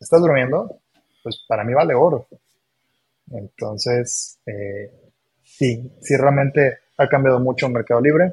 estás 0.00 0.20
durmiendo, 0.20 0.80
pues 1.22 1.44
para 1.46 1.62
mí 1.62 1.72
vale 1.72 1.94
oro. 1.94 2.26
Entonces, 3.30 4.38
eh, 4.46 4.90
sí, 5.44 5.90
sí 6.00 6.16
realmente 6.16 6.78
ha 6.98 7.08
cambiado 7.08 7.38
mucho 7.38 7.66
el 7.66 7.72
Mercado 7.72 8.00
Libre. 8.00 8.32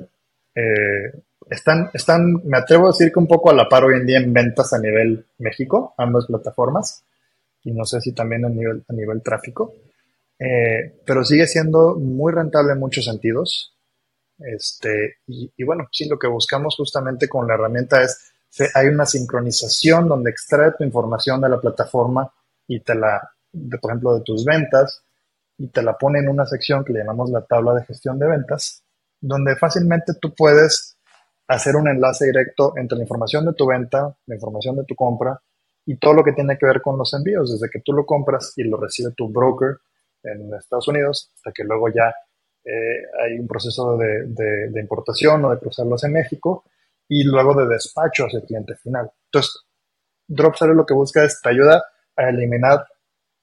Eh, 0.56 1.12
están, 1.50 1.90
están, 1.94 2.42
me 2.46 2.58
atrevo 2.58 2.86
a 2.88 2.92
decir 2.92 3.12
que 3.12 3.20
un 3.20 3.28
poco 3.28 3.50
a 3.50 3.54
la 3.54 3.68
par 3.68 3.84
hoy 3.84 3.96
en 3.96 4.06
día 4.06 4.18
en 4.18 4.34
ventas 4.34 4.74
a 4.74 4.80
nivel 4.80 5.26
México, 5.40 5.94
ambas 5.98 6.26
plataformas, 6.26 7.04
y 7.64 7.72
no 7.72 7.86
sé 7.86 8.02
si 8.02 8.14
también 8.14 8.46
a 8.46 8.50
nivel, 8.50 8.84
a 8.88 8.94
nivel 8.94 9.22
tráfico. 9.22 9.74
Eh, 10.40 11.02
pero 11.06 11.24
sigue 11.24 11.48
siendo 11.48 11.96
muy 11.96 12.34
rentable 12.34 12.74
en 12.74 12.80
muchos 12.80 13.06
sentidos. 13.06 13.76
Este, 14.38 15.18
y, 15.28 15.64
bueno, 15.64 15.88
sí, 15.92 16.08
lo 16.08 16.18
que 16.18 16.28
buscamos 16.28 16.76
justamente 16.76 17.30
con 17.30 17.48
la 17.48 17.54
herramienta 17.54 18.02
es, 18.04 18.34
hay 18.74 18.88
una 18.88 19.06
sincronización 19.06 20.08
donde 20.08 20.32
extrae 20.32 20.74
tu 20.78 20.84
información 20.84 21.42
de 21.42 21.50
la 21.50 21.60
plataforma 21.60 22.32
y 22.68 22.80
te 22.82 22.96
la, 22.96 23.22
por 23.82 23.92
ejemplo, 23.92 24.16
de 24.16 24.22
tus 24.22 24.46
ventas, 24.46 25.04
y 25.58 25.68
te 25.68 25.82
la 25.82 25.98
pone 25.98 26.20
en 26.20 26.30
una 26.30 26.46
sección 26.46 26.84
que 26.84 26.94
le 26.94 27.00
llamamos 27.00 27.30
la 27.30 27.46
tabla 27.46 27.74
de 27.74 27.86
gestión 27.86 28.18
de 28.20 28.28
ventas, 28.28 28.84
donde 29.22 29.56
fácilmente 29.56 30.14
tú 30.20 30.34
puedes 30.34 30.98
hacer 31.48 31.76
un 31.76 31.88
enlace 31.88 32.26
directo 32.26 32.74
entre 32.78 32.98
la 32.98 33.04
información 33.04 33.46
de 33.46 33.54
tu 33.54 33.68
venta, 33.68 34.16
la 34.26 34.36
información 34.36 34.76
de 34.78 34.86
tu 34.86 34.96
compra 34.96 35.40
y 35.86 35.98
todo 35.98 36.14
lo 36.14 36.24
que 36.24 36.34
tiene 36.34 36.58
que 36.58 36.66
ver 36.66 36.82
con 36.82 36.98
los 36.98 37.14
envíos, 37.14 37.52
desde 37.52 37.72
que 37.72 37.82
tú 37.82 37.94
lo 37.94 38.06
compras 38.06 38.54
y 38.56 38.64
lo 38.64 38.78
recibe 38.78 39.12
tu 39.12 39.30
broker 39.30 39.78
en 40.24 40.54
Estados 40.54 40.88
Unidos, 40.88 41.32
hasta 41.36 41.52
que 41.52 41.64
luego 41.64 41.90
ya 41.90 42.14
hay 43.22 43.38
un 43.38 43.46
proceso 43.46 43.98
de, 43.98 44.26
de, 44.28 44.80
importación 44.80 45.44
o 45.44 45.52
de 45.52 45.60
cruzarlo 45.60 45.96
hacia 45.96 46.08
México 46.08 46.64
y 47.10 47.26
luego 47.26 47.54
de 47.54 47.68
despacho 47.68 48.26
hacia 48.26 48.40
el 48.40 48.46
cliente 48.46 48.76
final. 48.76 49.12
Entonces, 49.26 49.66
DropSeller 50.28 50.76
lo 50.76 50.86
que 50.86 50.94
busca 50.94 51.26
es 51.26 51.42
te 51.42 51.50
ayuda 51.50 51.84
a 52.16 52.30
eliminar 52.30 52.86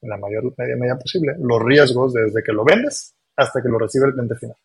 en 0.03 0.09
la 0.09 0.17
mayor 0.17 0.55
medida 0.57 0.99
posible 0.99 1.35
los 1.39 1.63
riesgos 1.63 2.15
desde 2.15 2.43
que 2.43 2.53
lo 2.53 2.65
vendes 2.65 3.15
hasta 3.37 3.63
que 3.63 3.69
lo 3.69 3.79
recibe 3.79 4.07
el 4.07 4.13
cliente 4.13 4.35
final. 4.37 4.57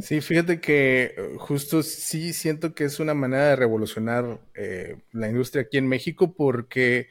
¿Sí? 0.00 0.22
fíjate 0.22 0.60
que 0.60 1.14
eh, 1.16 1.36
justo 1.38 1.82
sí 1.82 2.32
siento 2.32 2.74
que 2.74 2.84
es 2.84 3.00
una 3.00 3.12
manera 3.12 3.50
de 3.50 3.56
revolucionar 3.56 4.40
eh, 4.54 4.96
la 5.12 5.28
industria 5.28 5.62
aquí 5.62 5.76
en 5.76 5.86
México 5.86 6.32
porque 6.32 7.08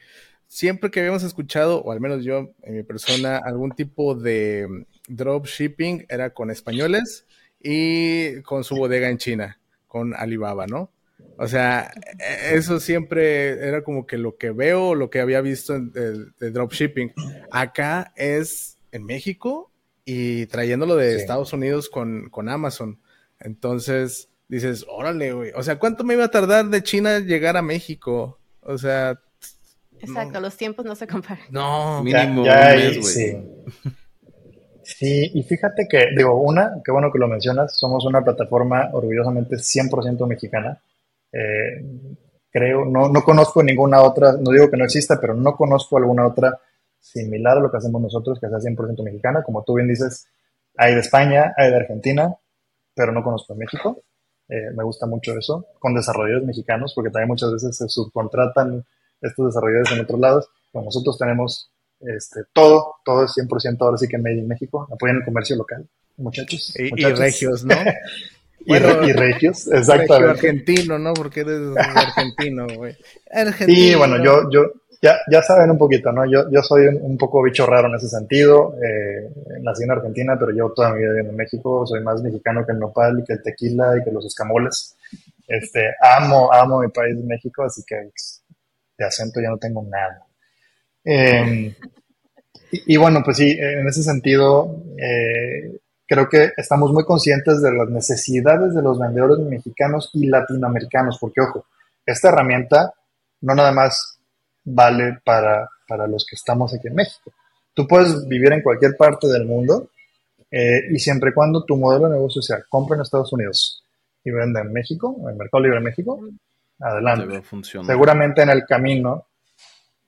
siempre 0.54 0.92
que 0.92 1.00
habíamos 1.00 1.24
escuchado, 1.24 1.82
o 1.82 1.90
al 1.90 2.00
menos 2.00 2.22
yo 2.22 2.52
en 2.62 2.76
mi 2.76 2.84
persona, 2.84 3.38
algún 3.38 3.72
tipo 3.72 4.14
de 4.14 4.68
mm, 4.68 4.84
dropshipping 5.08 6.06
era 6.08 6.30
con 6.30 6.48
españoles 6.48 7.26
y 7.60 8.40
con 8.42 8.62
su 8.62 8.76
bodega 8.76 9.08
en 9.08 9.18
China, 9.18 9.58
con 9.88 10.14
Alibaba, 10.14 10.68
¿no? 10.68 10.92
O 11.38 11.48
sea, 11.48 11.92
e-, 12.20 12.54
eso 12.54 12.78
siempre 12.78 13.66
era 13.66 13.82
como 13.82 14.06
que 14.06 14.16
lo 14.16 14.36
que 14.36 14.52
veo, 14.52 14.94
lo 14.94 15.10
que 15.10 15.18
había 15.18 15.40
visto 15.40 15.76
de, 15.80 16.30
dropshipping. 16.38 17.12
Acá 17.50 18.12
es 18.14 18.78
en 18.92 19.06
México 19.06 19.72
y 20.04 20.46
trayéndolo 20.46 20.94
de 20.94 21.16
Estados 21.16 21.52
Unidos 21.52 21.90
con, 21.90 22.30
Amazon. 22.48 23.00
Entonces 23.40 24.28
dices, 24.46 24.86
órale, 24.88 25.32
güey. 25.32 25.50
O 25.56 25.64
sea, 25.64 25.80
¿cuánto 25.80 26.04
me 26.04 26.14
iba 26.14 26.26
a 26.26 26.30
tardar 26.30 26.66
de 26.66 26.84
China 26.84 27.18
llegar 27.18 27.56
a 27.56 27.62
México? 27.62 28.38
O 28.60 28.78
sea. 28.78 29.20
Exacto, 30.08 30.40
los 30.40 30.56
tiempos 30.56 30.84
no 30.84 30.94
se 30.94 31.06
comparan. 31.06 31.44
No, 31.50 32.02
mínimo 32.02 32.44
ya, 32.44 32.74
güey. 32.74 33.02
Sí. 33.02 33.36
sí, 34.82 35.30
y 35.34 35.42
fíjate 35.42 35.86
que, 35.88 36.08
digo, 36.16 36.40
una, 36.40 36.80
qué 36.84 36.92
bueno 36.92 37.10
que 37.12 37.18
lo 37.18 37.28
mencionas, 37.28 37.76
somos 37.78 38.04
una 38.04 38.22
plataforma 38.22 38.90
orgullosamente 38.92 39.56
100% 39.56 40.26
mexicana. 40.26 40.80
Eh, 41.32 41.82
creo, 42.50 42.84
no, 42.84 43.08
no 43.08 43.22
conozco 43.22 43.62
ninguna 43.62 44.02
otra, 44.02 44.32
no 44.32 44.50
digo 44.50 44.70
que 44.70 44.76
no 44.76 44.84
exista, 44.84 45.18
pero 45.20 45.34
no 45.34 45.56
conozco 45.56 45.96
alguna 45.96 46.26
otra 46.26 46.58
similar 47.00 47.58
a 47.58 47.60
lo 47.60 47.70
que 47.70 47.76
hacemos 47.76 48.00
nosotros, 48.00 48.38
que 48.40 48.48
sea 48.48 48.58
100% 48.58 49.02
mexicana. 49.02 49.42
Como 49.42 49.62
tú 49.64 49.74
bien 49.74 49.88
dices, 49.88 50.26
hay 50.76 50.94
de 50.94 51.00
España, 51.00 51.52
hay 51.56 51.70
de 51.70 51.76
Argentina, 51.76 52.34
pero 52.94 53.12
no 53.12 53.22
conozco 53.22 53.52
de 53.54 53.60
México. 53.60 54.02
Eh, 54.48 54.70
me 54.74 54.84
gusta 54.84 55.06
mucho 55.06 55.36
eso, 55.36 55.66
con 55.78 55.94
desarrolladores 55.94 56.46
mexicanos, 56.46 56.92
porque 56.94 57.10
también 57.10 57.28
muchas 57.28 57.52
veces 57.52 57.76
se 57.76 57.88
subcontratan 57.88 58.84
estos 59.20 59.46
desarrolladores 59.46 59.92
en 59.92 60.00
otros 60.00 60.20
lados. 60.20 60.48
Bueno, 60.72 60.86
nosotros 60.86 61.18
tenemos 61.18 61.70
este, 62.00 62.40
todo, 62.52 62.96
todo 63.04 63.24
es 63.24 63.32
100% 63.32 63.76
ahora 63.80 63.96
sí 63.96 64.08
que 64.08 64.18
Made 64.18 64.36
in 64.36 64.48
México. 64.48 64.86
Apoyan 64.92 65.16
el 65.16 65.24
comercio 65.24 65.56
local, 65.56 65.86
muchachos. 66.16 66.74
Y, 66.76 66.90
regios, 66.90 67.64
¿no? 67.64 67.74
y, 68.66 68.78
regios, 69.12 69.68
exactamente. 69.68 70.30
argentino, 70.30 70.98
¿no? 70.98 71.14
Porque 71.14 71.40
eres 71.40 71.76
argentino, 71.76 72.66
güey. 72.76 72.96
Sí, 73.66 73.94
bueno, 73.94 74.22
yo, 74.22 74.50
yo, 74.50 74.72
ya, 75.00 75.18
ya 75.30 75.42
saben 75.42 75.70
un 75.70 75.78
poquito, 75.78 76.12
¿no? 76.12 76.24
Yo, 76.24 76.50
yo 76.50 76.62
soy 76.62 76.86
un, 76.86 77.16
poco 77.16 77.42
bicho 77.42 77.66
raro 77.66 77.88
en 77.88 77.94
ese 77.94 78.08
sentido. 78.08 78.74
Eh, 78.82 79.30
nací 79.60 79.84
en 79.84 79.90
Argentina, 79.90 80.36
pero 80.38 80.50
llevo 80.50 80.72
toda 80.72 80.92
mi 80.92 81.00
vida 81.00 81.10
viviendo 81.10 81.30
en 81.30 81.36
México. 81.36 81.86
Soy 81.86 82.02
más 82.02 82.22
mexicano 82.22 82.64
que 82.66 82.72
el 82.72 82.78
nopal 82.78 83.20
y 83.20 83.24
que 83.24 83.34
el 83.34 83.42
tequila 83.42 83.96
y 83.98 84.04
que 84.04 84.10
los 84.10 84.24
escamoles. 84.26 84.96
Este, 85.46 85.94
amo, 86.00 86.50
amo 86.52 86.80
mi 86.80 86.88
país, 86.88 87.16
México, 87.16 87.64
así 87.64 87.82
que 87.86 87.96
pues, 87.96 88.43
de 88.96 89.04
acento 89.04 89.40
ya 89.40 89.50
no 89.50 89.58
tengo 89.58 89.82
nada. 89.82 90.26
Em, 91.04 91.74
y, 92.70 92.96
bueno, 92.96 93.22
pues 93.24 93.36
sí, 93.36 93.56
en 93.58 93.86
ese 93.86 94.02
sentido, 94.02 94.82
eh, 94.96 95.78
creo 96.06 96.28
que 96.28 96.52
estamos 96.56 96.92
muy 96.92 97.04
conscientes 97.04 97.62
de 97.62 97.72
las 97.72 97.88
necesidades 97.88 98.74
de 98.74 98.82
los 98.82 98.98
vendedores 98.98 99.38
mexicanos 99.38 100.10
y 100.14 100.26
latinoamericanos, 100.26 101.18
porque 101.20 101.40
ojo, 101.40 101.66
esta 102.04 102.28
herramienta 102.28 102.92
no 103.40 103.54
nada 103.54 103.72
más 103.72 104.18
vale 104.64 105.18
para, 105.24 105.68
para 105.86 106.06
los 106.06 106.26
que 106.28 106.36
estamos 106.36 106.74
aquí 106.74 106.88
en 106.88 106.94
México. 106.94 107.32
Tú 107.74 107.86
puedes 107.86 108.26
vivir 108.26 108.52
en 108.52 108.62
cualquier 108.62 108.96
parte 108.96 109.26
del 109.28 109.44
mundo 109.44 109.90
eh, 110.50 110.82
y 110.90 110.98
siempre 110.98 111.30
y 111.30 111.34
cuando 111.34 111.64
tu 111.64 111.76
modelo 111.76 112.08
de 112.08 112.14
negocio 112.14 112.40
sea 112.40 112.62
compra 112.68 112.96
en 112.96 113.02
Estados 113.02 113.32
Unidos 113.32 113.82
y 114.24 114.30
venda 114.30 114.60
en 114.60 114.72
México, 114.72 115.16
en 115.28 115.36
Mercado 115.36 115.62
Libre 115.64 115.80
México, 115.80 116.20
adelante. 116.80 117.42
Seguramente 117.86 118.42
en 118.42 118.50
el 118.50 118.64
camino, 118.64 119.26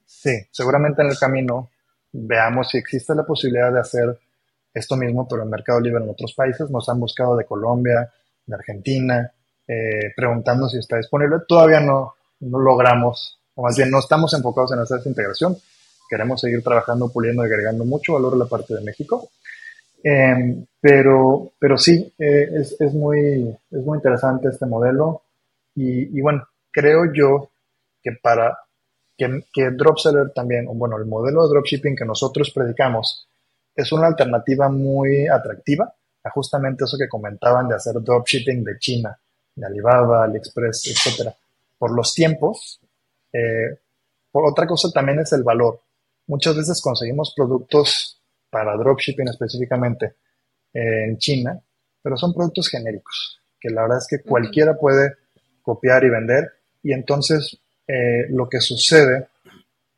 sí, 0.04 0.32
seguramente 0.50 1.02
en 1.02 1.08
el 1.08 1.18
camino 1.18 1.70
veamos 2.12 2.70
si 2.70 2.78
existe 2.78 3.14
la 3.14 3.24
posibilidad 3.24 3.72
de 3.72 3.80
hacer 3.80 4.18
esto 4.72 4.96
mismo, 4.96 5.26
pero 5.28 5.42
en 5.42 5.50
Mercado 5.50 5.80
Libre 5.80 6.02
en 6.02 6.10
otros 6.10 6.34
países. 6.34 6.70
Nos 6.70 6.88
han 6.88 7.00
buscado 7.00 7.36
de 7.36 7.44
Colombia, 7.44 8.10
de 8.44 8.54
Argentina, 8.54 9.30
eh, 9.66 10.12
preguntando 10.14 10.68
si 10.68 10.78
está 10.78 10.96
disponible. 10.96 11.38
Todavía 11.48 11.80
no, 11.80 12.14
no 12.40 12.58
logramos 12.58 13.36
o 13.56 13.62
más 13.62 13.76
bien 13.76 13.90
no 13.90 13.98
estamos 13.98 14.32
enfocados 14.34 14.72
en 14.72 14.80
hacer 14.80 15.00
esa 15.00 15.08
integración. 15.08 15.56
Queremos 16.08 16.40
seguir 16.40 16.62
trabajando, 16.62 17.10
puliendo 17.10 17.42
y 17.42 17.46
agregando 17.46 17.84
mucho 17.84 18.12
valor 18.12 18.34
a 18.34 18.36
la 18.36 18.44
parte 18.44 18.74
de 18.74 18.82
México. 18.82 19.30
Em, 20.04 20.64
pero, 20.80 21.52
pero 21.58 21.76
sí, 21.78 22.12
eh, 22.18 22.50
es, 22.52 22.76
es, 22.78 22.92
muy, 22.92 23.56
es 23.70 23.84
muy 23.84 23.96
interesante 23.96 24.48
este 24.48 24.66
modelo. 24.66 25.22
Y, 25.74 26.16
y 26.16 26.20
bueno, 26.20 26.46
creo 26.76 27.10
yo 27.10 27.52
que 28.02 28.12
para 28.12 28.58
que, 29.16 29.44
que 29.50 29.70
DropSeller 29.70 30.32
también, 30.34 30.66
bueno, 30.74 30.98
el 30.98 31.06
modelo 31.06 31.42
de 31.42 31.48
dropshipping 31.48 31.96
que 31.96 32.04
nosotros 32.04 32.50
predicamos 32.50 33.26
es 33.74 33.90
una 33.92 34.08
alternativa 34.08 34.68
muy 34.68 35.26
atractiva 35.26 35.94
a 36.22 36.30
justamente 36.30 36.84
eso 36.84 36.98
que 36.98 37.08
comentaban 37.08 37.66
de 37.66 37.76
hacer 37.76 37.94
dropshipping 37.94 38.62
de 38.62 38.78
China, 38.78 39.18
de 39.54 39.66
Alibaba, 39.66 40.24
AliExpress, 40.24 40.88
etcétera. 40.88 41.34
Por 41.78 41.96
los 41.96 42.12
tiempos, 42.12 42.78
eh, 43.32 43.78
otra 44.32 44.66
cosa 44.66 44.90
también 44.92 45.20
es 45.20 45.32
el 45.32 45.44
valor. 45.44 45.80
Muchas 46.26 46.56
veces 46.56 46.82
conseguimos 46.82 47.32
productos 47.34 48.20
para 48.50 48.76
dropshipping 48.76 49.28
específicamente 49.28 50.16
eh, 50.74 51.04
en 51.08 51.16
China, 51.16 51.58
pero 52.02 52.18
son 52.18 52.34
productos 52.34 52.68
genéricos, 52.68 53.40
que 53.58 53.70
la 53.70 53.82
verdad 53.82 53.98
es 53.98 54.06
que 54.08 54.22
cualquiera 54.28 54.76
puede 54.76 55.14
copiar 55.62 56.04
y 56.04 56.10
vender. 56.10 56.55
Y 56.86 56.92
entonces 56.92 57.58
eh, 57.88 58.26
lo 58.28 58.48
que 58.48 58.60
sucede 58.60 59.26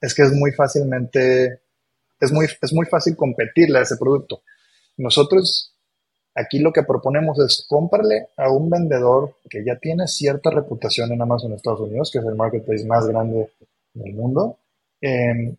es 0.01 0.14
que 0.14 0.22
es 0.22 0.33
muy 0.33 0.53
fácilmente, 0.53 1.61
es 2.18 2.33
muy, 2.33 2.46
es 2.46 2.72
muy 2.72 2.87
fácil 2.87 3.14
competirle 3.14 3.79
a 3.79 3.83
ese 3.83 3.98
producto. 3.98 4.40
Nosotros 4.96 5.74
aquí 6.35 6.61
lo 6.61 6.72
que 6.72 6.85
proponemos 6.85 7.38
es 7.40 7.66
cómprale 7.68 8.29
a 8.38 8.51
un 8.51 8.70
vendedor 8.70 9.35
que 9.51 9.62
ya 9.62 9.77
tiene 9.77 10.07
cierta 10.07 10.48
reputación 10.48 11.12
en 11.12 11.20
Amazon 11.20 11.53
Estados 11.53 11.81
Unidos, 11.81 12.11
que 12.11 12.20
es 12.20 12.24
el 12.24 12.37
marketplace 12.37 12.87
más 12.87 13.07
grande 13.07 13.53
del 13.92 14.14
mundo. 14.14 14.57
Em, 14.98 15.55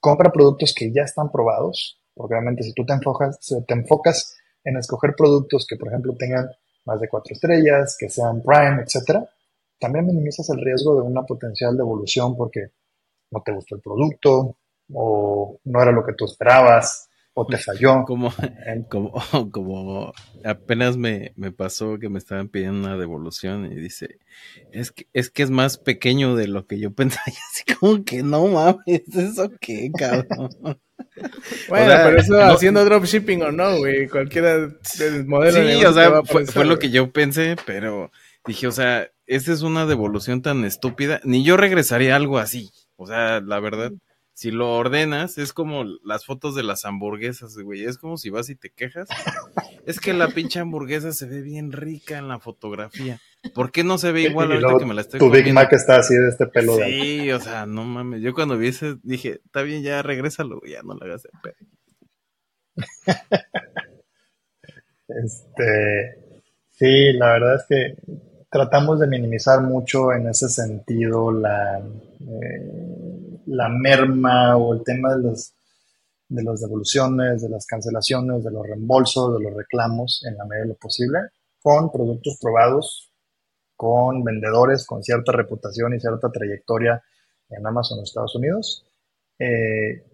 compra 0.00 0.32
productos 0.32 0.72
que 0.72 0.90
ya 0.90 1.02
están 1.02 1.30
probados, 1.30 1.98
porque 2.14 2.32
obviamente 2.32 2.62
si 2.62 2.72
tú 2.72 2.86
te 2.86 2.94
enfocas, 2.94 3.38
te 3.66 3.74
enfocas 3.74 4.38
en 4.64 4.78
escoger 4.78 5.14
productos 5.14 5.66
que, 5.66 5.76
por 5.76 5.88
ejemplo, 5.88 6.14
tengan 6.18 6.50
más 6.86 6.98
de 6.98 7.10
cuatro 7.10 7.34
estrellas, 7.34 7.94
que 7.98 8.08
sean 8.08 8.40
Prime, 8.40 8.84
etcétera, 8.86 9.28
también 9.82 10.06
minimizas 10.06 10.48
el 10.50 10.64
riesgo 10.64 10.94
de 10.94 11.02
una 11.02 11.22
potencial 11.22 11.76
devolución 11.76 12.36
porque 12.36 12.68
no 13.32 13.42
te 13.44 13.52
gustó 13.52 13.74
el 13.74 13.82
producto 13.82 14.56
o 14.92 15.58
no 15.64 15.82
era 15.82 15.90
lo 15.90 16.04
que 16.04 16.12
tú 16.12 16.24
esperabas 16.24 17.08
o 17.34 17.44
te 17.46 17.56
falló. 17.58 18.04
Como, 18.04 18.32
como, 18.88 19.12
como 19.50 20.12
apenas 20.44 20.96
me, 20.96 21.32
me, 21.34 21.50
pasó 21.50 21.98
que 21.98 22.08
me 22.08 22.18
estaban 22.18 22.48
pidiendo 22.48 22.86
una 22.86 22.96
devolución 22.96 23.72
y 23.72 23.74
dice, 23.74 24.20
es 24.70 24.92
que, 24.92 25.08
es 25.12 25.30
que 25.30 25.42
es 25.42 25.50
más 25.50 25.78
pequeño 25.78 26.36
de 26.36 26.46
lo 26.46 26.68
que 26.68 26.78
yo 26.78 26.92
pensaba. 26.94 27.24
así 27.26 27.74
como 27.74 28.04
que 28.04 28.22
no 28.22 28.46
mames, 28.46 29.02
¿eso 29.16 29.50
qué, 29.60 29.90
cabrón? 29.98 30.50
bueno, 31.68 31.94
pero 32.04 32.18
eso 32.18 32.40
haciendo 32.40 32.84
dropshipping 32.84 33.42
o 33.42 33.50
no, 33.50 33.78
güey, 33.78 34.06
cualquiera 34.06 34.58
del 34.98 35.26
modelo. 35.26 35.68
Sí, 35.68 35.84
o 35.84 35.92
sea, 35.92 36.22
fue, 36.22 36.46
fue 36.46 36.64
lo 36.64 36.78
que 36.78 36.90
yo 36.90 37.10
pensé, 37.10 37.56
pero 37.66 38.12
dije, 38.46 38.66
o 38.66 38.72
sea, 38.72 39.08
esta 39.26 39.52
es 39.52 39.62
una 39.62 39.86
devolución 39.86 40.42
tan 40.42 40.64
estúpida, 40.64 41.20
ni 41.24 41.44
yo 41.44 41.56
regresaría 41.56 42.16
algo 42.16 42.38
así. 42.38 42.70
O 42.96 43.06
sea, 43.06 43.40
la 43.40 43.60
verdad, 43.60 43.92
si 44.34 44.50
lo 44.50 44.74
ordenas, 44.74 45.38
es 45.38 45.52
como 45.52 45.84
las 46.04 46.24
fotos 46.24 46.54
de 46.54 46.62
las 46.62 46.84
hamburguesas, 46.84 47.56
güey. 47.58 47.84
Es 47.84 47.98
como 47.98 48.16
si 48.16 48.30
vas 48.30 48.48
y 48.48 48.56
te 48.56 48.70
quejas. 48.70 49.08
Es 49.86 50.00
que 50.00 50.12
la 50.12 50.28
pinche 50.28 50.60
hamburguesa 50.60 51.12
se 51.12 51.26
ve 51.26 51.42
bien 51.42 51.72
rica 51.72 52.18
en 52.18 52.28
la 52.28 52.38
fotografía. 52.38 53.20
¿Por 53.54 53.72
qué 53.72 53.84
no 53.84 53.98
se 53.98 54.12
ve 54.12 54.22
igual 54.22 54.52
ahorita 54.52 54.78
que 54.78 54.86
me 54.86 54.94
la 54.94 55.00
estoy 55.02 55.20
tu 55.20 55.30
Big 55.30 55.52
Mac 55.52 55.72
está 55.72 55.96
así 55.96 56.14
de 56.14 56.28
este 56.28 56.46
pelo. 56.46 56.76
Sí, 56.76 57.30
o 57.30 57.40
sea, 57.40 57.66
no 57.66 57.84
mames. 57.84 58.22
Yo 58.22 58.32
cuando 58.34 58.56
vi 58.56 58.68
ese 58.68 58.96
dije, 59.02 59.40
está 59.44 59.62
bien, 59.62 59.82
ya 59.82 60.02
regrésalo, 60.02 60.60
ya 60.64 60.82
no 60.82 60.94
le 60.94 61.04
hagas 61.06 61.24
el 61.24 61.32
pedo. 61.42 61.56
este, 65.08 66.40
sí, 66.70 67.12
la 67.12 67.32
verdad 67.32 67.56
es 67.56 67.66
que 67.68 68.31
tratamos 68.52 69.00
de 69.00 69.06
minimizar 69.06 69.62
mucho 69.62 70.12
en 70.12 70.28
ese 70.28 70.46
sentido 70.46 71.32
la, 71.32 71.78
eh, 71.78 73.40
la 73.46 73.70
merma 73.70 74.58
o 74.58 74.74
el 74.74 74.84
tema 74.84 75.16
de 75.16 75.22
los, 75.22 75.54
de 76.28 76.42
las 76.42 76.60
devoluciones, 76.60 77.40
de 77.40 77.48
las 77.48 77.64
cancelaciones, 77.64 78.44
de 78.44 78.50
los 78.50 78.66
reembolsos, 78.66 79.38
de 79.38 79.42
los 79.42 79.54
reclamos 79.54 80.22
en 80.28 80.36
la 80.36 80.44
medida 80.44 80.64
de 80.64 80.68
lo 80.68 80.74
posible, 80.74 81.18
con 81.62 81.90
productos 81.90 82.36
probados, 82.38 83.10
con 83.74 84.22
vendedores 84.22 84.84
con 84.84 85.02
cierta 85.02 85.32
reputación 85.32 85.94
y 85.94 86.00
cierta 86.00 86.30
trayectoria 86.30 87.02
en 87.48 87.66
Amazon 87.66 87.98
en 87.98 88.04
Estados 88.04 88.34
Unidos. 88.36 88.84
Eh, 89.38 90.04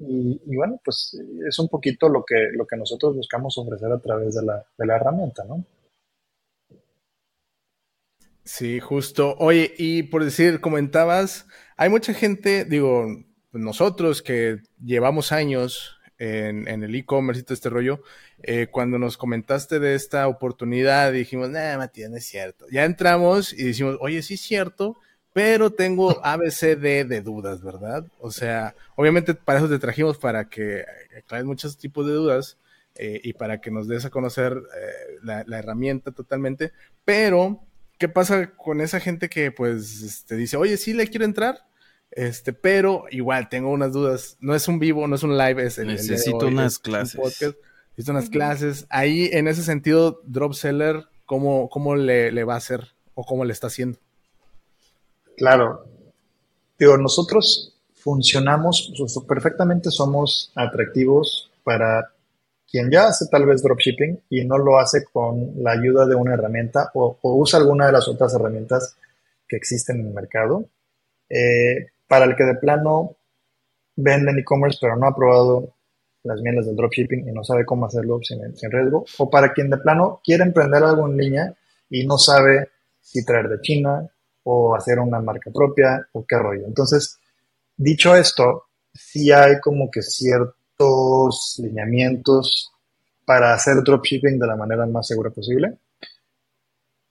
y, 0.00 0.56
bueno, 0.56 0.80
pues 0.84 1.16
es 1.46 1.58
un 1.60 1.68
poquito 1.68 2.08
lo 2.08 2.24
que, 2.24 2.48
lo 2.54 2.66
que 2.66 2.76
nosotros 2.76 3.14
buscamos 3.14 3.56
ofrecer 3.56 3.92
a 3.92 4.00
través 4.00 4.34
de 4.34 4.42
la, 4.42 4.66
de 4.76 4.84
la 4.84 4.96
herramienta, 4.96 5.44
¿no? 5.44 5.64
Sí, 8.44 8.80
justo. 8.80 9.36
Oye, 9.38 9.74
y 9.78 10.04
por 10.04 10.24
decir, 10.24 10.60
comentabas, 10.60 11.46
hay 11.76 11.88
mucha 11.88 12.12
gente, 12.14 12.64
digo, 12.64 13.06
nosotros 13.52 14.22
que 14.22 14.60
llevamos 14.84 15.32
años 15.32 15.98
en, 16.18 16.66
el 16.82 16.94
e-commerce 16.94 17.40
y 17.40 17.44
todo 17.44 17.54
este 17.54 17.70
rollo, 17.70 18.02
eh, 18.42 18.68
cuando 18.70 18.98
nos 18.98 19.16
comentaste 19.16 19.78
de 19.78 19.94
esta 19.94 20.28
oportunidad, 20.28 21.12
dijimos, 21.12 21.50
nah, 21.50 21.78
Matías, 21.78 22.10
no 22.10 22.16
es 22.16 22.26
cierto. 22.26 22.66
Ya 22.70 22.84
entramos 22.84 23.52
y 23.52 23.64
decimos, 23.64 23.96
oye, 24.00 24.22
sí 24.22 24.34
es 24.34 24.40
cierto, 24.40 24.96
pero 25.32 25.70
tengo 25.70 26.24
ABCD 26.24 27.06
de 27.06 27.20
dudas, 27.20 27.62
¿verdad? 27.62 28.06
O 28.20 28.30
sea, 28.30 28.74
obviamente 28.94 29.34
para 29.34 29.58
eso 29.58 29.68
te 29.68 29.78
trajimos 29.78 30.16
para 30.18 30.48
que 30.48 30.84
aclares 31.16 31.44
muchos 31.44 31.76
tipos 31.76 32.06
de 32.06 32.12
dudas 32.12 32.56
eh, 32.94 33.20
y 33.24 33.32
para 33.32 33.60
que 33.60 33.72
nos 33.72 33.88
des 33.88 34.04
a 34.04 34.10
conocer 34.10 34.52
eh, 34.52 35.18
la, 35.24 35.58
herramienta 35.58 36.12
totalmente, 36.12 36.72
pero 37.04 37.60
¿qué 37.98 38.08
pasa 38.08 38.52
con 38.52 38.80
esa 38.80 39.00
gente 39.00 39.28
que 39.28 39.50
pues 39.50 40.00
te 40.00 40.06
este, 40.06 40.36
dice, 40.36 40.56
oye, 40.56 40.76
sí 40.76 40.92
le 40.92 41.08
quiero 41.08 41.24
entrar? 41.24 41.66
Este, 42.10 42.52
pero 42.52 43.04
igual 43.10 43.48
tengo 43.48 43.70
unas 43.70 43.92
dudas. 43.92 44.36
No 44.40 44.54
es 44.54 44.68
un 44.68 44.78
vivo, 44.78 45.06
no 45.08 45.16
es 45.16 45.22
un 45.22 45.36
live, 45.36 45.66
es 45.66 45.78
Necesito 45.78 46.46
unas 46.46 46.78
clases. 46.78 47.18
Necesito 47.18 48.12
unas 48.12 48.30
clases. 48.30 48.86
Ahí, 48.88 49.28
en 49.32 49.48
ese 49.48 49.62
sentido, 49.62 50.20
Dropseller, 50.24 51.06
¿cómo, 51.26 51.68
cómo 51.68 51.96
le, 51.96 52.30
le, 52.30 52.44
va 52.44 52.54
a 52.54 52.58
hacer 52.58 52.88
o 53.14 53.24
cómo 53.24 53.44
le 53.44 53.52
está 53.52 53.66
haciendo? 53.66 53.98
Claro. 55.36 55.86
Digo, 56.78 56.96
nosotros 56.96 57.76
funcionamos 57.94 58.92
perfectamente, 59.26 59.90
somos 59.90 60.52
atractivos 60.54 61.50
para 61.64 62.13
quien 62.70 62.90
ya 62.90 63.08
hace 63.08 63.26
tal 63.30 63.46
vez 63.46 63.62
dropshipping 63.62 64.24
y 64.30 64.44
no 64.44 64.58
lo 64.58 64.78
hace 64.78 65.04
con 65.04 65.62
la 65.62 65.72
ayuda 65.72 66.06
de 66.06 66.14
una 66.14 66.34
herramienta 66.34 66.90
o, 66.94 67.18
usa 67.22 67.58
alguna 67.58 67.86
de 67.86 67.92
las 67.92 68.08
otras 68.08 68.34
herramientas 68.34 68.96
que 69.46 69.56
existen 69.56 70.00
en 70.00 70.08
el 70.08 70.14
mercado. 70.14 70.68
Eh, 71.28 71.88
para 72.06 72.26
el 72.26 72.36
que 72.36 72.44
de 72.44 72.56
plano 72.56 73.16
vende 73.96 74.30
en 74.32 74.38
e-commerce 74.38 74.78
pero 74.80 74.96
no 74.96 75.06
ha 75.06 75.14
probado 75.14 75.74
las 76.24 76.40
mieles 76.40 76.66
del 76.66 76.76
dropshipping 76.76 77.28
y 77.28 77.32
no 77.32 77.44
sabe 77.44 77.64
cómo 77.64 77.86
hacerlo 77.86 78.18
sin, 78.22 78.40
riesgo, 78.70 79.04
o 79.18 79.30
para 79.30 79.52
quien 79.52 79.70
de 79.70 79.76
plano 79.76 80.20
quiere 80.24 80.42
emprender 80.42 80.82
algo 80.82 81.06
en 81.06 81.16
línea 81.16 81.54
y 81.90 82.06
no 82.06 82.18
sabe 82.18 82.70
si 83.00 83.24
traer 83.24 83.48
de 83.48 83.60
China 83.60 84.08
o 84.42 84.74
hacer 84.74 84.98
una 84.98 85.20
marca 85.20 85.50
propia 85.52 86.08
o 86.12 86.24
qué 86.26 86.38
rollo. 86.38 86.66
Entonces, 86.66 87.18
dicho 87.76 88.16
esto, 88.16 88.64
sí 88.92 89.30
hay 89.30 89.60
como 89.60 89.90
que 89.90 90.00
ciertos 90.76 91.60
lineamientos 91.62 92.72
para 93.24 93.54
hacer 93.54 93.76
dropshipping 93.84 94.38
de 94.38 94.46
la 94.46 94.56
manera 94.56 94.86
más 94.86 95.06
segura 95.06 95.30
posible. 95.30 95.78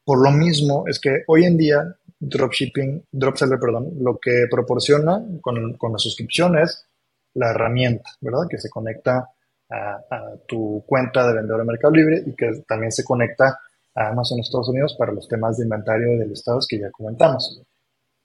Por 0.05 0.21
lo 0.21 0.31
mismo 0.31 0.85
es 0.87 0.99
que 0.99 1.23
hoy 1.27 1.45
en 1.45 1.57
día 1.57 1.95
dropshipping, 2.19 3.05
dropseller, 3.11 3.59
perdón, 3.59 3.93
lo 3.99 4.19
que 4.19 4.45
proporciona 4.49 5.23
con, 5.41 5.73
con 5.73 5.91
las 5.93 6.01
suscripciones, 6.01 6.85
la 7.33 7.51
herramienta, 7.51 8.11
¿verdad? 8.21 8.47
Que 8.49 8.57
se 8.57 8.69
conecta 8.69 9.29
a, 9.69 10.35
tu 10.47 10.83
cuenta 10.85 11.27
de 11.27 11.33
vendedor 11.33 11.61
de 11.61 11.65
Mercado 11.65 11.93
Libre 11.93 12.23
y 12.25 12.35
que 12.35 12.63
también 12.67 12.91
se 12.91 13.03
conecta 13.03 13.59
a 13.95 14.09
Amazon 14.09 14.39
Estados 14.39 14.69
Unidos 14.69 14.95
para 14.97 15.11
los 15.11 15.27
temas 15.27 15.57
de 15.57 15.63
inventario 15.63 16.17
de 16.17 16.27
listados 16.27 16.67
que 16.67 16.79
ya 16.79 16.91
comentamos. 16.91 17.61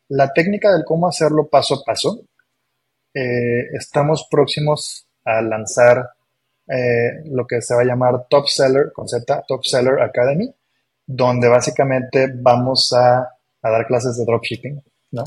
La 0.09 0.33
técnica 0.33 0.73
del 0.73 0.85
cómo 0.85 1.09
hacerlo 1.09 1.49
paso 1.49 1.77
a 1.77 1.85
paso, 1.85 2.23
eh, 3.15 3.69
estamos 3.73 4.27
próximos 4.31 5.08
a 5.29 5.43
lanzar 5.43 6.11
eh, 6.67 7.23
lo 7.27 7.47
que 7.47 7.61
se 7.61 7.75
va 7.75 7.83
a 7.83 7.85
llamar 7.85 8.27
Top 8.29 8.47
Seller, 8.47 8.93
con 8.93 9.07
Top 9.47 9.65
Seller 9.65 10.01
Academy, 10.01 10.53
donde 11.07 11.49
básicamente 11.49 12.29
vamos 12.35 12.93
a 12.93 13.29
dar 13.63 13.87
clases 13.87 14.17
de 14.17 14.25
dropshipping, 14.25 14.83
¿no? 15.13 15.25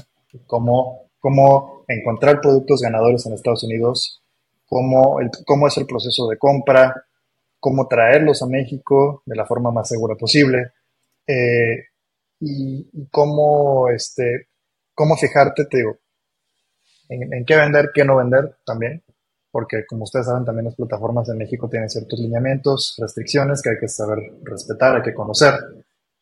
Cómo, 0.47 1.09
cómo 1.19 1.83
encontrar 1.87 2.41
productos 2.41 2.81
ganadores 2.81 3.25
en 3.25 3.33
Estados 3.33 3.63
Unidos, 3.63 4.21
cómo, 4.67 5.19
cómo 5.45 5.67
es 5.67 5.77
el 5.77 5.85
proceso 5.85 6.27
de 6.27 6.37
compra, 6.37 7.05
cómo 7.59 7.87
traerlos 7.87 8.41
a 8.41 8.47
México 8.47 9.21
de 9.25 9.35
la 9.35 9.45
forma 9.45 9.71
más 9.71 9.87
segura 9.87 10.15
posible 10.15 10.71
eh, 11.27 11.85
y, 12.39 13.07
cómo, 13.11 13.89
este, 13.89 14.47
cómo 14.95 15.15
fijarte, 15.15 15.65
te 15.65 15.77
digo, 15.77 15.97
en, 17.09 17.45
qué 17.45 17.55
vender, 17.55 17.91
qué 17.93 18.03
no 18.03 18.15
vender 18.15 18.55
también, 18.65 19.03
porque 19.51 19.85
como 19.85 20.03
ustedes 20.03 20.25
saben 20.27 20.45
también 20.45 20.65
las 20.65 20.75
plataformas 20.75 21.27
en 21.29 21.37
México 21.37 21.69
tienen 21.69 21.89
ciertos 21.89 22.19
lineamientos, 22.19 22.95
restricciones 22.97 23.61
que 23.61 23.71
hay 23.71 23.79
que 23.79 23.87
saber 23.87 24.19
respetar, 24.43 24.95
hay 24.95 25.01
que 25.01 25.13
conocer 25.13 25.53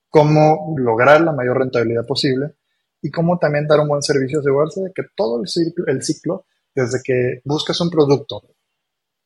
cómo 0.10 0.76
lograr 0.78 1.22
la 1.22 1.32
mayor 1.32 1.60
rentabilidad 1.60 2.06
posible 2.06 2.56
y 3.02 3.12
cómo 3.12 3.38
también 3.38 3.68
dar 3.68 3.80
un 3.80 3.88
buen 3.88 4.02
servicio, 4.02 4.39
asegurarse 4.39 4.82
de 4.82 4.92
que 4.94 5.04
todo 5.15 5.39
el 5.39 5.48
ciclo, 5.48 5.86
el 5.88 6.04
ciclo 6.04 6.46
desde 6.74 7.00
que 7.04 7.42
buscas 7.46 7.80
un 7.82 7.89
producto, 7.89 8.42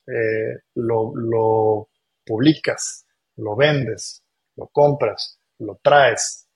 eh, 0.05 0.59
lo, 0.75 1.15
lo 1.15 1.89
publicas, 2.25 3.05
lo 3.37 3.55
vendes, 3.55 4.23
lo 4.55 4.67
compras, 4.67 5.39
lo 5.59 5.79
traes, 5.81 6.47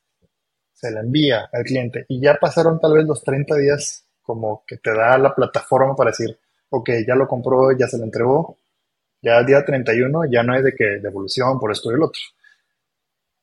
se 0.73 0.91
le 0.91 0.99
envía 0.99 1.49
al 1.51 1.63
cliente 1.63 2.05
y 2.09 2.21
ya 2.21 2.37
pasaron 2.39 2.79
tal 2.79 2.93
vez 2.93 3.05
los 3.05 3.23
30 3.23 3.55
días 3.55 4.05
como 4.21 4.63
que 4.67 4.77
te 4.77 4.93
da 4.93 5.17
la 5.17 5.33
plataforma 5.33 5.95
para 5.95 6.11
decir, 6.11 6.37
ok, 6.69 6.89
ya 7.07 7.15
lo 7.15 7.27
compró, 7.27 7.71
ya 7.77 7.87
se 7.87 7.97
le 7.97 8.03
entregó, 8.03 8.57
ya 9.21 9.43
día 9.43 9.63
31 9.65 10.25
ya 10.31 10.43
no 10.43 10.53
hay 10.53 10.63
de 10.63 10.73
que 10.73 10.99
devolución 11.01 11.59
por 11.59 11.71
esto 11.71 11.91
y 11.91 11.95
el 11.95 12.03
otro. 12.03 12.21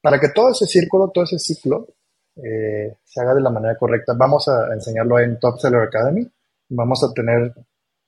Para 0.01 0.21
que 0.21 0.29
todo 0.29 0.51
ese 0.51 0.67
círculo, 0.67 1.09
todo 1.09 1.25
ese 1.25 1.39
ciclo 1.39 1.89
eh, 2.37 2.97
se 3.05 3.21
haga 3.21 3.35
de 3.35 3.41
la 3.41 3.51
manera 3.51 3.77
correcta, 3.77 4.13
vamos 4.17 4.49
a 4.49 4.73
enseñarlo 4.73 5.19
en 5.19 5.39
Top 5.39 5.59
Seller 5.59 5.83
Academy. 5.83 6.29
Vamos 6.69 7.05
a 7.05 7.13
tener, 7.13 7.55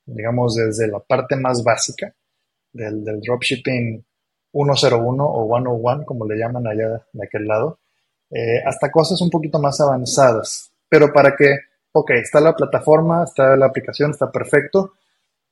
digamos, 0.05 0.57
desde 0.57 0.89
la 0.89 1.01
parte 1.01 1.37
más 1.37 1.63
básica 1.63 2.15
del, 2.73 3.05
dropshipping 3.21 4.05
101 4.53 5.25
o 5.25 5.47
101, 5.47 6.05
como 6.05 6.27
le 6.27 6.39
llaman 6.39 6.67
allá 6.67 7.07
de 7.13 7.25
aquel 7.25 7.47
lado, 7.47 7.79
eh, 8.31 8.63
hasta 8.65 8.91
cosas 8.91 9.21
un 9.21 9.31
poquito 9.31 9.59
más 9.59 9.81
avanzadas. 9.81 10.73
Pero 10.89 11.13
para 11.13 11.37
que, 11.37 11.59
ok, 11.93 12.11
está 12.13 12.41
la 12.41 12.55
plataforma, 12.55 13.25
está 13.25 13.57
la 13.57 13.67
aplicación, 13.67 14.11
está 14.11 14.31
perfecto, 14.31 14.93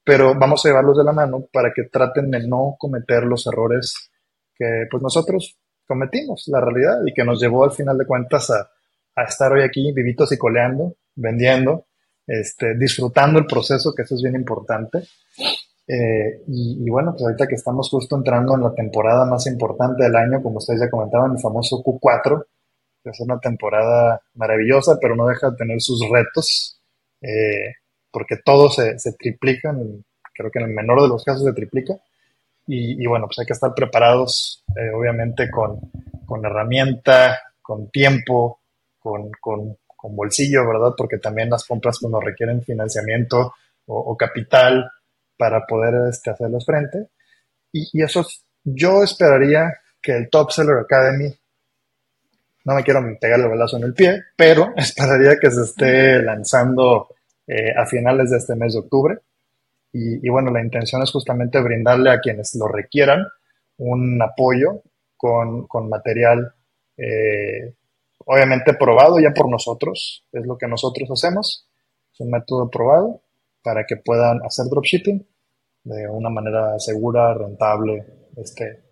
pero 0.04 0.34
vamos 0.38 0.64
a 0.64 0.68
llevarlos 0.68 0.98
de 0.98 1.04
la 1.04 1.12
mano 1.12 1.46
para 1.52 1.72
que 1.74 1.84
traten 1.84 2.30
de 2.30 2.46
no 2.46 2.76
cometer 2.78 3.24
los 3.24 3.46
errores 3.46 4.10
que 4.54 4.86
pues 4.90 5.02
nosotros 5.02 5.56
cometimos, 5.86 6.44
la 6.48 6.60
realidad, 6.60 7.00
y 7.04 7.12
que 7.12 7.24
nos 7.24 7.40
llevó 7.40 7.64
al 7.64 7.72
final 7.72 7.98
de 7.98 8.06
cuentas 8.06 8.50
a, 8.50 8.70
estar 9.22 9.52
hoy 9.52 9.62
aquí 9.62 9.92
vivitos 9.92 10.32
y 10.32 10.38
coleando, 10.38 10.96
vendiendo, 11.14 11.86
este, 12.26 12.76
disfrutando 12.76 13.38
el 13.38 13.46
proceso, 13.46 13.92
que 13.94 14.02
eso 14.02 14.16
es 14.16 14.22
bien 14.22 14.34
importante. 14.34 15.04
Eh, 15.86 16.42
y, 16.48 16.90
bueno, 16.90 17.12
pues 17.12 17.24
ahorita 17.24 17.46
que 17.46 17.54
estamos 17.54 17.88
justo 17.90 18.16
entrando 18.16 18.56
en 18.56 18.62
la 18.62 18.74
temporada 18.74 19.24
más 19.24 19.46
importante 19.46 20.02
del 20.02 20.16
año, 20.16 20.42
como 20.42 20.58
ustedes 20.58 20.80
ya 20.80 20.90
comentaban, 20.90 21.32
el 21.32 21.38
famoso 21.38 21.80
Q4, 21.84 22.44
que 23.04 23.10
es 23.10 23.20
una 23.20 23.38
temporada 23.38 24.20
maravillosa, 24.34 24.98
pero 25.00 25.14
no 25.14 25.28
deja 25.28 25.50
de 25.50 25.56
tener 25.58 25.80
sus 25.80 26.00
retos, 26.10 26.80
eh, 27.20 27.74
porque 28.14 28.37
todo 28.37 28.70
se, 28.70 28.96
se 29.00 29.14
triplica, 29.14 29.74
creo 30.33 30.48
que 30.48 30.61
en 30.61 30.66
el 30.66 30.72
menor 30.72 31.03
de 31.03 31.09
los 31.09 31.24
casos 31.24 31.42
se 31.42 31.53
triplica. 31.53 31.94
Y, 32.64 33.05
bueno, 33.07 33.27
pues 33.27 33.40
hay 33.40 33.44
que 33.46 33.53
estar 33.53 33.74
preparados, 33.74 34.64
eh, 34.77 34.90
obviamente, 34.95 35.51
con, 35.51 35.80
con, 36.24 36.47
herramienta, 36.47 37.41
con 37.61 37.91
tiempo, 37.91 38.61
con, 39.01 39.32
con, 39.41 39.76
bolsillo, 40.16 40.66
¿verdad? 40.66 40.95
Porque 40.97 41.18
también 41.18 41.51
las 41.51 41.64
compras 41.64 41.99
cuando 41.99 42.20
requieren 42.20 42.62
financiamiento 42.62 43.55
o, 43.86 44.16
capital 44.16 44.88
para 45.36 45.66
poder 45.66 46.09
este, 46.09 46.32
frente. 46.64 47.09
Y, 47.72 47.88
y 47.93 48.03
eso 48.03 48.24
yo 48.62 49.03
esperaría 49.03 49.80
que 50.01 50.12
el 50.12 50.30
Top 50.30 50.53
Seller 50.53 50.76
Academy, 50.76 51.34
no 52.64 52.74
me 52.76 52.84
quiero 52.84 53.01
pegar 53.20 53.41
el 53.41 53.49
balazo 53.49 53.76
en 53.76 53.84
el 53.84 53.95
pie, 53.95 54.22
pero 54.36 54.72
esperaría 54.76 55.36
que 55.41 55.51
se 55.51 55.62
esté 55.62 56.22
lanzando 56.22 57.09
eh, 57.47 57.72
a 57.76 57.86
finales 57.86 58.30
de 58.30 58.38
este 58.38 58.55
mes 58.55 58.72
de 58.72 58.80
octubre. 58.80 59.18
Y, 59.97 60.28
bueno, 60.28 60.51
la 60.51 60.61
intención 60.61 61.03
es 61.03 61.12
justamente 61.12 61.61
brindarle 61.61 62.11
a 62.11 62.18
quienes 62.18 62.57
lo 62.57 62.66
requieran 62.66 63.24
un 63.76 64.20
apoyo 64.20 64.82
con, 65.16 65.68
material 65.88 66.53
eh, 66.97 67.74
obviamente 68.26 68.74
probado 68.74 69.20
ya 69.20 69.32
por 69.32 69.49
nosotros, 69.49 70.26
es 70.32 70.45
lo 70.47 70.59
que 70.59 70.66
nosotros 70.66 71.09
hacemos, 71.12 71.68
es 72.12 72.20
un 72.20 72.30
método 72.30 72.68
probado 72.70 73.22
para 73.62 73.84
que 73.86 73.97
puedan 73.97 74.45
hacer 74.45 74.66
dropshipping 74.66 75.24
de 75.84 76.09
una 76.09 76.30
manera 76.30 76.78
segura, 76.78 77.32
rentable, 77.34 78.05
este, 78.36 78.82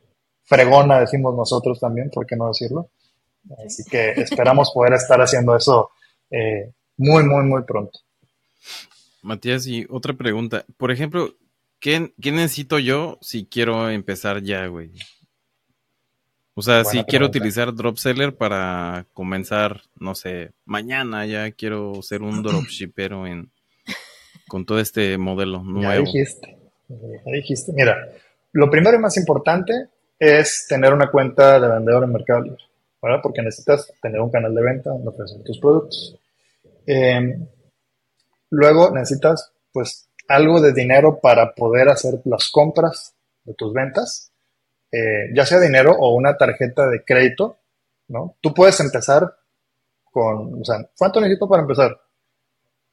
fregona, 0.45 1.01
decimos 1.01 1.35
nosotros 1.35 1.81
también, 1.81 2.11
¿por 2.11 2.27
qué 2.27 2.37
no 2.37 2.49
decirlo? 2.49 2.91
Así 3.65 3.83
que 3.85 4.11
esperamos 4.13 4.71
poder 4.73 4.95
estar 4.95 5.21
haciendo 5.21 5.57
eso 5.57 5.91
eh, 6.31 6.73
muy, 6.99 7.25
muy, 7.25 7.45
muy 7.45 7.63
pronto. 7.65 7.99
Matías, 9.23 9.67
y 9.67 9.87
otra 9.89 10.15
pregunta. 10.15 10.65
Por 10.77 10.91
ejemplo, 10.91 11.37
¿qué, 11.79 12.13
necesito 12.19 12.79
yo 12.79 13.19
si 13.23 13.47
quiero 13.47 13.89
empezar 13.89 14.43
ya, 14.43 14.67
güey? 14.67 14.91
O 16.55 16.61
sea, 16.61 16.85
si 16.85 17.03
quiero 17.05 17.27
utilizar 17.27 17.75
Dropseller 17.75 18.35
para 18.35 19.07
comenzar, 19.15 19.81
no 19.99 20.15
sé, 20.15 20.51
mañana 20.67 21.25
ya 21.25 21.51
quiero 21.53 22.03
ser 22.03 22.23
un 22.23 22.43
dropshippero 22.43 23.27
en, 23.27 23.51
con 24.49 24.67
todo 24.67 24.79
este 24.79 25.17
modelo 25.17 25.63
nuevo. 25.63 26.05
Ya 26.05 26.13
dijiste, 26.13 26.59
ya 26.89 27.33
dijiste. 27.33 27.73
Mira, 27.73 27.97
lo 28.53 28.71
primero 28.71 28.97
y 28.97 29.01
más 29.01 29.17
importante 29.17 29.73
es 30.19 30.67
tener 30.69 30.93
una 30.93 31.11
cuenta 31.11 31.59
de 31.59 31.69
vendedor 31.69 32.05
en 32.05 32.13
Mercado 32.13 32.43
Libre, 32.43 32.63
¿verdad? 33.01 33.21
Porque 33.23 33.41
necesitas 33.41 33.93
tener 34.03 34.21
un 34.21 34.31
canal 34.31 34.55
de 34.55 34.63
venta 34.63 34.91
donde 34.91 35.09
ofrecer 35.09 35.43
tus 35.43 35.59
productos. 35.59 36.17
Em, 36.87 37.47
luego 38.53 38.91
necesitas, 38.91 39.53
pues, 39.73 40.09
algo 40.29 40.61
de 40.61 40.73
dinero 40.73 41.19
para 41.21 41.55
poder 41.55 41.89
hacer 41.89 42.21
las 42.25 42.51
compras 42.51 43.15
de 43.45 43.55
tus 43.55 43.73
ventas, 43.73 44.31
eh, 44.93 45.31
ya 45.35 45.45
sea 45.47 45.59
dinero 45.59 45.97
o 45.99 46.15
una 46.15 46.37
tarjeta 46.37 46.89
de 46.89 47.03
crédito, 47.03 47.57
¿no? 48.09 48.37
Tú 48.41 48.55
puedes 48.55 48.79
empezar 48.81 49.35
con, 50.05 50.61
o 50.61 50.65
sea, 50.65 50.77
¿cuánto 50.97 51.21
necesito 51.21 51.49
para 51.49 51.63
empezar? 51.63 51.99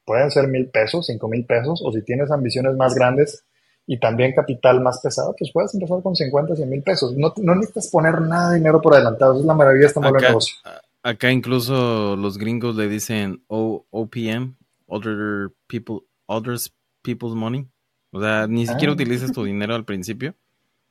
Pueden 0.04 0.30
ser 0.30 0.48
mil 0.48 0.70
pesos, 0.70 1.06
cinco 1.06 1.28
mil 1.28 1.44
pesos, 1.44 1.82
o 1.84 1.92
si 1.92 2.02
tienes 2.02 2.30
ambiciones 2.30 2.74
más 2.74 2.94
grandes 2.94 3.44
y 3.86 3.98
también 3.98 4.32
capital 4.34 4.80
más 4.80 5.00
pesado, 5.02 5.34
pues 5.38 5.50
puedes 5.52 5.74
empezar 5.74 6.02
con 6.02 6.16
50, 6.16 6.56
100 6.56 6.70
mil 6.70 6.82
pesos. 6.82 7.16
No, 7.16 7.34
no, 7.36 7.54
necesitas 7.54 7.88
poner 7.88 8.20
nada 8.20 8.50
de 8.50 8.56
dinero 8.56 8.80
por 8.80 8.94
adelantado, 8.94 9.38
es 9.38 9.44
la 9.44 9.54
maravilla 9.54 9.82
de 9.82 9.86
este 9.88 10.00
modelo 10.00 10.20
de 10.20 10.28
negocio. 10.28 10.54
Acá 11.02 11.30
incluso 11.30 12.16
los 12.16 12.38
gringos 12.38 12.76
le 12.76 12.88
dicen 12.88 13.42
OPM, 13.48 14.56
Other 14.90 15.50
People, 15.66 16.00
Others 16.26 16.72
People's 17.02 17.34
Money. 17.34 17.66
O 18.12 18.20
sea, 18.20 18.46
ni 18.46 18.66
siquiera 18.66 18.92
ah. 18.92 18.94
utilizas 18.94 19.32
tu 19.32 19.44
dinero 19.44 19.74
al 19.74 19.84
principio. 19.84 20.34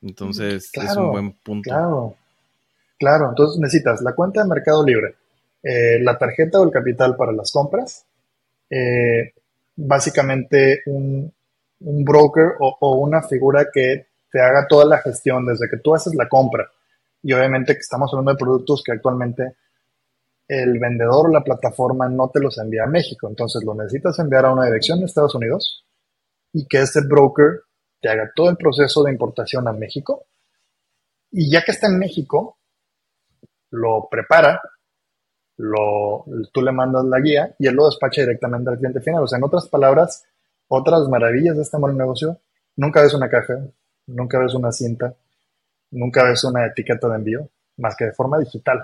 Entonces 0.02 0.70
es 0.74 0.96
un 0.96 1.12
buen 1.12 1.34
punto. 1.34 1.70
Claro, 1.70 2.16
claro. 2.98 3.30
Entonces 3.30 3.60
necesitas 3.60 4.02
la 4.02 4.14
cuenta 4.14 4.42
de 4.42 4.50
Mercado 4.50 4.86
Libre, 4.86 5.16
eh, 5.62 6.00
la 6.02 6.18
tarjeta 6.18 6.60
o 6.60 6.64
el 6.64 6.72
capital 6.72 7.16
para 7.18 7.34
las 7.34 7.52
compras, 7.52 8.06
eh, 8.70 9.34
básicamente 9.76 10.84
un, 10.86 11.34
broker 11.80 12.54
o, 12.60 12.78
o, 12.80 12.98
una 12.98 13.22
figura 13.22 13.68
que 13.72 14.08
te 14.32 14.42
haga 14.42 14.68
toda 14.68 14.86
la 14.86 15.00
gestión 15.00 15.46
desde 15.46 15.70
que 15.70 15.78
tú 15.78 15.94
haces 15.94 16.16
la 16.16 16.30
compra. 16.30 16.70
Y 17.22 17.34
obviamente 17.34 17.74
que 17.74 17.80
estamos 17.80 18.12
hablando 18.14 18.32
de 18.32 18.38
productos 18.38 18.82
que 18.84 18.94
actualmente 18.94 19.56
el 20.50 20.80
vendedor 20.80 21.28
o 21.28 21.32
la 21.32 21.44
plataforma 21.44 22.10
no 22.10 22.32
te 22.32 22.40
los 22.40 22.58
envía 22.58 22.84
a 22.84 22.88
México. 22.88 23.30
Entonces 23.30 23.64
lo 23.64 23.76
necesitas 23.76 24.18
enviar 24.18 24.46
a 24.46 24.52
una 24.52 24.66
dirección 24.66 25.00
de 25.00 25.06
Estados 25.06 25.36
Unidos 25.36 25.86
y 26.52 26.68
que 26.68 26.82
este 26.82 27.02
broker 27.08 27.62
te 28.02 28.10
haga 28.10 28.32
todo 28.36 28.50
el 28.50 28.58
proceso 28.58 29.04
de 29.04 29.12
importación 29.12 29.68
a 29.68 29.74
México. 29.74 30.26
Y 31.32 31.52
ya 31.52 31.64
que 31.64 31.72
está 31.72 31.86
en 31.86 32.00
México, 32.00 32.58
lo 33.70 34.08
prepara, 34.10 34.60
lo, 35.58 36.26
tú 36.52 36.64
le 36.64 36.72
mandas 36.72 37.06
la 37.06 37.20
guía 37.20 37.56
y 37.60 37.68
él 37.68 37.76
lo 37.76 37.86
despacha 37.86 38.22
directamente 38.22 38.72
al 38.72 38.78
cliente 38.80 39.02
final. 39.02 39.24
O 39.24 39.28
sea, 39.28 39.38
en 39.38 39.44
otras 39.44 39.68
palabras, 39.68 40.26
otras 40.68 41.08
maravillas 41.10 41.58
de 41.58 41.62
este 41.62 41.78
de 41.78 41.94
negocio, 41.94 42.40
nunca 42.76 43.04
ves 43.04 43.14
una 43.14 43.30
caja, 43.30 43.60
nunca 44.08 44.40
ves 44.40 44.56
una 44.56 44.72
cinta, 44.72 45.14
nunca 45.92 46.24
ves 46.24 46.44
una 46.44 46.66
etiqueta 46.66 47.08
de 47.08 47.16
envío, 47.16 47.50
más 47.78 47.96
que 47.96 48.06
de 48.06 48.14
forma 48.14 48.40
digital. 48.40 48.84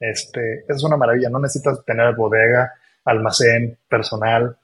Este, 0.00 0.64
es 0.66 0.82
una 0.82 0.96
maravilla, 0.96 1.28
no 1.28 1.38
necesitas 1.38 1.84
tener 1.84 2.14
bodega, 2.16 2.72
almacén, 3.04 3.78
personal. 3.86 4.56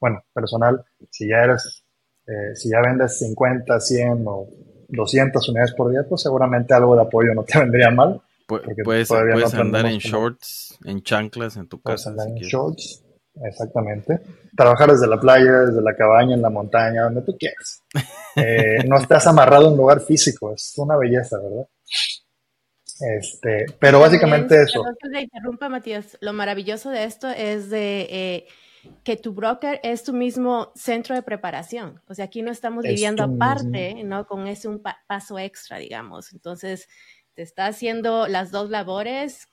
Bueno, 0.00 0.24
personal, 0.32 0.84
si 1.10 1.28
ya 1.28 1.44
eres, 1.44 1.84
eh, 2.26 2.56
si 2.56 2.70
ya 2.70 2.80
vendes 2.80 3.18
50, 3.18 3.78
100 3.80 4.24
o 4.26 4.48
200 4.88 5.48
unidades 5.48 5.74
por 5.74 5.90
día, 5.90 6.04
pues 6.08 6.22
seguramente 6.22 6.74
algo 6.74 6.96
de 6.96 7.02
apoyo 7.02 7.32
no 7.34 7.44
te 7.44 7.58
vendría 7.60 7.90
mal. 7.90 8.20
puedes, 8.46 9.08
puedes 9.08 9.54
andar 9.54 9.86
en 9.86 9.98
shorts, 9.98 10.76
en 10.84 11.02
chanclas 11.02 11.56
en 11.56 11.68
tu 11.68 11.80
casa. 11.80 12.10
Puedes 12.12 12.20
andar 12.20 12.28
en 12.28 12.42
shorts, 12.42 13.04
exactamente. 13.44 14.18
Trabajar 14.56 14.90
desde 14.90 15.06
la 15.06 15.20
playa, 15.20 15.60
desde 15.66 15.82
la 15.82 15.94
cabaña, 15.94 16.34
en 16.34 16.42
la 16.42 16.50
montaña, 16.50 17.04
donde 17.04 17.22
tú 17.22 17.36
quieras. 17.38 17.82
Eh, 18.36 18.84
no 18.86 18.96
estás 18.96 19.26
amarrado 19.26 19.66
en 19.66 19.72
un 19.72 19.78
lugar 19.78 20.00
físico, 20.00 20.54
es 20.54 20.72
una 20.76 20.96
belleza, 20.96 21.36
¿verdad? 21.36 21.66
Este, 23.00 23.66
pero 23.78 24.00
básicamente 24.00 24.62
eso. 24.62 24.82
Perdón 25.00 25.22
interrumpa, 25.22 25.68
Matías. 25.68 26.18
Lo 26.20 26.32
maravilloso 26.32 26.90
de 26.90 27.04
esto 27.04 27.28
es 27.30 27.70
de 27.70 28.06
eh, 28.10 28.46
que 29.04 29.16
tu 29.16 29.32
broker 29.32 29.80
es 29.82 30.04
tu 30.04 30.12
mismo 30.12 30.72
centro 30.74 31.14
de 31.14 31.22
preparación. 31.22 32.00
O 32.08 32.14
sea, 32.14 32.26
aquí 32.26 32.42
no 32.42 32.50
estamos 32.50 32.84
viviendo 32.84 33.22
aparte, 33.22 34.02
¿no? 34.04 34.26
Con 34.26 34.46
ese 34.46 34.68
un 34.68 34.82
paso 35.06 35.38
extra, 35.38 35.78
digamos. 35.78 36.32
Entonces, 36.32 36.88
te 37.34 37.42
está 37.42 37.66
haciendo 37.66 38.28
las 38.28 38.50
dos 38.50 38.70
labores. 38.70 39.48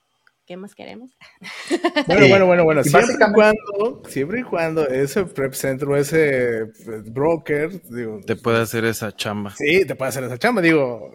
¿Qué 0.46 0.56
más 0.56 0.74
queremos? 0.74 1.10
Bueno, 2.06 2.28
bueno, 2.28 2.46
bueno, 2.46 2.64
bueno. 2.64 2.82
Siempre 2.82 3.14
y, 3.14 3.32
cuando, 3.32 4.02
siempre 4.08 4.40
y 4.40 4.42
cuando 4.42 4.88
ese 4.88 5.24
prep 5.24 5.52
centro, 5.52 5.94
ese 5.94 6.66
pues, 6.84 7.12
broker, 7.12 7.82
digo, 7.90 8.20
te 8.26 8.36
puede 8.36 8.62
hacer 8.62 8.86
esa 8.86 9.14
chamba. 9.14 9.50
Sí, 9.50 9.84
te 9.84 9.94
puede 9.94 10.08
hacer 10.08 10.24
esa 10.24 10.38
chamba. 10.38 10.62
Digo, 10.62 11.12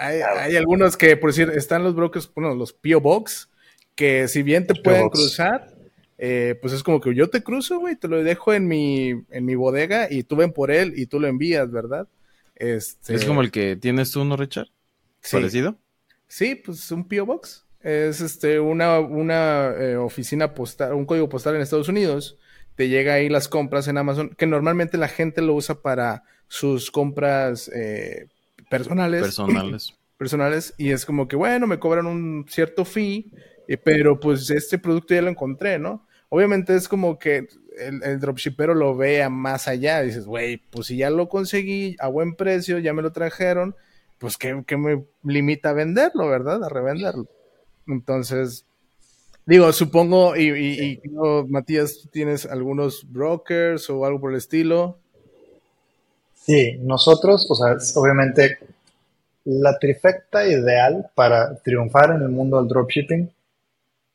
hay, 0.00 0.56
algunos 0.56 0.96
que, 0.96 1.16
por 1.16 1.30
decir, 1.30 1.50
están 1.54 1.84
los 1.84 1.94
brokers, 1.94 2.30
bueno, 2.34 2.54
los 2.54 2.72
P.O. 2.72 3.00
Box, 3.00 3.50
que 3.94 4.28
si 4.28 4.42
bien 4.42 4.66
te 4.66 4.74
pueden 4.74 5.08
cruzar, 5.10 5.74
eh, 6.16 6.58
pues 6.60 6.72
es 6.72 6.82
como 6.82 7.00
que 7.00 7.14
yo 7.14 7.28
te 7.28 7.42
cruzo, 7.42 7.78
güey, 7.78 7.96
te 7.96 8.08
lo 8.08 8.22
dejo 8.22 8.54
en 8.54 8.66
mi, 8.66 9.10
en 9.30 9.44
mi 9.44 9.54
bodega 9.54 10.08
y 10.10 10.22
tú 10.22 10.36
ven 10.36 10.52
por 10.52 10.70
él 10.70 10.94
y 10.96 11.06
tú 11.06 11.20
lo 11.20 11.28
envías, 11.28 11.70
¿verdad? 11.70 12.08
Este... 12.54 13.14
Es 13.14 13.24
como 13.24 13.42
el 13.42 13.50
que 13.50 13.76
tienes 13.76 14.10
tú, 14.10 14.24
¿no, 14.24 14.36
Richard? 14.36 14.68
¿Parecido? 15.30 15.76
Sí, 16.28 16.54
pues 16.54 16.90
un 16.90 17.06
P.O. 17.06 17.26
Box. 17.26 17.66
Es 17.82 18.20
este, 18.20 18.60
una, 18.60 19.00
una 19.00 19.72
eh, 19.78 19.96
oficina 19.96 20.54
postal, 20.54 20.92
un 20.92 21.06
código 21.06 21.28
postal 21.28 21.56
en 21.56 21.62
Estados 21.62 21.88
Unidos. 21.88 22.38
Te 22.74 22.88
llega 22.88 23.14
ahí 23.14 23.28
las 23.28 23.48
compras 23.48 23.88
en 23.88 23.98
Amazon, 23.98 24.30
que 24.36 24.46
normalmente 24.46 24.98
la 24.98 25.08
gente 25.08 25.40
lo 25.40 25.54
usa 25.54 25.80
para 25.80 26.22
sus 26.48 26.90
compras 26.90 27.70
eh, 27.74 28.28
personales. 28.70 29.20
Personales. 29.20 29.94
personales. 30.16 30.74
Y 30.78 30.90
es 30.92 31.04
como 31.04 31.28
que, 31.28 31.36
bueno, 31.36 31.66
me 31.66 31.78
cobran 31.78 32.06
un 32.06 32.46
cierto 32.48 32.86
fee, 32.86 33.30
eh, 33.68 33.76
pero 33.76 34.18
pues 34.18 34.48
este 34.48 34.78
producto 34.78 35.14
ya 35.14 35.22
lo 35.22 35.28
encontré, 35.28 35.78
¿no? 35.78 36.06
Obviamente 36.30 36.74
es 36.76 36.88
como 36.88 37.18
que 37.18 37.48
el, 37.76 38.02
el 38.02 38.20
dropshippero 38.20 38.74
lo 38.74 38.96
vea 38.96 39.28
más 39.28 39.68
allá. 39.68 40.00
Dices, 40.00 40.24
güey, 40.24 40.58
pues 40.70 40.86
si 40.86 40.96
ya 40.96 41.10
lo 41.10 41.28
conseguí 41.28 41.96
a 41.98 42.08
buen 42.08 42.34
precio, 42.36 42.78
ya 42.78 42.92
me 42.92 43.02
lo 43.02 43.12
trajeron, 43.12 43.74
pues 44.18 44.36
¿qué, 44.36 44.54
me 44.76 45.04
limita 45.24 45.70
a 45.70 45.72
venderlo, 45.74 46.28
verdad? 46.28 46.62
A 46.62 46.68
revenderlo. 46.68 47.26
Entonces, 47.86 48.66
digo, 49.46 49.72
supongo, 49.72 50.36
y, 50.36 50.50
y, 50.50 51.00
y 51.02 51.10
Matías, 51.48 52.08
¿tienes 52.12 52.46
algunos 52.46 53.10
brokers 53.10 53.90
o 53.90 54.04
algo 54.04 54.20
por 54.20 54.30
el 54.30 54.36
estilo? 54.36 55.00
Sí, 56.40 56.78
nosotros, 56.80 57.46
o 57.50 57.54
sea, 57.54 57.76
obviamente 58.00 58.58
la 59.44 59.78
trifecta 59.78 60.46
ideal 60.46 61.10
para 61.14 61.54
triunfar 61.56 62.10
en 62.10 62.22
el 62.22 62.28
mundo 62.28 62.58
del 62.58 62.68
dropshipping 62.68 63.30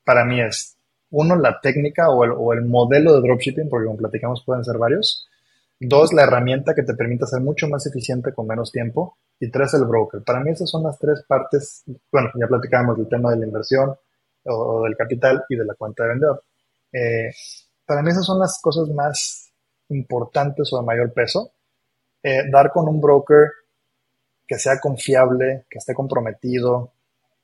para 0.04 0.24
mí 0.24 0.40
es, 0.40 0.76
uno, 1.10 1.36
la 1.36 1.60
técnica 1.60 2.10
o 2.10 2.24
el, 2.24 2.30
o 2.30 2.52
el 2.52 2.64
modelo 2.64 3.14
de 3.14 3.20
dropshipping, 3.26 3.68
porque 3.68 3.86
como 3.86 3.98
platicamos 3.98 4.44
pueden 4.44 4.64
ser 4.64 4.78
varios. 4.78 5.28
Dos, 5.80 6.12
la 6.12 6.22
herramienta 6.22 6.74
que 6.74 6.84
te 6.84 6.94
permite 6.94 7.26
ser 7.26 7.40
mucho 7.40 7.68
más 7.68 7.86
eficiente 7.86 8.32
con 8.32 8.46
menos 8.46 8.70
tiempo. 8.70 9.18
Y 9.38 9.50
tres, 9.50 9.74
el 9.74 9.84
broker. 9.84 10.22
Para 10.22 10.40
mí 10.40 10.50
esas 10.50 10.70
son 10.70 10.84
las 10.84 10.98
tres 10.98 11.24
partes. 11.26 11.82
Bueno, 12.10 12.30
ya 12.40 12.46
platicábamos 12.46 12.96
del 12.96 13.08
tema 13.08 13.30
de 13.32 13.38
la 13.38 13.46
inversión 13.46 13.94
o, 14.44 14.84
del 14.84 14.96
capital 14.96 15.44
y 15.48 15.56
de 15.56 15.64
la 15.64 15.74
cuenta 15.74 16.04
de 16.04 16.08
vendedor. 16.08 16.44
Eh, 16.92 17.30
para 17.84 18.02
mí 18.02 18.10
esas 18.10 18.24
son 18.24 18.38
las 18.38 18.60
cosas 18.62 18.88
más 18.88 19.52
importantes 19.88 20.72
o 20.72 20.78
de 20.80 20.86
mayor 20.86 21.12
peso. 21.12 21.50
Eh, 22.28 22.50
dar 22.50 22.72
con 22.72 22.88
un 22.88 23.00
broker 23.00 23.52
que 24.48 24.58
sea 24.58 24.80
confiable, 24.80 25.66
que 25.70 25.78
esté 25.78 25.94
comprometido, 25.94 26.90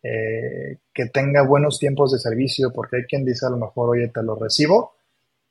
eh, 0.03 0.79
que 0.93 1.07
tenga 1.07 1.43
buenos 1.43 1.79
tiempos 1.79 2.11
de 2.11 2.19
servicio, 2.19 2.73
porque 2.73 2.97
hay 2.97 3.05
quien 3.05 3.25
dice 3.25 3.47
a 3.47 3.51
lo 3.51 3.59
mejor, 3.59 3.91
oye, 3.91 4.09
te 4.09 4.25
lo 4.25 4.35
recibo 4.35 4.95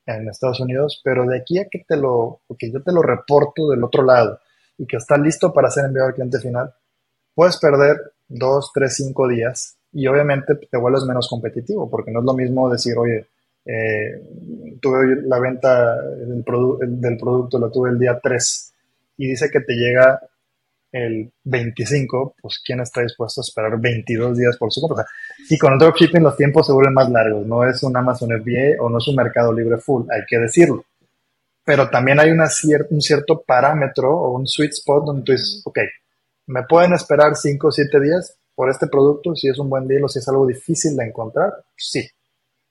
en 0.05 0.27
Estados 0.27 0.59
Unidos, 0.59 0.99
pero 1.01 1.25
de 1.25 1.37
aquí 1.37 1.59
a 1.59 1.69
que 1.69 1.79
te 1.87 1.95
lo, 1.95 2.41
que 2.59 2.73
yo 2.73 2.83
te 2.83 2.91
lo 2.91 3.01
reporto 3.01 3.69
del 3.69 3.81
otro 3.85 4.03
lado 4.03 4.37
y 4.77 4.85
que 4.85 4.97
está 4.97 5.17
listo 5.17 5.53
para 5.53 5.71
ser 5.71 5.85
enviado 5.85 6.09
al 6.09 6.13
cliente 6.13 6.39
final, 6.39 6.73
puedes 7.33 7.55
perder 7.55 7.95
dos, 8.27 8.71
tres, 8.73 8.97
cinco 8.97 9.29
días 9.29 9.77
y 9.93 10.07
obviamente 10.07 10.55
te 10.55 10.77
vuelves 10.77 11.05
menos 11.05 11.29
competitivo, 11.29 11.89
porque 11.89 12.11
no 12.11 12.19
es 12.19 12.25
lo 12.25 12.33
mismo 12.33 12.69
decir, 12.69 12.97
oye, 12.97 13.27
eh, 13.63 14.77
tuve 14.81 15.21
la 15.21 15.39
venta 15.39 16.01
del, 16.01 16.43
producto, 16.43 17.57
lo 17.57 17.71
tuve 17.71 17.91
el 17.91 17.97
día 17.97 18.19
3 18.21 18.71
y 19.17 19.27
dice 19.29 19.49
que 19.49 19.61
te 19.61 19.73
llega 19.73 20.19
el 20.91 21.31
25, 21.43 22.35
pues 22.41 22.61
¿quién 22.65 22.81
está 22.81 23.01
dispuesto 23.01 23.41
a 23.41 23.43
esperar 23.43 23.79
22 23.79 24.37
días 24.37 24.57
por 24.57 24.71
su 24.71 24.81
compra? 24.81 25.05
y 25.49 25.57
con 25.57 25.73
el 25.73 25.79
dropshipping 25.79 26.23
los 26.23 26.35
tiempos 26.35 26.67
se 26.67 26.73
vuelven 26.73 26.93
más 26.93 27.09
largos, 27.09 27.45
no 27.45 27.63
es 27.63 27.81
un 27.83 27.95
Amazon 27.95 28.29
FBA 28.29 28.81
o 28.81 28.89
no 28.89 28.97
es 28.97 29.07
un 29.07 29.15
mercado 29.15 29.53
libre 29.53 29.77
full, 29.77 30.05
hay 30.11 30.21
que 30.27 30.37
decirlo. 30.37 30.85
Pero 31.63 31.89
también 31.89 32.19
hay 32.19 32.31
una 32.31 32.47
un 32.89 33.01
cierto 33.01 33.43
parámetro 33.43 34.09
o 34.09 34.31
un 34.31 34.47
sweet 34.47 34.71
spot 34.71 35.05
donde 35.05 35.23
tú 35.23 35.31
dices, 35.31 35.61
ok, 35.63 35.79
¿me 36.47 36.63
pueden 36.63 36.93
esperar 36.93 37.35
5 37.35 37.67
o 37.67 37.71
7 37.71 37.99
días 38.01 38.37
por 38.55 38.69
este 38.69 38.87
producto 38.87 39.35
si 39.35 39.47
es 39.47 39.59
un 39.59 39.69
buen 39.69 39.87
deal 39.87 40.03
o 40.03 40.09
si 40.09 40.19
es 40.19 40.27
algo 40.27 40.45
difícil 40.47 40.97
de 40.97 41.05
encontrar? 41.05 41.51
Sí. 41.77 42.09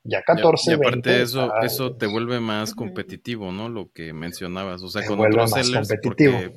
Ya 0.02 0.22
14, 0.22 0.70
y, 0.70 0.74
aparte 0.74 1.10
de 1.10 1.22
eso, 1.22 1.52
eso 1.62 1.94
te 1.94 2.06
vuelve 2.06 2.40
más 2.40 2.74
competitivo, 2.74 3.52
¿no? 3.52 3.68
Lo 3.68 3.92
que 3.92 4.12
mencionabas, 4.14 4.82
o 4.82 4.88
sea, 4.88 5.04
con 5.06 5.20
otros 5.20 5.50
sellers 5.50 5.92
porque 6.02 6.52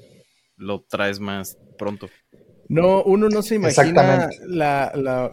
lo 0.55 0.81
traes 0.81 1.19
más 1.19 1.57
pronto. 1.77 2.09
No, 2.69 3.03
uno 3.03 3.27
no 3.29 3.41
se 3.41 3.55
imagina 3.55 4.29
la, 4.45 5.29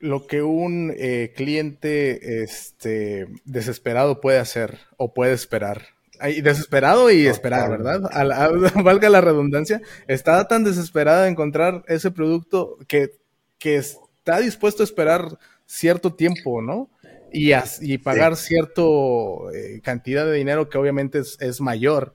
lo, 0.00 0.26
que 0.26 0.42
un 0.42 0.92
eh, 0.96 1.32
cliente 1.36 2.42
este, 2.42 3.28
desesperado 3.44 4.20
puede 4.20 4.38
hacer 4.38 4.78
o 4.96 5.14
puede 5.14 5.32
esperar. 5.32 5.82
desesperado 6.42 7.08
y 7.12 7.28
esperar, 7.28 7.70
¿verdad? 7.70 8.00
valga 8.84 9.08
la 9.08 9.20
redundancia, 9.20 9.80
está 10.08 10.48
tan 10.48 10.64
desesperado 10.64 11.22
de 11.22 11.28
encontrar 11.28 11.84
ese 11.86 12.10
producto 12.10 12.78
que, 12.88 13.12
que 13.58 13.76
está 13.76 14.40
dispuesto 14.40 14.82
a 14.82 14.84
esperar 14.84 15.38
cierto 15.66 16.12
tiempo, 16.14 16.60
¿no? 16.60 16.90
Y, 17.32 17.52
y 17.80 17.98
pagar 17.98 18.36
cierta 18.36 18.82
eh, 19.54 19.80
cantidad 19.82 20.26
de 20.26 20.34
dinero 20.34 20.68
que 20.68 20.78
obviamente 20.78 21.20
es, 21.20 21.36
es 21.40 21.60
mayor 21.60 22.14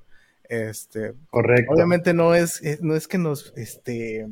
este, 0.49 1.13
Correcto. 1.29 1.73
Obviamente 1.73 2.13
no 2.13 2.33
es, 2.33 2.63
eh, 2.63 2.77
no 2.81 2.95
es 2.95 3.07
que 3.07 3.17
nos 3.17 3.53
este, 3.55 4.27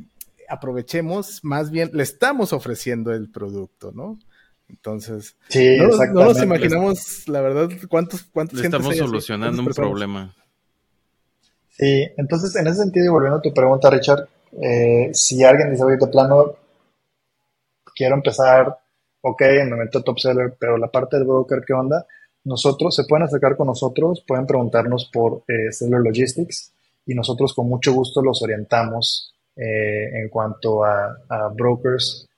aprovechemos, 0.48 1.44
más 1.44 1.70
bien 1.70 1.90
le 1.92 2.02
estamos 2.02 2.52
ofreciendo 2.52 3.12
el 3.12 3.30
producto, 3.30 3.92
¿no? 3.92 4.18
Entonces, 4.68 5.36
no, 5.54 6.24
nos 6.24 6.42
imaginamos, 6.42 7.28
la 7.28 7.40
verdad, 7.40 7.68
cuántos, 7.88 8.24
cuántos 8.24 8.58
le 8.58 8.64
estamos 8.64 8.96
solucionando 8.96 9.62
un 9.62 9.68
problema. 9.68 10.34
Sí, 11.70 12.08
entonces 12.16 12.56
en 12.56 12.66
ese 12.66 12.78
sentido, 12.78 13.06
y 13.06 13.08
volviendo 13.08 13.38
a 13.38 13.42
tu 13.42 13.54
pregunta, 13.54 13.90
Richard, 13.90 14.28
eh, 14.60 15.10
si 15.12 15.44
alguien 15.44 15.70
dice, 15.70 15.84
oye, 15.84 15.98
de 15.98 16.06
plano, 16.08 16.56
quiero 17.94 18.16
empezar, 18.16 18.78
ok, 19.28 19.42
me 19.68 19.76
meto 19.76 20.02
top 20.02 20.18
seller, 20.18 20.56
pero 20.58 20.76
la 20.78 20.88
parte 20.88 21.16
del 21.16 21.26
broker, 21.26 21.62
¿qué 21.66 21.72
onda? 21.72 22.06
nosotros, 22.46 22.94
se 22.94 23.04
pueden 23.04 23.24
acercar 23.24 23.56
con 23.56 23.66
nosotros, 23.66 24.24
pueden 24.26 24.46
preguntarnos 24.46 25.10
por 25.12 25.42
eh, 25.48 25.72
Seller 25.72 26.00
Logistics 26.00 26.72
y 27.04 27.14
nosotros 27.14 27.52
con 27.52 27.68
mucho 27.68 27.92
gusto 27.92 28.22
los 28.22 28.40
orientamos 28.40 29.34
eh, 29.56 30.20
en 30.20 30.28
cuanto 30.28 30.84
a, 30.84 31.16
brokers 31.54 32.28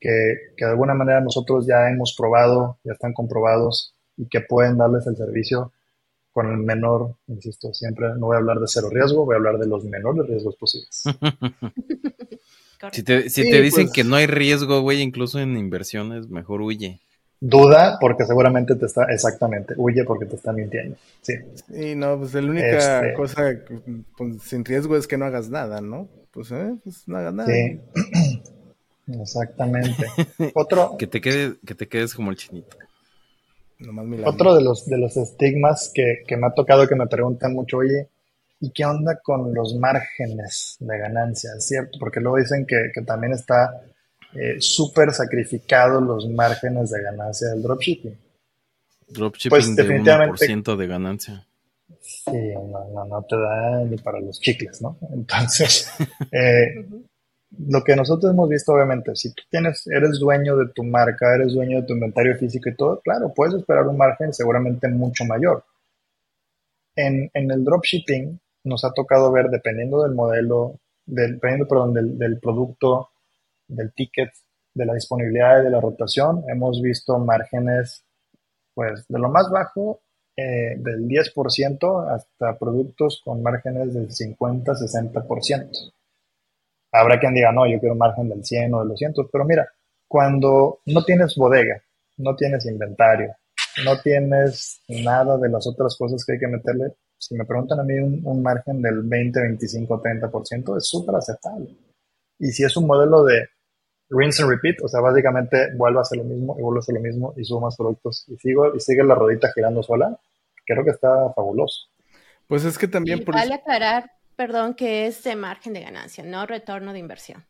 que, 0.00 0.08
de 0.56 0.66
alguna 0.66 0.94
manera 0.94 1.20
nosotros 1.20 1.66
ya 1.66 1.90
hemos 1.90 2.14
probado, 2.16 2.78
ya 2.82 2.92
están 2.92 3.12
comprobados 3.12 3.94
y 4.16 4.26
que 4.26 4.40
pueden 4.40 4.78
darles 4.78 5.06
el 5.06 5.16
servicio 5.16 5.72
con 6.32 6.50
el 6.50 6.58
menor, 6.58 7.16
insisto, 7.26 7.74
siempre 7.74 8.08
no 8.16 8.26
voy 8.26 8.36
a 8.36 8.38
hablar 8.38 8.60
de 8.60 8.68
cero 8.68 8.88
riesgo, 8.90 9.26
voy 9.26 9.34
a 9.34 9.38
hablar 9.38 9.58
de 9.58 9.66
los 9.66 9.84
menores 9.84 10.26
riesgos 10.26 10.56
posibles. 10.56 11.02
si 12.92 13.02
te, 13.02 13.22
dicen 13.22 13.86
pues 13.86 13.92
que 13.92 14.04
no 14.04 14.16
hay 14.16 14.26
riesgo, 14.26 14.80
güey, 14.80 15.00
incluso 15.00 15.40
en 15.40 15.56
inversiones, 15.56 16.28
mejor 16.28 16.62
huye. 16.62 17.00
Duda 17.40 17.98
porque 18.00 18.24
seguramente 18.24 18.74
te 18.74 18.86
está, 18.86 19.04
exactamente, 19.04 19.74
huye 19.76 20.04
porque 20.04 20.26
te 20.26 20.36
está 20.36 20.52
mintiendo. 20.52 20.96
Sí. 21.20 21.34
Y 21.68 21.94
no, 21.94 22.18
pues 22.18 22.34
la 22.34 22.50
única 22.50 23.00
este 23.00 23.14
cosa 23.14 23.52
pues, 24.16 24.42
sin 24.42 24.64
riesgo 24.64 24.96
es 24.96 25.06
que 25.06 25.16
no 25.16 25.24
hagas 25.24 25.48
nada, 25.48 25.80
¿no? 25.80 26.08
Pues, 26.32 26.50
eh, 26.50 26.74
pues 26.82 27.06
no 27.06 27.18
hagas 27.18 27.34
nada. 27.34 27.48
Sí. 27.48 27.80
Exactamente. 29.20 30.06
Otro. 30.54 30.96
que 30.98 31.06
te 31.06 31.20
quede, 31.20 31.54
que 31.64 31.74
te 31.74 31.88
quedes 31.88 32.14
como 32.14 32.30
el 32.30 32.36
chinito. 32.36 32.76
Otro 34.24 34.56
de 34.56 34.62
los, 34.62 34.86
de 34.86 34.98
los 34.98 35.16
estigmas 35.16 35.92
que, 35.94 36.24
que 36.26 36.36
me 36.36 36.48
ha 36.48 36.50
tocado 36.50 36.88
que 36.88 36.96
me 36.96 37.06
preguntan 37.06 37.54
mucho, 37.54 37.78
oye, 37.78 38.08
¿y 38.60 38.70
qué 38.70 38.84
onda 38.84 39.20
con 39.22 39.54
los 39.54 39.76
márgenes 39.76 40.76
de 40.80 40.98
ganancia? 40.98 41.50
¿Cierto? 41.58 41.98
Porque 41.98 42.20
luego 42.20 42.38
dicen 42.38 42.66
que, 42.66 42.90
que 42.92 43.02
también 43.02 43.32
está 43.32 43.82
eh, 44.34 44.56
súper 44.60 45.12
sacrificados 45.12 46.02
los 46.02 46.28
márgenes 46.28 46.90
de 46.90 47.02
ganancia 47.02 47.48
del 47.48 47.62
dropshipping. 47.62 48.16
Dropshipping 49.08 49.50
pues, 49.50 49.76
de 49.76 49.82
definitivamente, 49.82 50.46
1% 50.46 50.76
de 50.76 50.86
ganancia. 50.86 51.46
Sí, 52.00 52.54
no, 52.92 53.04
no, 53.06 53.22
te 53.22 53.36
da 53.36 53.84
ni 53.84 53.96
para 53.96 54.20
los 54.20 54.38
chicles, 54.40 54.82
¿no? 54.82 54.98
Entonces, 55.12 55.90
eh, 56.32 56.86
lo 57.68 57.82
que 57.82 57.96
nosotros 57.96 58.32
hemos 58.32 58.48
visto, 58.48 58.72
obviamente, 58.72 59.16
si 59.16 59.32
tú 59.32 59.42
tienes, 59.50 59.86
eres 59.86 60.18
dueño 60.18 60.56
de 60.56 60.68
tu 60.74 60.84
marca, 60.84 61.34
eres 61.34 61.54
dueño 61.54 61.80
de 61.80 61.86
tu 61.86 61.94
inventario 61.94 62.36
físico 62.36 62.68
y 62.68 62.76
todo, 62.76 63.00
claro, 63.00 63.32
puedes 63.34 63.54
esperar 63.54 63.86
un 63.86 63.96
margen 63.96 64.34
seguramente 64.34 64.88
mucho 64.88 65.24
mayor. 65.24 65.64
En, 66.94 67.30
en 67.32 67.50
el 67.50 67.64
dropshipping 67.64 68.38
nos 68.68 68.84
ha 68.84 68.92
tocado 68.92 69.32
ver, 69.32 69.48
dependiendo 69.48 70.02
del 70.02 70.14
modelo, 70.14 70.78
del, 71.06 71.34
dependiendo, 71.34 71.66
perdón, 71.66 71.94
del, 71.94 72.38
producto, 72.40 73.10
del 73.66 73.92
ticket, 73.92 74.30
de 74.74 74.86
la 74.86 74.94
disponibilidad 74.94 75.60
y 75.60 75.64
de 75.64 75.70
la 75.70 75.80
rotación. 75.80 76.44
Hemos 76.48 76.80
visto 76.80 77.18
márgenes 77.18 78.04
pues 78.74 79.04
de 79.08 79.18
lo 79.18 79.28
más 79.28 79.50
bajo 79.50 80.02
eh, 80.36 80.76
del 80.78 81.08
10% 81.08 82.14
hasta 82.14 82.56
productos 82.56 83.20
con 83.24 83.42
márgenes 83.42 83.92
del 83.92 84.08
50-60%. 84.08 85.92
Habrá 86.92 87.18
quien 87.18 87.34
diga, 87.34 87.50
no, 87.50 87.66
yo 87.66 87.80
quiero 87.80 87.96
margen 87.96 88.28
del 88.28 88.44
100 88.44 88.72
o 88.74 88.78
del 88.80 88.88
200, 88.90 89.26
pero 89.32 89.44
mira, 89.44 89.68
cuando 90.06 90.78
no 90.86 91.04
tienes 91.04 91.34
bodega, 91.34 91.82
no 92.18 92.36
tienes 92.36 92.66
inventario, 92.66 93.34
no 93.84 94.00
tienes 94.00 94.80
nada 94.88 95.36
de 95.38 95.48
las 95.48 95.66
otras 95.66 95.96
cosas 95.96 96.24
que 96.24 96.34
hay 96.34 96.38
que 96.38 96.46
meterle, 96.46 96.94
si 97.18 97.34
me 97.34 97.44
preguntan 97.44 97.80
a 97.80 97.82
mí 97.82 97.94
un, 97.98 98.20
un 98.24 98.42
margen 98.42 98.80
del 98.80 99.02
20, 99.02 99.40
25, 99.40 100.02
30% 100.02 100.76
es 100.76 100.86
súper 100.86 101.16
aceptable. 101.16 101.76
Y 102.38 102.50
si 102.52 102.64
es 102.64 102.76
un 102.76 102.86
modelo 102.86 103.24
de 103.24 103.48
rinse 104.10 104.42
and 104.42 104.50
repeat, 104.50 104.76
o 104.82 104.88
sea, 104.88 105.00
básicamente 105.00 105.74
vuelve 105.76 105.98
a 105.98 106.02
hacer 106.02 106.18
lo 106.18 106.24
mismo 106.24 106.56
y 106.58 106.62
vuelve 106.62 106.78
a 106.78 106.80
hacer 106.80 106.94
lo 106.94 107.00
mismo 107.00 107.34
y 107.36 107.44
subo 107.44 107.60
más 107.60 107.76
productos 107.76 108.24
y 108.28 108.36
sigo 108.36 108.74
y 108.74 108.80
sigue 108.80 109.04
la 109.04 109.14
rodita 109.14 109.52
girando 109.54 109.82
sola, 109.82 110.18
creo 110.64 110.84
que 110.84 110.90
está 110.90 111.32
fabuloso. 111.34 111.88
Pues 112.46 112.64
es 112.64 112.78
que 112.78 112.88
también 112.88 113.24
por 113.24 113.34
vale 113.34 113.54
aclarar, 113.54 114.10
perdón, 114.36 114.74
que 114.74 115.06
es 115.06 115.22
de 115.24 115.36
margen 115.36 115.74
de 115.74 115.82
ganancia, 115.82 116.24
no 116.24 116.46
retorno 116.46 116.92
de 116.92 116.98
inversión. 116.98 117.44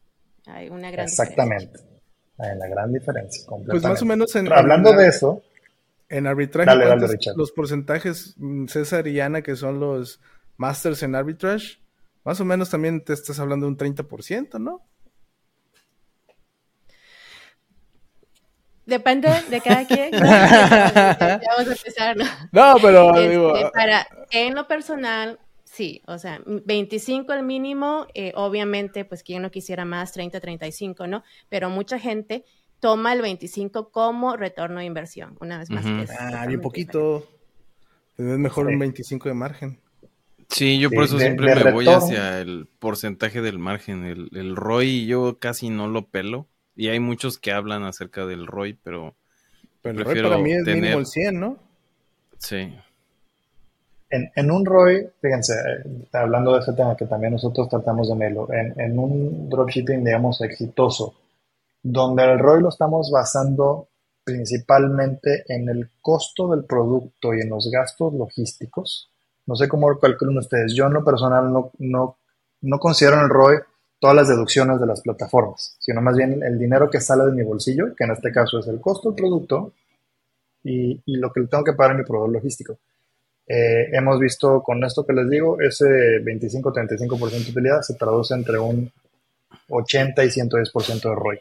Hay 0.46 0.68
una 0.68 0.90
gran 0.90 1.06
Exactamente. 1.06 1.78
Hay 2.38 2.56
una 2.56 2.68
gran 2.68 2.92
diferencia. 2.92 3.44
Pues 3.66 3.82
más 3.82 4.00
o 4.00 4.06
menos 4.06 4.34
en, 4.36 4.52
hablando 4.52 4.92
de 4.92 5.08
eso. 5.08 5.42
En 6.08 6.26
arbitraje, 6.26 6.70
los 7.36 7.52
porcentajes, 7.52 8.34
mm, 8.38 8.66
César 8.66 9.06
y 9.06 9.20
Ana, 9.20 9.42
que 9.42 9.56
son 9.56 9.78
los 9.78 10.20
masters 10.56 11.02
en 11.02 11.14
arbitrage, 11.14 11.78
más 12.24 12.40
o 12.40 12.44
menos 12.44 12.70
también 12.70 13.04
te 13.04 13.12
estás 13.12 13.38
hablando 13.38 13.66
de 13.66 13.72
un 13.72 13.76
30%, 13.76 14.58
¿no? 14.58 14.88
Depende 18.88 19.28
de 19.50 19.60
cada 19.60 19.86
quien. 19.86 20.10
vamos 20.12 21.68
a 21.68 21.72
empezar, 21.72 22.16
¿no? 22.16 22.24
No, 22.52 22.76
pero 22.80 23.14
este, 23.14 23.28
digo... 23.28 23.52
Para, 23.74 24.06
en 24.30 24.54
lo 24.54 24.66
personal, 24.66 25.38
sí, 25.64 26.00
o 26.06 26.16
sea, 26.16 26.40
25 26.46 27.34
el 27.34 27.42
mínimo, 27.42 28.06
eh, 28.14 28.32
obviamente, 28.34 29.04
pues 29.04 29.22
quien 29.22 29.42
no 29.42 29.50
quisiera 29.50 29.84
más, 29.84 30.12
30, 30.12 30.40
35, 30.40 31.06
¿no? 31.06 31.22
Pero 31.50 31.68
mucha 31.68 31.98
gente 31.98 32.46
toma 32.80 33.12
el 33.12 33.22
25 33.22 33.90
como 33.90 34.36
retorno 34.36 34.80
de 34.80 34.86
inversión, 34.86 35.36
una 35.40 35.58
vez 35.58 35.70
más. 35.70 35.84
ah, 36.18 36.46
bien 36.46 36.60
poquito. 36.60 37.26
Es 38.16 38.24
mejor 38.24 38.66
un 38.66 38.78
25 38.78 39.28
de 39.28 39.34
margen. 39.34 39.80
Sí, 40.48 40.78
yo 40.78 40.90
por 40.90 41.04
eso 41.04 41.18
siempre 41.18 41.54
me 41.54 41.72
voy 41.72 41.86
hacia 41.86 42.40
el 42.40 42.68
porcentaje 42.78 43.42
del 43.42 43.58
margen. 43.58 44.04
El, 44.04 44.30
el 44.32 44.56
ROI 44.56 45.06
yo 45.06 45.38
casi 45.38 45.68
no 45.68 45.88
lo 45.88 46.06
pelo. 46.06 46.46
Y 46.74 46.88
hay 46.88 47.00
muchos 47.00 47.38
que 47.38 47.52
hablan 47.52 47.84
acerca 47.84 48.24
del 48.24 48.46
ROI, 48.46 48.74
pero. 48.82 49.14
Pero 49.82 49.98
el 49.98 50.04
ROI 50.04 50.22
para 50.22 50.38
mí 50.38 50.52
es 50.52 50.64
mínimo 50.64 50.98
el 50.98 51.06
100, 51.06 51.40
¿no? 51.40 51.58
Sí. 52.38 52.74
En, 54.10 54.50
un 54.50 54.64
ROI, 54.64 55.06
fíjense, 55.20 55.52
eh, 55.52 56.06
hablando 56.12 56.54
de 56.54 56.60
ese 56.60 56.72
tema 56.72 56.96
que 56.96 57.04
también 57.04 57.34
nosotros 57.34 57.68
tratamos 57.68 58.08
de 58.08 58.14
verlo, 58.14 58.48
en, 58.50 58.72
en 58.80 58.98
un 58.98 59.50
dropshipping, 59.50 60.02
digamos, 60.02 60.40
exitoso, 60.40 61.14
donde 61.92 62.24
el 62.24 62.38
ROI 62.38 62.62
lo 62.62 62.68
estamos 62.68 63.10
basando 63.10 63.88
principalmente 64.22 65.44
en 65.48 65.70
el 65.70 65.88
costo 66.02 66.50
del 66.50 66.64
producto 66.64 67.32
y 67.32 67.40
en 67.40 67.48
los 67.48 67.70
gastos 67.70 68.12
logísticos. 68.12 69.10
No 69.46 69.56
sé 69.56 69.68
cómo 69.68 69.98
calculan 69.98 70.36
ustedes. 70.36 70.74
Yo 70.74 70.86
en 70.86 70.92
lo 70.92 71.02
personal 71.02 71.50
no, 71.50 71.72
no, 71.78 72.78
considero 72.78 73.22
el 73.22 73.30
ROI 73.30 73.56
todas 73.98 74.14
las 74.14 74.28
deducciones 74.28 74.78
de 74.80 74.86
las 74.86 75.00
plataformas, 75.00 75.76
sino 75.78 76.02
más 76.02 76.14
bien 76.14 76.42
el 76.42 76.58
dinero 76.58 76.90
que 76.90 77.00
sale 77.00 77.24
de 77.24 77.32
mi 77.32 77.42
bolsillo, 77.42 77.94
que 77.96 78.04
en 78.04 78.10
este 78.10 78.30
caso 78.30 78.58
es 78.58 78.66
el 78.68 78.80
costo 78.80 79.08
del 79.08 79.16
producto 79.16 79.72
y, 80.62 81.00
lo 81.06 81.32
que 81.32 81.40
tengo 81.42 81.64
que 81.64 81.72
pagar 81.72 81.94
a 81.94 81.98
mi 81.98 82.04
proveedor 82.04 82.34
logístico. 82.34 82.78
Eh, 83.46 83.88
hemos 83.92 84.20
visto 84.20 84.62
con 84.62 84.84
esto 84.84 85.06
que 85.06 85.14
les 85.14 85.30
digo, 85.30 85.58
ese 85.58 85.86
25-35% 86.22 87.30
de 87.30 87.50
utilidad 87.50 87.80
se 87.80 87.94
traduce 87.94 88.34
entre 88.34 88.58
un 88.58 88.92
80 89.70 90.24
y 90.24 90.28
110% 90.28 91.00
de 91.02 91.14
ROI, 91.14 91.40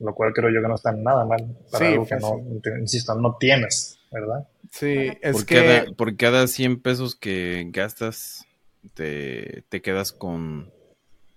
lo 0.00 0.14
cual 0.14 0.32
creo 0.32 0.50
yo 0.50 0.62
que 0.62 0.68
no 0.68 0.74
está 0.74 0.92
nada 0.92 1.24
mal 1.24 1.56
para 1.70 1.88
algo 1.88 2.06
que 2.06 2.16
no, 2.16 2.40
insisto, 2.80 3.14
no 3.14 3.36
tienes, 3.38 3.98
¿verdad? 4.10 4.48
Sí, 4.70 5.10
es 5.20 5.32
por 5.32 5.46
que... 5.46 5.54
Cada, 5.54 5.92
por 5.92 6.16
cada 6.16 6.46
100 6.46 6.80
pesos 6.80 7.14
que 7.14 7.66
gastas, 7.70 8.46
te, 8.94 9.62
te 9.68 9.82
quedas 9.82 10.12
con 10.12 10.70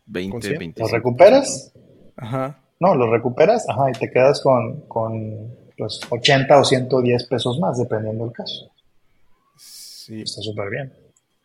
20, 0.05 0.57
20. 0.57 0.82
¿Los 0.82 0.91
recuperas? 0.91 1.74
Ajá. 2.16 2.59
No, 2.80 2.95
los 2.95 3.09
recuperas, 3.09 3.68
ajá, 3.70 3.89
y 3.89 3.93
te 3.93 4.11
quedas 4.11 4.41
con, 4.41 4.82
con 4.88 5.55
pues, 5.78 5.99
80 6.09 6.59
o 6.59 6.64
110 6.64 7.26
pesos 7.28 7.59
más, 7.59 7.78
dependiendo 7.78 8.26
del 8.26 8.34
caso. 8.34 8.72
Sí. 9.57 10.22
Está 10.22 10.41
súper 10.41 10.70
bien. 10.70 10.93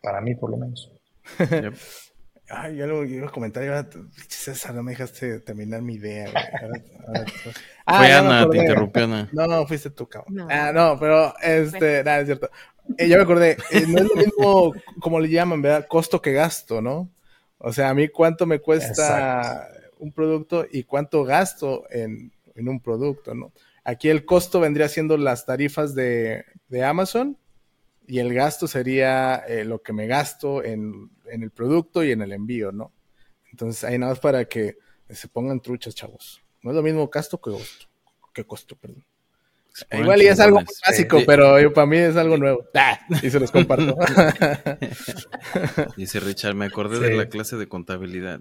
Para 0.03 0.21
mí, 0.21 0.35
por 0.35 0.51
lo 0.51 0.57
menos. 0.57 0.91
Ay, 2.51 2.77
yo 2.77 2.87
lo 2.87 3.05
iba 3.05 3.29
a 3.29 3.31
comentar 3.31 3.63
y 3.63 3.67
ahora, 3.67 3.89
César, 4.27 4.75
no 4.75 4.83
me 4.83 4.93
dejaste 4.93 5.41
terminar 5.41 5.83
mi 5.83 5.95
idea. 5.95 6.31
ah, 7.87 7.99
Fue 7.99 8.13
Ana, 8.13 8.49
te 8.49 8.59
interrumpió 8.59 9.05
Ana. 9.05 9.29
No, 9.33 9.47
no, 9.49 9.67
fuiste 9.67 9.91
tú, 9.91 10.09
cabrón. 10.09 10.51
Ah, 10.51 10.73
no, 10.73 10.99
pero, 10.99 11.35
este, 11.43 12.03
nada, 12.05 12.21
es 12.21 12.27
cierto. 12.27 12.51
Eh, 12.97 13.07
ya 13.07 13.17
me 13.17 13.25
acordé, 13.25 13.59
eh, 13.71 13.85
no 13.87 13.99
es 13.99 14.05
lo 14.09 14.17
mismo, 14.17 14.73
como 15.01 15.21
le 15.21 15.29
llaman, 15.29 15.61
¿verdad? 15.61 15.87
Costo 15.87 16.23
que 16.23 16.33
gasto, 16.33 16.81
¿no? 16.81 17.11
O 17.59 17.73
sea, 17.73 17.91
a 17.91 17.95
mí 17.95 18.09
cuánto 18.09 18.47
me 18.47 18.61
cuesta 18.61 19.69
un 19.99 20.13
producto 20.13 20.65
y 20.71 20.85
cuánto 20.85 21.25
gasto 21.25 21.85
en, 21.91 22.33
en, 22.55 22.69
un 22.69 22.81
producto, 22.81 23.35
¿no? 23.35 23.53
Aquí 23.85 24.09
el 24.09 24.25
costo 24.25 24.61
vendría 24.61 24.89
siendo 24.89 25.17
las 25.17 25.45
tarifas 25.45 25.95
de, 25.95 26.45
de 26.69 26.85
Amazon 26.85 27.37
y 28.09 28.21
el 28.21 28.33
gasto 28.33 28.67
sería 28.67 29.45
eh, 29.47 29.65
lo 29.65 29.83
que 29.83 29.93
me 29.93 30.07
gasto 30.07 30.65
en, 30.65 31.11
el 31.27 31.51
producto 31.51 32.03
y 32.03 32.11
en 32.11 32.23
el 32.23 32.33
envío, 32.33 32.73
¿no? 32.73 32.91
Entonces, 33.51 33.85
ahí 33.85 33.99
nada 33.99 34.13
más 34.13 34.21
para 34.21 34.47
que 34.47 34.79
se 35.11 35.29
pongan 35.29 35.61
truchas, 35.61 35.95
chavos. 35.95 36.43
No 36.63 36.71
es 36.71 36.77
lo 36.77 36.83
mismo 36.83 37.07
gasto 37.09 37.39
que 37.39 37.51
costo, 37.51 37.87
que 38.33 38.45
costo, 38.45 38.77
perdón. 38.77 39.05
Igual 39.93 40.23
y 40.23 40.27
es 40.27 40.41
algo 40.41 40.61
básico, 40.87 41.21
pero 41.25 41.73
para 41.73 41.87
mí 41.87 41.99
es 41.99 42.17
algo 42.17 42.39
nuevo. 42.39 42.65
Ah, 42.75 42.99
y 43.23 43.31
se 43.31 43.39
los 43.39 43.53
comparto. 43.53 43.97
Dice 45.97 46.19
Richard, 46.19 46.55
me 46.55 46.65
acordé 46.65 46.99
de 46.99 47.15
la 47.15 47.29
clase 47.29 47.57
de 47.57 47.69
contabilidad. 47.69 48.41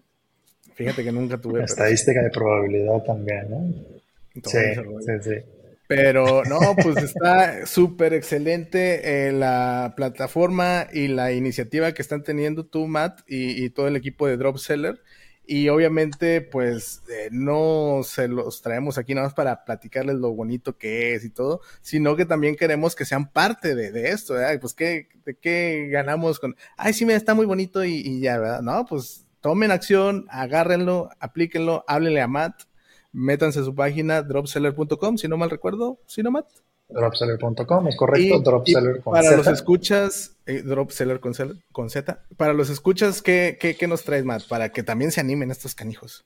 Fíjate 0.75 1.03
que 1.03 1.11
nunca 1.11 1.39
tuve. 1.39 1.63
estadística 1.63 2.23
de 2.23 2.29
probabilidad 2.29 3.03
también, 3.03 3.49
¿no? 3.49 4.41
sí, 4.43 4.59
sí, 5.01 5.11
sí. 5.21 5.56
Pero 5.87 6.43
no, 6.43 6.59
pues 6.83 6.97
está 6.97 7.65
súper 7.65 8.13
excelente 8.13 9.27
eh, 9.27 9.31
la 9.31 9.93
plataforma 9.95 10.87
y 10.91 11.07
la 11.07 11.31
iniciativa 11.31 11.93
que 11.93 12.01
están 12.01 12.23
teniendo 12.23 12.65
tú, 12.65 12.87
Matt, 12.87 13.21
y, 13.25 13.69
todo 13.69 13.87
el 13.87 13.95
equipo 13.95 14.27
de 14.27 14.35
Drop 14.35 14.57
Seller. 14.57 15.01
Y 15.49 15.69
obviamente, 15.69 16.41
pues 16.41 17.03
eh, 17.09 17.29
no 17.31 18.01
se 18.03 18.27
los 18.27 18.61
traemos 18.61 18.97
aquí 18.97 19.15
nada 19.15 19.27
más 19.27 19.33
para 19.33 19.63
platicarles 19.63 20.17
lo 20.17 20.33
bonito 20.33 20.77
que 20.77 21.15
es 21.15 21.23
y 21.23 21.29
todo, 21.29 21.61
sino 21.81 22.17
que 22.17 22.25
también 22.25 22.57
queremos 22.57 22.93
que 22.93 23.05
sean 23.05 23.31
parte 23.31 23.73
de, 23.73 24.09
esto. 24.09 24.35
Pues, 24.59 24.73
¿qué, 24.73 25.07
¿de 25.25 25.37
qué 25.37 25.87
ganamos 25.89 26.39
con? 26.39 26.57
Ay, 26.75 26.91
sí, 26.91 27.05
me 27.05 27.15
está 27.15 27.33
muy 27.33 27.45
bonito 27.45 27.85
y, 27.85 27.93
y 27.95 28.19
ya, 28.19 28.37
¿verdad? 28.39 28.61
No, 28.61 28.85
pues 28.85 29.25
tomen 29.39 29.71
acción, 29.71 30.25
agárrenlo, 30.29 31.09
aplíquenlo, 31.21 31.85
háblenle 31.87 32.19
a 32.19 32.27
Matt 32.27 32.63
métanse 33.11 33.59
a 33.59 33.63
su 33.63 33.75
página 33.75 34.21
dropseller.com, 34.21 35.17
si 35.17 35.27
no 35.27 35.37
mal 35.37 35.49
recuerdo, 35.49 35.99
si 36.05 36.23
no 36.23 36.31
Matt. 36.31 36.47
Dropseller.com, 36.89 37.87
es 37.89 37.97
correcto, 37.97 38.39
dropseller 38.39 39.01
con 39.01 39.13
Para 39.13 39.35
los 39.35 39.47
escuchas, 39.47 40.37
eh, 40.45 40.61
dropseller 40.61 41.19
con, 41.19 41.33
con, 41.73 41.89
Z, 41.89 42.19
para 42.37 42.53
los 42.53 42.69
escuchas, 42.69 43.21
¿qué, 43.21 43.57
¿qué, 43.59 43.87
nos 43.87 44.03
traes, 44.03 44.23
Matt? 44.23 44.43
Para 44.47 44.69
que 44.69 44.83
también 44.83 45.11
se 45.11 45.19
animen 45.19 45.51
estos 45.51 45.75
canijos. 45.75 46.25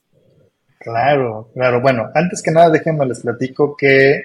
Claro, 0.80 1.50
claro. 1.54 1.82
Bueno, 1.82 2.10
antes 2.14 2.44
que 2.44 2.52
nada, 2.52 2.70
déjenme 2.70 3.08
les 3.08 3.22
platico 3.22 3.76
que 3.76 4.22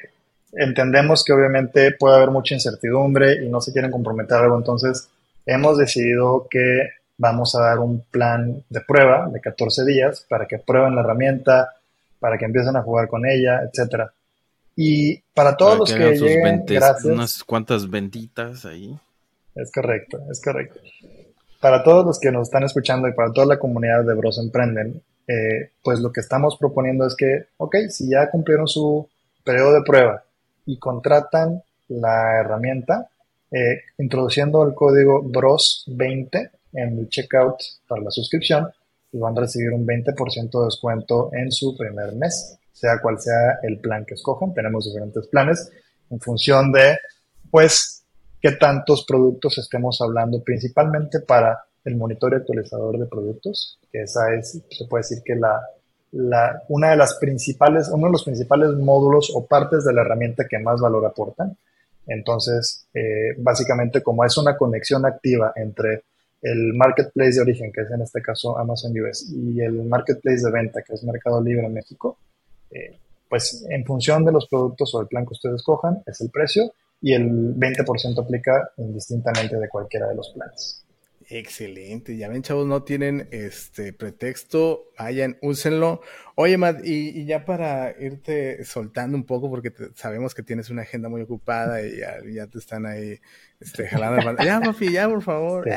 entendemos 0.52 1.24
que 1.24 1.32
obviamente 1.32 1.92
puede 1.92 2.16
haber 2.16 2.30
mucha 2.30 2.54
incertidumbre 2.54 3.44
y 3.44 3.48
no 3.48 3.60
se 3.60 3.72
quieren 3.72 3.90
comprometer 3.90 4.38
algo, 4.38 4.58
entonces 4.58 5.08
hemos 5.46 5.78
decidido 5.78 6.46
que 6.50 6.90
vamos 7.18 7.54
a 7.54 7.62
dar 7.62 7.78
un 7.78 8.02
plan 8.10 8.62
de 8.68 8.80
prueba 8.82 9.28
de 9.28 9.40
14 9.40 9.84
días 9.84 10.26
para 10.28 10.46
que 10.46 10.58
prueben 10.58 10.94
la 10.94 11.00
herramienta, 11.00 11.75
para 12.18 12.38
que 12.38 12.44
empiecen 12.44 12.76
a 12.76 12.82
jugar 12.82 13.08
con 13.08 13.26
ella, 13.26 13.60
etcétera. 13.62 14.12
Y 14.74 15.18
para 15.34 15.56
todos 15.56 15.78
los 15.78 15.92
que, 15.92 16.12
lleguen, 16.12 16.64
gracias, 16.66 17.04
unas 17.04 17.42
cuantas 17.44 17.88
ventitas 17.88 18.64
ahí. 18.66 18.98
Es 19.54 19.72
correcto, 19.72 20.18
es 20.30 20.40
correcto. 20.42 20.80
Para 21.60 21.82
todos 21.82 22.04
los 22.04 22.20
que 22.20 22.30
nos 22.30 22.48
están 22.48 22.64
escuchando 22.64 23.08
y 23.08 23.12
para 23.12 23.32
toda 23.32 23.46
la 23.46 23.58
comunidad 23.58 24.04
de 24.04 24.14
Bros 24.14 24.38
Emprenden, 24.38 25.02
eh, 25.26 25.70
pues 25.82 26.00
lo 26.00 26.12
que 26.12 26.20
estamos 26.20 26.56
proponiendo 26.58 27.06
es 27.06 27.16
que, 27.16 27.46
ok, 27.56 27.76
si 27.88 28.10
ya 28.10 28.30
cumplieron 28.30 28.68
su 28.68 29.08
periodo 29.42 29.72
de 29.72 29.82
prueba 29.82 30.22
y 30.66 30.78
contratan 30.78 31.62
la 31.88 32.40
herramienta, 32.40 33.08
eh, 33.50 33.82
introduciendo 33.98 34.62
el 34.66 34.74
código 34.74 35.22
BROS20 35.22 36.50
en 36.74 36.98
el 36.98 37.08
checkout 37.08 37.56
para 37.88 38.02
la 38.02 38.10
suscripción, 38.10 38.68
y 39.16 39.18
van 39.18 39.36
a 39.36 39.40
recibir 39.40 39.72
un 39.72 39.86
20% 39.86 40.58
de 40.58 40.64
descuento 40.66 41.30
en 41.32 41.50
su 41.50 41.74
primer 41.76 42.14
mes, 42.14 42.58
sea 42.72 43.00
cual 43.00 43.18
sea 43.18 43.58
el 43.62 43.80
plan 43.80 44.04
que 44.04 44.14
escojan. 44.14 44.52
Tenemos 44.52 44.84
diferentes 44.84 45.26
planes 45.28 45.70
en 46.10 46.20
función 46.20 46.70
de, 46.70 46.98
pues, 47.50 48.04
qué 48.42 48.52
tantos 48.52 49.06
productos 49.06 49.56
estemos 49.56 50.00
hablando, 50.02 50.42
principalmente 50.42 51.20
para 51.20 51.64
el 51.84 51.96
monitoreo 51.96 52.40
actualizador 52.40 52.98
de 52.98 53.06
productos, 53.06 53.78
que 53.90 54.02
esa 54.02 54.34
es, 54.34 54.60
se 54.70 54.84
puede 54.86 55.02
decir 55.02 55.22
que 55.24 55.36
la, 55.36 55.62
la, 56.12 56.62
una 56.68 56.90
de 56.90 56.96
las 56.96 57.14
principales, 57.14 57.88
uno 57.88 58.08
de 58.08 58.12
los 58.12 58.24
principales 58.24 58.70
módulos 58.72 59.32
o 59.34 59.46
partes 59.46 59.84
de 59.84 59.94
la 59.94 60.02
herramienta 60.02 60.46
que 60.48 60.58
más 60.58 60.80
valor 60.80 61.06
aportan. 61.06 61.56
Entonces, 62.06 62.86
eh, 62.92 63.34
básicamente, 63.38 64.02
como 64.02 64.24
es 64.24 64.36
una 64.36 64.56
conexión 64.56 65.06
activa 65.06 65.52
entre 65.56 66.04
el 66.46 66.74
marketplace 66.74 67.32
de 67.32 67.40
origen, 67.40 67.72
que 67.72 67.82
es 67.82 67.90
en 67.90 68.02
este 68.02 68.22
caso 68.22 68.56
Amazon 68.58 68.92
US, 69.00 69.32
y 69.32 69.60
el 69.60 69.82
marketplace 69.84 70.44
de 70.44 70.52
venta, 70.52 70.82
que 70.82 70.94
es 70.94 71.02
Mercado 71.02 71.42
Libre 71.42 71.66
en 71.66 71.74
México, 71.74 72.18
eh, 72.70 72.96
pues 73.28 73.66
en 73.68 73.84
función 73.84 74.24
de 74.24 74.32
los 74.32 74.46
productos 74.46 74.94
o 74.94 75.00
el 75.00 75.08
plan 75.08 75.26
que 75.26 75.32
ustedes 75.32 75.62
cojan, 75.62 76.02
es 76.06 76.20
el 76.20 76.30
precio 76.30 76.72
y 77.00 77.12
el 77.12 77.54
20% 77.56 78.22
aplica 78.22 78.70
indistintamente 78.76 79.56
de 79.56 79.68
cualquiera 79.68 80.06
de 80.08 80.14
los 80.14 80.30
planes. 80.30 80.85
Excelente, 81.28 82.16
ya 82.16 82.28
ven 82.28 82.42
chavos, 82.42 82.68
no 82.68 82.84
tienen 82.84 83.28
este 83.32 83.92
pretexto, 83.92 84.92
vayan, 84.96 85.38
úsenlo. 85.42 86.00
Oye, 86.36 86.56
Matt, 86.56 86.84
y, 86.84 87.24
ya 87.24 87.44
para 87.44 87.96
irte 87.98 88.64
soltando 88.64 89.16
un 89.16 89.24
poco, 89.24 89.50
porque 89.50 89.72
sabemos 89.96 90.36
que 90.36 90.44
tienes 90.44 90.70
una 90.70 90.82
agenda 90.82 91.08
muy 91.08 91.22
ocupada 91.22 91.84
y 91.84 91.96
ya, 92.32 92.46
te 92.46 92.58
están 92.58 92.86
ahí 92.86 93.18
este, 93.58 93.88
jalando 93.88 94.40
Ya, 94.44 94.60
papi, 94.60 94.92
ya, 94.92 95.08
por 95.08 95.20
favor. 95.20 95.68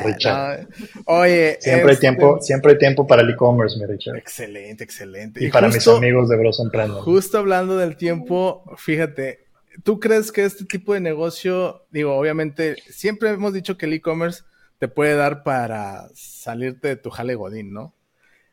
oye, 1.06 1.58
siempre 1.60 1.88
hay 1.88 1.94
este, 1.94 2.00
tiempo, 2.00 2.38
siempre 2.40 2.72
hay 2.72 2.78
tiempo 2.78 3.06
para 3.08 3.22
el 3.22 3.30
e-commerce, 3.30 3.76
mi 3.76 3.86
Richard. 3.86 4.18
Excelente, 4.18 4.84
excelente. 4.84 5.44
Y, 5.44 5.48
para 5.50 5.66
mis 5.66 5.86
amigos 5.88 6.28
de 6.28 6.36
Bros 6.36 6.60
Emprendedor. 6.60 7.02
Justo 7.02 7.38
hablando 7.38 7.76
del 7.76 7.96
tiempo, 7.96 8.62
fíjate, 8.76 9.46
¿tú 9.82 9.98
crees 9.98 10.30
que 10.30 10.44
este 10.44 10.64
tipo 10.64 10.94
de 10.94 11.00
negocio, 11.00 11.86
digo, 11.90 12.14
obviamente, 12.14 12.76
siempre 12.88 13.30
hemos 13.30 13.52
dicho 13.52 13.76
que 13.76 13.86
el 13.86 13.94
e-commerce 13.94 14.44
te 14.80 14.88
puede 14.88 15.14
dar 15.14 15.44
para 15.44 16.08
salirte 16.14 16.88
de 16.88 16.96
tu 16.96 17.10
jale 17.10 17.34
godín, 17.34 17.74
¿no? 17.74 17.94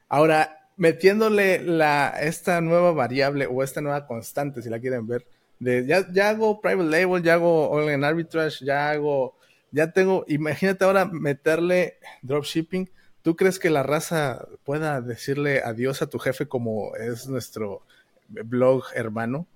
Ahora, 0.10 0.70
metiéndole 0.76 1.64
la, 1.64 2.10
esta 2.20 2.60
nueva 2.60 2.92
variable 2.92 3.48
o 3.48 3.64
esta 3.64 3.80
nueva 3.80 4.06
constante, 4.06 4.62
si 4.62 4.70
la 4.70 4.80
quieren 4.82 5.08
ver, 5.08 5.26
de 5.60 5.86
ya, 5.86 6.06
ya 6.12 6.30
hago 6.30 6.60
private 6.60 6.90
label, 6.90 7.24
ya 7.24 7.36
hago 7.36 7.70
online 7.70 8.06
arbitrage, 8.06 8.66
ya 8.66 8.90
hago, 8.90 9.38
ya 9.72 9.94
tengo, 9.94 10.26
imagínate 10.28 10.84
ahora 10.84 11.06
meterle 11.06 11.98
dropshipping. 12.24 12.90
¿Tú 13.22 13.38
crees 13.38 13.58
que 13.58 13.70
la 13.70 13.84
raza 13.84 14.48
pueda 14.66 15.00
decirle 15.00 15.62
adiós 15.64 16.02
a 16.02 16.10
tu 16.10 16.20
jefe 16.20 16.48
como 16.48 16.94
es 16.98 17.28
nuestro 17.28 17.84
blog 18.28 18.84
hermano? 18.96 19.48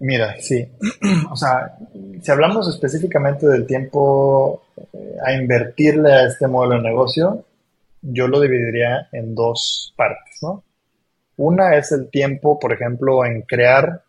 Mira, 0.00 0.36
sí. 0.40 0.66
O 1.30 1.36
sea, 1.36 1.76
si 2.20 2.30
hablamos 2.30 2.68
específicamente 2.68 3.46
del 3.46 3.66
tiempo 3.66 4.62
eh, 4.92 5.16
a 5.24 5.32
invertirle 5.34 6.12
a 6.12 6.26
este 6.26 6.48
modelo 6.48 6.76
de 6.76 6.88
negocio, 6.88 7.44
yo 8.02 8.26
lo 8.26 8.40
dividiría 8.40 9.08
en 9.12 9.34
dos 9.34 9.92
partes, 9.96 10.38
¿no? 10.42 10.64
Una 11.36 11.76
es 11.76 11.92
el 11.92 12.10
tiempo, 12.10 12.58
por 12.58 12.72
ejemplo, 12.72 13.24
en 13.24 13.42
crear 13.42 14.02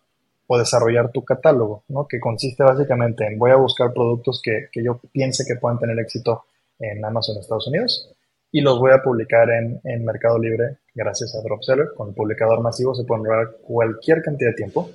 o 0.48 0.58
desarrollar 0.58 1.12
tu 1.12 1.24
catálogo, 1.24 1.84
¿no? 1.90 2.08
Que 2.08 2.20
consiste 2.20 2.64
básicamente 2.64 3.26
en 3.26 3.38
voy 3.38 3.52
a 3.52 3.56
buscar 3.56 3.94
productos 3.94 4.42
que, 4.44 4.68
que 4.72 4.84
yo 4.84 5.00
piense 5.12 5.46
que 5.46 5.60
puedan 5.60 5.80
tener 5.80 5.98
éxito 6.00 6.46
en 6.80 7.04
Amazon 7.04 7.38
Estados 7.38 7.68
Unidos 7.68 8.10
y 8.52 8.62
los 8.62 8.80
voy 8.80 8.92
a 8.92 9.02
publicar 9.02 9.50
en, 9.50 9.80
en 9.84 10.04
Mercado 10.04 10.40
Libre 10.40 10.78
gracias 10.94 11.36
a 11.36 11.42
Dropseller. 11.42 11.94
Con 11.96 12.10
el 12.10 12.16
publicador 12.16 12.62
masivo 12.62 12.96
se 12.96 13.04
puede 13.04 13.24
lograr 13.24 13.52
cualquier 13.62 14.22
cantidad 14.22 14.50
de 14.50 14.56
tiempo 14.56 14.90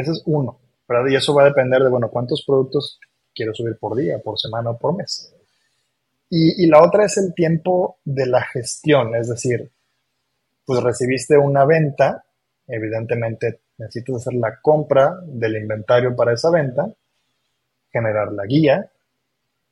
ese 0.00 0.12
es 0.12 0.22
uno, 0.26 0.58
¿verdad? 0.88 1.10
Y 1.10 1.16
eso 1.16 1.34
va 1.34 1.42
a 1.42 1.46
depender 1.46 1.82
de, 1.82 1.88
bueno, 1.88 2.08
cuántos 2.10 2.44
productos 2.46 2.98
quiero 3.34 3.54
subir 3.54 3.78
por 3.78 3.96
día, 3.96 4.18
por 4.18 4.38
semana 4.38 4.70
o 4.70 4.78
por 4.78 4.96
mes. 4.96 5.34
Y, 6.28 6.64
y 6.64 6.66
la 6.66 6.82
otra 6.82 7.04
es 7.04 7.16
el 7.18 7.34
tiempo 7.34 7.98
de 8.04 8.26
la 8.26 8.42
gestión, 8.42 9.14
es 9.14 9.28
decir, 9.28 9.70
pues 10.64 10.82
recibiste 10.82 11.36
una 11.36 11.64
venta, 11.64 12.24
evidentemente 12.66 13.60
necesitas 13.78 14.16
hacer 14.16 14.34
la 14.34 14.60
compra 14.60 15.18
del 15.24 15.56
inventario 15.56 16.14
para 16.14 16.34
esa 16.34 16.50
venta, 16.50 16.92
generar 17.90 18.32
la 18.32 18.44
guía 18.46 18.90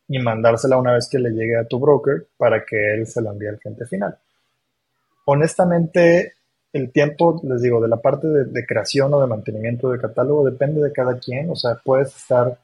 y 0.09 0.19
mandársela 0.19 0.79
una 0.79 0.95
vez 0.95 1.09
que 1.09 1.19
le 1.19 1.31
llegue 1.31 1.57
a 1.57 1.69
tu 1.69 1.79
broker 1.79 2.27
para 2.37 2.65
que 2.65 2.95
él 2.95 3.07
se 3.07 3.21
la 3.21 3.31
envíe 3.31 3.49
al 3.49 3.59
cliente 3.59 3.87
final. 3.87 4.19
Honestamente, 5.27 6.33
el 6.73 6.93
tiempo, 6.93 7.41
les 7.45 7.63
digo, 7.63 7.81
de 7.81 7.89
la 7.89 7.99
parte 7.99 8.27
de, 8.29 8.67
creación 8.67 9.13
o 9.15 9.21
de 9.21 9.27
mantenimiento 9.27 9.91
de 9.91 9.99
catálogo 9.99 10.49
depende 10.49 10.83
de 10.83 10.93
cada 10.93 11.19
quien. 11.19 11.51
O 11.51 11.57
sea, 11.57 11.81
puedes 11.83 12.15
estar 12.15 12.59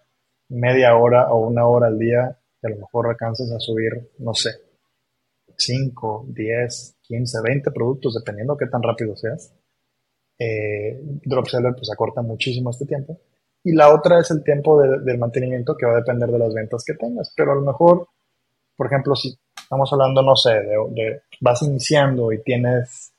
media 0.49 0.97
hora 0.97 1.33
o 1.33 1.47
una 1.47 1.67
hora 1.67 1.87
al 1.87 1.99
día 1.99 2.39
y 2.63 2.67
a 2.67 2.71
lo 2.71 2.77
mejor 2.77 3.09
alcanzas 3.09 3.51
a 3.51 3.61
subir, 3.61 4.11
no 4.19 4.35
sé, 4.35 4.51
5, 5.57 6.27
10, 6.29 6.97
15, 7.03 7.39
20 7.43 7.71
productos, 7.71 8.15
dependiendo 8.15 8.55
de 8.55 8.65
qué 8.65 8.71
tan 8.71 8.83
rápido 8.83 9.17
seas. 9.17 9.55
Eh, 10.39 11.01
Dropseller 11.25 11.75
pues 11.75 11.91
acorta 11.93 12.23
muchísimo 12.23 12.71
este 12.71 12.87
tiempo. 12.87 13.19
Y 13.63 13.73
la 13.73 13.95
otra 13.95 14.21
es 14.21 14.31
el 14.31 14.45
tiempo 14.45 14.81
del 14.83 15.19
mantenimiento 15.19 15.75
que 15.75 15.87
va 15.87 15.93
a 15.93 15.97
depender 15.97 16.31
de 16.31 16.39
las 16.39 16.53
ventas 16.53 16.85
que 16.85 16.93
tengas. 16.95 17.33
Pero 17.35 17.53
a 17.53 17.55
lo 17.55 17.63
mejor, 17.63 18.09
por 18.77 18.87
ejemplo, 18.89 19.17
si 19.17 19.39
estamos 19.57 19.91
hablando, 19.91 20.21
no 20.21 20.37
sé, 20.37 20.51
de, 20.51 21.23
vas 21.41 21.63
iniciando 21.63 22.31
y 22.31 22.43
tienes 22.43 23.14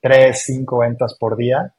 3, 0.00 0.42
5 0.44 0.78
ventas 0.78 1.16
por 1.18 1.36
día, 1.36 1.74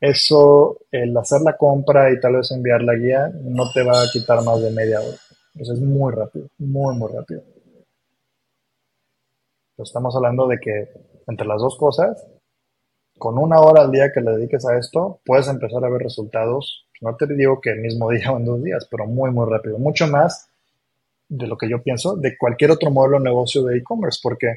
eso, 0.00 0.80
el 0.90 1.16
hacer 1.16 1.40
la 1.40 1.56
compra 1.56 2.12
y 2.12 2.20
tal 2.20 2.36
vez 2.36 2.50
enviar 2.50 2.82
la 2.82 2.94
guía, 2.94 3.30
no 3.42 3.70
te 3.72 3.82
va 3.82 4.02
a 4.02 4.06
quitar 4.12 4.42
más 4.42 4.60
de 4.60 4.70
media 4.70 5.00
hora. 5.00 5.16
Eso 5.54 5.72
es 5.72 5.80
muy 5.80 6.12
rápido, 6.12 6.48
muy, 6.58 6.94
muy 6.96 7.10
rápido. 7.12 7.42
estamos 9.78 10.14
hablando 10.14 10.46
de 10.46 10.58
que 10.58 10.88
entre 11.26 11.46
las 11.46 11.60
dos 11.60 11.76
cosas, 11.78 12.26
con 13.18 13.38
una 13.38 13.60
hora 13.60 13.82
al 13.82 13.90
día 13.90 14.12
que 14.12 14.20
le 14.20 14.32
dediques 14.32 14.66
a 14.66 14.76
esto, 14.76 15.20
puedes 15.24 15.48
empezar 15.48 15.84
a 15.84 15.88
ver 15.88 16.02
resultados. 16.02 16.86
No 17.00 17.16
te 17.16 17.26
digo 17.26 17.60
que 17.60 17.70
el 17.70 17.80
mismo 17.80 18.10
día 18.12 18.32
o 18.32 18.36
en 18.36 18.44
dos 18.44 18.62
días, 18.62 18.86
pero 18.90 19.06
muy, 19.06 19.30
muy 19.30 19.50
rápido. 19.50 19.78
Mucho 19.78 20.06
más 20.06 20.48
de 21.28 21.46
lo 21.46 21.56
que 21.56 21.68
yo 21.68 21.82
pienso 21.82 22.16
de 22.16 22.36
cualquier 22.36 22.72
otro 22.72 22.90
modelo 22.90 23.18
de 23.18 23.24
negocio 23.24 23.62
de 23.62 23.78
e-commerce, 23.78 24.20
porque, 24.22 24.56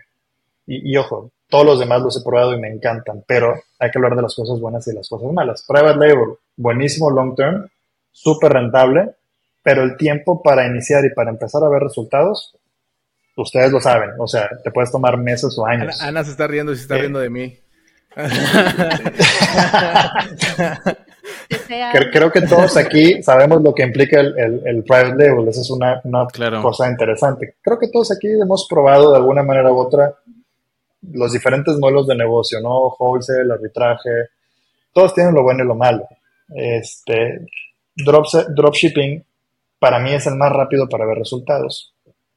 y, 0.65 0.97
ojo, 0.97 1.31
todos 1.49 1.65
los 1.65 1.79
demás 1.79 2.01
los 2.01 2.17
he 2.17 2.23
probado 2.23 2.53
y 2.53 2.59
me 2.59 2.67
encantan, 2.67 3.23
pero 3.25 3.53
hay 3.79 3.89
que 3.89 3.97
hablar 3.97 4.15
de 4.15 4.21
las 4.21 4.35
cosas 4.35 4.59
buenas 4.59 4.85
y 4.87 4.91
de 4.91 4.97
las 4.97 5.07
cosas 5.07 5.31
malas. 5.31 5.63
Private 5.67 5.97
Label, 5.97 6.37
buenísimo 6.55 7.09
long 7.09 7.35
term, 7.35 7.69
súper 8.11 8.53
rentable, 8.53 9.11
pero 9.63 9.83
el 9.83 9.95
tiempo 9.97 10.41
para 10.41 10.65
iniciar 10.67 11.05
y 11.05 11.13
para 11.13 11.29
empezar 11.29 11.63
a 11.63 11.69
ver 11.69 11.83
resultados, 11.83 12.55
ustedes 13.37 13.71
lo 13.71 13.79
saben, 13.79 14.11
o 14.17 14.27
sea, 14.27 14.49
te 14.63 14.71
puedes 14.71 14.91
tomar 14.91 15.17
meses 15.17 15.57
o 15.57 15.65
años. 15.65 16.01
Ana, 16.01 16.23
se 16.23 16.31
está 16.31 16.47
riendo 16.47 16.71
y 16.71 16.75
se 16.75 16.81
está 16.83 16.95
eh, 16.97 17.01
riendo 17.01 17.19
de 17.19 17.29
mí. 17.29 17.57
Creo 22.11 22.31
que 22.31 22.41
todos 22.41 22.77
aquí 22.77 23.21
sabemos 23.21 23.61
lo 23.61 23.73
que 23.73 23.83
implica 23.83 24.19
el, 24.19 24.61
el, 24.65 24.83
private 24.83 25.15
label, 25.15 25.47
esa 25.47 25.61
es 25.61 25.69
una, 25.69 26.01
cosa 26.61 26.89
interesante. 26.89 27.55
Creo 27.61 27.77
que 27.77 27.89
todos 27.89 28.11
aquí 28.11 28.27
hemos 28.27 28.67
probado 28.67 29.11
de 29.11 29.17
alguna 29.17 29.43
manera 29.43 29.71
u 29.71 29.77
otra 29.77 30.15
los 31.11 31.31
diferentes 31.31 31.77
modelos 31.77 32.07
de 32.07 32.15
negocio, 32.15 32.59
¿no? 32.61 32.95
Wholesale, 32.97 33.53
arbitraje, 33.53 34.09
todos 34.93 35.13
tienen 35.13 35.33
lo 35.33 35.43
bueno 35.43 35.63
y 35.63 35.67
lo 35.67 35.75
malo. 35.75 36.07
Este, 36.49 37.45
dropshipping 37.95 39.23
para 39.79 39.99
mí 39.99 40.13
es 40.13 40.25
el 40.27 40.35
más 40.35 40.51
rápido 40.51 40.87
para 40.89 41.05
ver 41.05 41.17
resultados. 41.17 41.93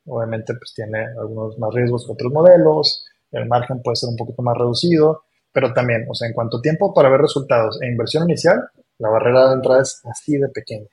Obviamente 0.07 0.55
pues 0.55 0.75
tiene 0.75 1.07
algunos 1.19 1.59
más 1.59 1.73
riesgos 1.73 2.07
que 2.07 2.13
otros 2.13 2.33
modelos, 2.33 3.07
el 3.33 3.47
margen 3.47 3.83
puede 3.83 3.97
ser 3.97 4.09
un 4.09 4.17
poquito 4.17 4.43
más 4.43 4.57
reducido, 4.57 5.25
pero 5.53 5.73
también, 5.73 6.07
o 6.09 6.15
sea, 6.15 6.29
en 6.29 6.35
cuanto 6.35 6.59
a 6.59 6.63
tiempo 6.63 6.93
para 6.93 7.09
ver 7.09 7.21
resultados 7.21 7.81
e 7.81 7.87
inversión 7.87 8.25
inicial, 8.25 8.61
la 8.99 9.09
barrera 9.09 9.49
de 9.49 9.55
entrada 9.55 9.83
es 9.83 10.01
así 10.05 10.37
de 10.37 10.49
pequeña. 10.49 10.89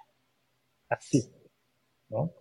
Así. 0.89 1.31
¿no? 2.09 2.31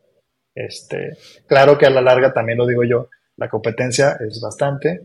Este, 0.54 1.16
claro 1.46 1.76
que 1.76 1.86
a 1.86 1.90
la 1.90 2.00
larga, 2.00 2.32
también 2.32 2.58
lo 2.58 2.66
digo 2.66 2.84
yo, 2.84 3.08
la 3.36 3.48
competencia 3.48 4.16
es 4.20 4.40
bastante. 4.40 5.00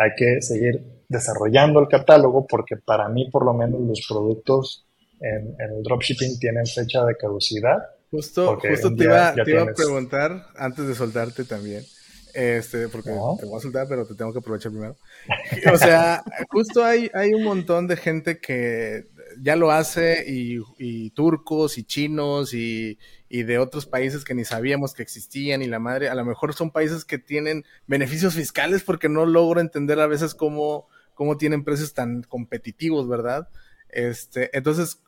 Hay 0.00 0.10
que 0.16 0.40
seguir 0.42 0.82
desarrollando 1.08 1.80
el 1.80 1.88
catálogo 1.88 2.46
porque 2.46 2.76
para 2.76 3.08
mí, 3.08 3.30
por 3.30 3.44
lo 3.44 3.54
menos, 3.54 3.80
los 3.80 4.06
productos 4.08 4.86
en, 5.20 5.56
el 5.58 5.82
dropshipping 5.82 6.38
tienen 6.38 6.66
fecha 6.66 7.04
de 7.04 7.16
caducidad. 7.16 7.78
Justo, 8.10 8.58
justo 8.60 8.94
te, 8.94 9.04
iba, 9.04 9.34
te 9.34 9.50
iba 9.50 9.62
a 9.62 9.74
preguntar, 9.74 10.46
antes 10.56 10.86
de 10.86 10.94
soltarte 10.94 11.44
también, 11.44 11.84
este, 12.32 12.88
porque 12.88 13.10
te 13.10 13.46
voy 13.46 13.58
a 13.58 13.60
soltar, 13.60 13.86
pero 13.88 14.06
te 14.06 14.14
tengo 14.14 14.32
que 14.32 14.38
aprovechar 14.38 14.72
primero. 14.72 14.96
O 15.72 15.76
sea, 15.76 16.22
justo 16.48 16.84
hay, 16.84 17.10
hay 17.12 17.34
un 17.34 17.44
montón 17.44 17.86
de 17.86 17.96
gente 17.96 18.38
que 18.38 19.06
ya 19.40 19.56
lo 19.56 19.70
hace 19.70 20.24
y, 20.26 21.10
turcos 21.10 21.78
y 21.78 21.84
chinos 21.84 22.54
y, 22.54 22.98
de 23.28 23.58
otros 23.58 23.86
países 23.86 24.24
que 24.24 24.34
ni 24.34 24.44
sabíamos 24.44 24.94
que 24.94 25.02
existían 25.02 25.62
y 25.62 25.66
la 25.66 25.78
madre, 25.78 26.08
a 26.08 26.14
lo 26.14 26.24
mejor 26.24 26.54
son 26.54 26.70
países 26.70 27.04
que 27.04 27.18
tienen 27.18 27.64
beneficios 27.86 28.34
fiscales 28.34 28.82
porque 28.82 29.08
no 29.08 29.26
logro 29.26 29.60
entender 29.60 30.00
a 30.00 30.06
veces 30.06 30.34
cómo, 30.34 30.88
cómo 31.14 31.36
tienen 31.36 31.64
precios 31.64 31.92
tan 31.92 32.22
competitivos, 32.22 33.08
¿verdad? 33.08 33.48
Este, 33.90 34.56
entonces, 34.56 35.02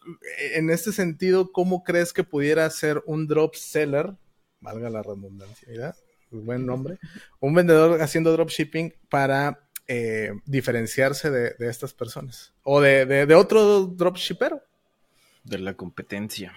en 0.55 0.71
este 0.71 0.93
sentido, 0.93 1.53
¿cómo 1.53 1.85
crees 1.85 2.13
que 2.13 2.25
pudiera 2.25 2.69
ser 2.71 3.03
un 3.07 3.27
drop 3.27 3.55
seller? 3.55 4.15
Valga 4.61 4.91
la 4.91 5.03
redundancia, 5.03 5.69
¿verdad? 5.69 5.97
buen 6.31 6.65
nombre, 6.65 6.99
un 7.41 7.55
vendedor 7.55 8.01
haciendo 8.03 8.33
dropshipping 8.33 8.95
para 9.09 9.67
eh, 9.89 10.33
diferenciarse 10.47 11.31
de, 11.31 11.55
estas 11.59 11.93
personas 11.93 12.55
o 12.63 12.81
de, 12.81 13.05
de, 13.05 13.35
otro 13.35 13.87
dropshippero. 13.87 14.63
De 15.43 15.59
la 15.59 15.75
competencia. 15.75 16.55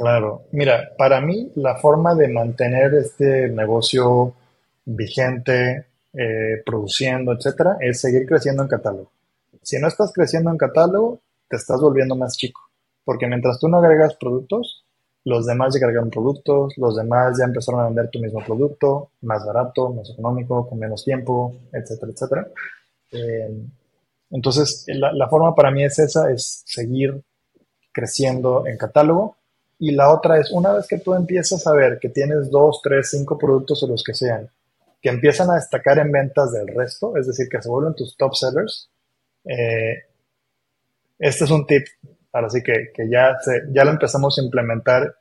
Claro, 0.00 0.46
mira, 0.52 0.94
para 0.96 1.20
mí 1.20 1.52
la 1.56 1.76
forma 1.76 2.14
de 2.14 2.26
mantener 2.28 2.94
este 2.94 3.50
negocio 3.50 4.32
vigente, 4.86 5.88
eh, 6.14 6.62
produciendo, 6.64 7.32
etcétera, 7.34 7.76
es 7.80 8.00
seguir 8.00 8.24
creciendo 8.24 8.62
en 8.62 8.68
catálogo. 8.70 9.12
Si 9.60 9.78
no 9.78 9.88
estás 9.88 10.10
creciendo 10.14 10.50
en 10.50 10.56
catálogo, 10.56 11.20
te 11.46 11.56
estás 11.56 11.82
volviendo 11.82 12.16
más 12.16 12.34
chico, 12.38 12.62
porque 13.04 13.26
mientras 13.26 13.60
tú 13.60 13.68
no 13.68 13.76
agregas 13.76 14.14
productos, 14.14 14.86
los 15.24 15.44
demás 15.44 15.74
ya 15.74 15.80
cargaron 15.80 16.08
productos, 16.08 16.72
los 16.78 16.96
demás 16.96 17.36
ya 17.38 17.44
empezaron 17.44 17.82
a 17.82 17.84
vender 17.88 18.08
tu 18.08 18.20
mismo 18.20 18.42
producto, 18.42 19.10
más 19.20 19.44
barato, 19.44 19.92
más 19.92 20.08
económico, 20.08 20.66
con 20.66 20.78
menos 20.78 21.04
tiempo, 21.04 21.56
etcétera, 21.74 22.12
etcétera. 22.12 22.48
Eh, 23.12 23.66
entonces, 24.30 24.86
la, 24.86 25.28
forma 25.28 25.54
para 25.54 25.70
mí 25.70 25.84
es 25.84 25.98
esa, 25.98 26.30
es 26.30 26.62
seguir 26.64 27.20
creciendo 27.92 28.66
en 28.66 28.78
catálogo. 28.78 29.36
Y 29.80 29.92
la 29.92 30.12
otra 30.12 30.38
es, 30.38 30.52
una 30.52 30.72
vez 30.72 30.86
que 30.86 30.98
tú 30.98 31.14
empiezas 31.14 31.66
a 31.66 31.72
ver 31.72 31.98
que 31.98 32.10
tienes 32.10 32.50
dos, 32.50 32.80
tres, 32.82 33.10
cinco 33.10 33.36
productos 33.36 33.82
o 33.82 33.88
los 33.88 34.04
que 34.04 34.14
sean, 34.14 34.48
que 35.02 35.08
empiezan 35.08 35.50
a 35.50 35.54
destacar 35.54 35.98
en 35.98 36.12
ventas 36.12 36.52
del 36.52 36.68
resto, 36.68 37.16
es 37.16 37.26
decir, 37.26 37.48
que 37.48 37.60
se 37.60 37.68
vuelven 37.68 37.94
tus 37.94 38.16
top 38.16 38.34
sellers, 38.34 38.90
eh, 39.44 40.04
este 41.18 41.44
es 41.44 41.50
un 41.50 41.66
tip 41.66 41.86
ahora 42.32 42.50
sí 42.50 42.62
que, 42.62 42.92
ya, 43.10 43.36
ya 43.72 43.84
lo 43.84 43.90
empezamos 43.90 44.38
a 44.38 44.42
implementar, 44.42 45.14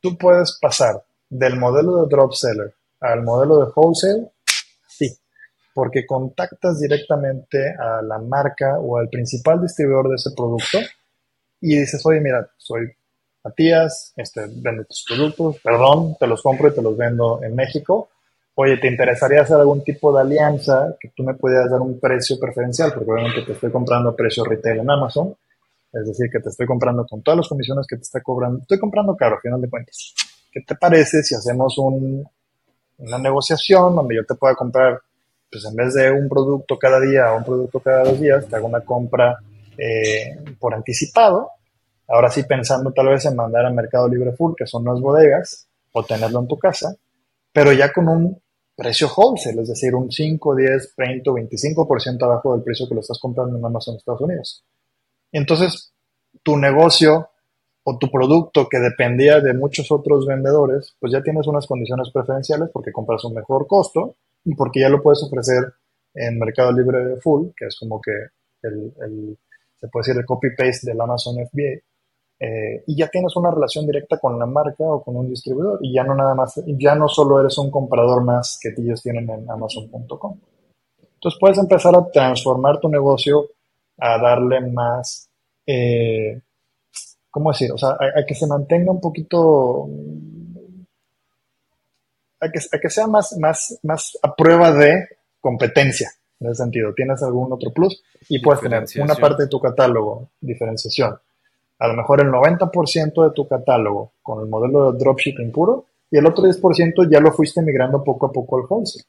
tú 0.00 0.16
puedes 0.16 0.58
pasar 0.60 1.02
del 1.28 1.56
modelo 1.56 2.02
de 2.02 2.08
drop 2.08 2.32
seller 2.32 2.74
al 3.00 3.22
modelo 3.22 3.64
de 3.64 3.72
wholesale, 3.74 4.30
sí, 4.88 5.16
porque 5.74 6.06
contactas 6.06 6.80
directamente 6.80 7.74
a 7.78 8.00
la 8.02 8.18
marca 8.18 8.78
o 8.78 8.96
al 8.98 9.08
principal 9.08 9.60
distribuidor 9.60 10.08
de 10.08 10.16
ese 10.16 10.30
producto 10.34 10.78
y 11.60 11.78
dices, 11.78 12.04
oye, 12.06 12.20
mira, 12.20 12.48
soy 12.56 12.90
Matías, 13.46 14.12
este, 14.16 14.46
vendo 14.48 14.84
tus 14.84 15.04
productos, 15.06 15.58
perdón, 15.62 16.16
te 16.18 16.26
los 16.26 16.42
compro 16.42 16.68
y 16.68 16.74
te 16.74 16.82
los 16.82 16.96
vendo 16.96 17.40
en 17.42 17.54
México. 17.54 18.08
Oye, 18.54 18.78
¿te 18.78 18.88
interesaría 18.88 19.42
hacer 19.42 19.56
algún 19.56 19.84
tipo 19.84 20.12
de 20.12 20.22
alianza 20.22 20.96
que 20.98 21.10
tú 21.14 21.22
me 21.22 21.34
pudieras 21.34 21.70
dar 21.70 21.80
un 21.80 22.00
precio 22.00 22.38
preferencial? 22.40 22.92
Porque 22.92 23.10
obviamente 23.10 23.42
te 23.42 23.52
estoy 23.52 23.70
comprando 23.70 24.10
a 24.10 24.16
precio 24.16 24.44
retail 24.44 24.80
en 24.80 24.90
Amazon 24.90 25.36
es 26.00 26.06
decir, 26.06 26.30
que 26.30 26.40
te 26.40 26.50
estoy 26.50 26.66
comprando 26.66 27.06
con 27.06 27.22
todas 27.22 27.38
las 27.38 27.48
comisiones 27.48 27.86
que 27.86 27.96
te 27.96 28.02
está 28.02 28.20
cobrando. 28.20 28.60
Estoy 28.60 28.78
comprando 28.78 29.16
caro, 29.16 29.36
al 29.36 29.40
final 29.40 29.60
de 29.60 29.70
cuentas. 29.70 30.14
¿Qué 30.52 30.60
te 30.60 30.74
parece 30.74 31.22
si 31.22 31.34
hacemos 31.34 31.78
una 31.78 33.18
negociación 33.18 33.94
donde 33.94 34.16
yo 34.16 34.24
te 34.24 34.34
pueda 34.34 34.54
comprar, 34.54 35.00
pues 35.50 35.64
en 35.64 35.74
vez 35.74 35.94
de 35.94 36.10
un 36.10 36.28
producto 36.28 36.78
cada 36.78 37.00
día 37.00 37.32
o 37.32 37.38
un 37.38 37.44
producto 37.44 37.80
cada 37.80 38.04
dos 38.04 38.20
días, 38.20 38.46
te 38.46 38.56
hago 38.56 38.66
una 38.66 38.80
compra 38.80 39.38
eh, 39.78 40.36
por 40.58 40.74
anticipado? 40.74 41.50
Ahora 42.08 42.30
sí 42.30 42.44
pensando 42.44 42.92
tal 42.92 43.08
vez 43.08 43.24
en 43.26 43.36
mandar 43.36 43.66
a 43.66 43.70
Mercado 43.70 44.08
Libre 44.08 44.32
Full, 44.32 44.54
que 44.56 44.66
son 44.66 44.84
las 44.84 45.00
bodegas, 45.00 45.68
o 45.92 46.04
tenerlo 46.04 46.40
en 46.40 46.48
tu 46.48 46.58
casa, 46.58 46.94
pero 47.52 47.72
ya 47.72 47.92
con 47.92 48.08
un 48.08 48.42
precio 48.76 49.08
wholesale, 49.08 49.62
es 49.62 49.68
decir, 49.68 49.94
un 49.94 50.10
5, 50.10 50.54
10, 50.54 50.94
20 50.96 51.30
o 51.30 51.34
25% 51.34 52.22
abajo 52.22 52.52
del 52.52 52.62
precio 52.62 52.86
que 52.86 52.94
lo 52.94 53.00
estás 53.00 53.18
comprando 53.18 53.56
en 53.56 53.64
Amazon 53.64 53.96
Estados 53.96 54.20
Unidos. 54.20 54.64
Entonces, 55.32 55.94
tu 56.42 56.56
negocio 56.58 57.30
o 57.82 57.98
tu 57.98 58.10
producto 58.10 58.68
que 58.68 58.78
dependía 58.78 59.40
de 59.40 59.54
muchos 59.54 59.90
otros 59.90 60.26
vendedores, 60.26 60.94
pues 61.00 61.12
ya 61.12 61.22
tienes 61.22 61.46
unas 61.46 61.66
condiciones 61.66 62.10
preferenciales 62.12 62.68
porque 62.72 62.92
compras 62.92 63.24
un 63.24 63.34
mejor 63.34 63.66
costo 63.66 64.16
y 64.44 64.54
porque 64.54 64.80
ya 64.80 64.90
lo 64.90 65.02
puedes 65.02 65.22
ofrecer 65.22 65.72
en 66.14 66.38
Mercado 66.38 66.72
Libre 66.72 67.16
Full, 67.22 67.48
que 67.56 67.66
es 67.66 67.76
como 67.78 68.00
que 68.00 68.12
el 68.62 69.38
se 69.80 69.88
puede 69.88 70.06
decir 70.06 70.20
el 70.20 70.26
copy-paste 70.26 70.90
del 70.90 71.00
Amazon 71.00 71.36
FBA, 71.36 71.80
eh, 72.38 72.84
y 72.86 72.96
ya 72.96 73.08
tienes 73.08 73.34
una 73.36 73.50
relación 73.50 73.86
directa 73.86 74.18
con 74.18 74.38
la 74.38 74.44
marca 74.44 74.84
o 74.84 75.02
con 75.02 75.16
un 75.16 75.28
distribuidor 75.28 75.78
y 75.80 75.94
ya 75.94 76.04
no 76.04 76.14
nada 76.14 76.34
más, 76.34 76.60
ya 76.66 76.94
no 76.94 77.08
solo 77.08 77.40
eres 77.40 77.56
un 77.56 77.70
comprador 77.70 78.22
más 78.22 78.58
que 78.60 78.74
ellos 78.76 79.02
tienen 79.02 79.28
en 79.30 79.50
amazon.com. 79.50 80.38
Entonces 81.14 81.38
puedes 81.40 81.58
empezar 81.58 81.96
a 81.96 82.06
transformar 82.10 82.78
tu 82.78 82.88
negocio, 82.88 83.50
a 83.98 84.18
darle 84.18 84.60
más, 84.60 85.30
eh, 85.66 86.40
¿cómo 87.30 87.52
decir? 87.52 87.72
O 87.72 87.78
sea, 87.78 87.90
a, 87.90 88.24
que 88.26 88.34
se 88.34 88.46
mantenga 88.46 88.92
un 88.92 89.00
poquito, 89.00 89.88
a 92.38 92.50
que, 92.50 92.58
a 92.70 92.78
que 92.78 92.90
sea 92.90 93.06
más, 93.06 93.34
más, 93.38 93.78
más 93.82 94.18
a 94.22 94.34
prueba 94.34 94.72
de 94.72 95.08
competencia, 95.40 96.10
en 96.38 96.48
ese 96.48 96.62
sentido. 96.62 96.92
Tienes 96.94 97.22
algún 97.22 97.50
otro 97.50 97.72
plus 97.72 98.02
y 98.28 98.40
puedes 98.40 98.60
tener 98.60 98.84
una 99.00 99.14
parte 99.14 99.44
de 99.44 99.48
tu 99.48 99.58
catálogo, 99.58 100.28
diferenciación, 100.38 101.18
a 101.78 101.88
lo 101.88 101.94
mejor 101.94 102.20
el 102.20 102.28
90% 102.28 103.24
de 103.24 103.30
tu 103.34 103.46
catálogo 103.46 104.12
con 104.22 104.40
el 104.42 104.48
modelo 104.48 104.92
de 104.92 104.98
dropshipping 104.98 105.52
puro 105.52 105.86
y 106.10 106.18
el 106.18 106.26
otro 106.26 106.44
10% 106.44 107.10
ya 107.10 107.20
lo 107.20 107.32
fuiste 107.32 107.62
migrando 107.62 108.02
poco 108.02 108.26
a 108.26 108.32
poco 108.32 108.56
al 108.56 108.66
wholesale. 108.68 109.04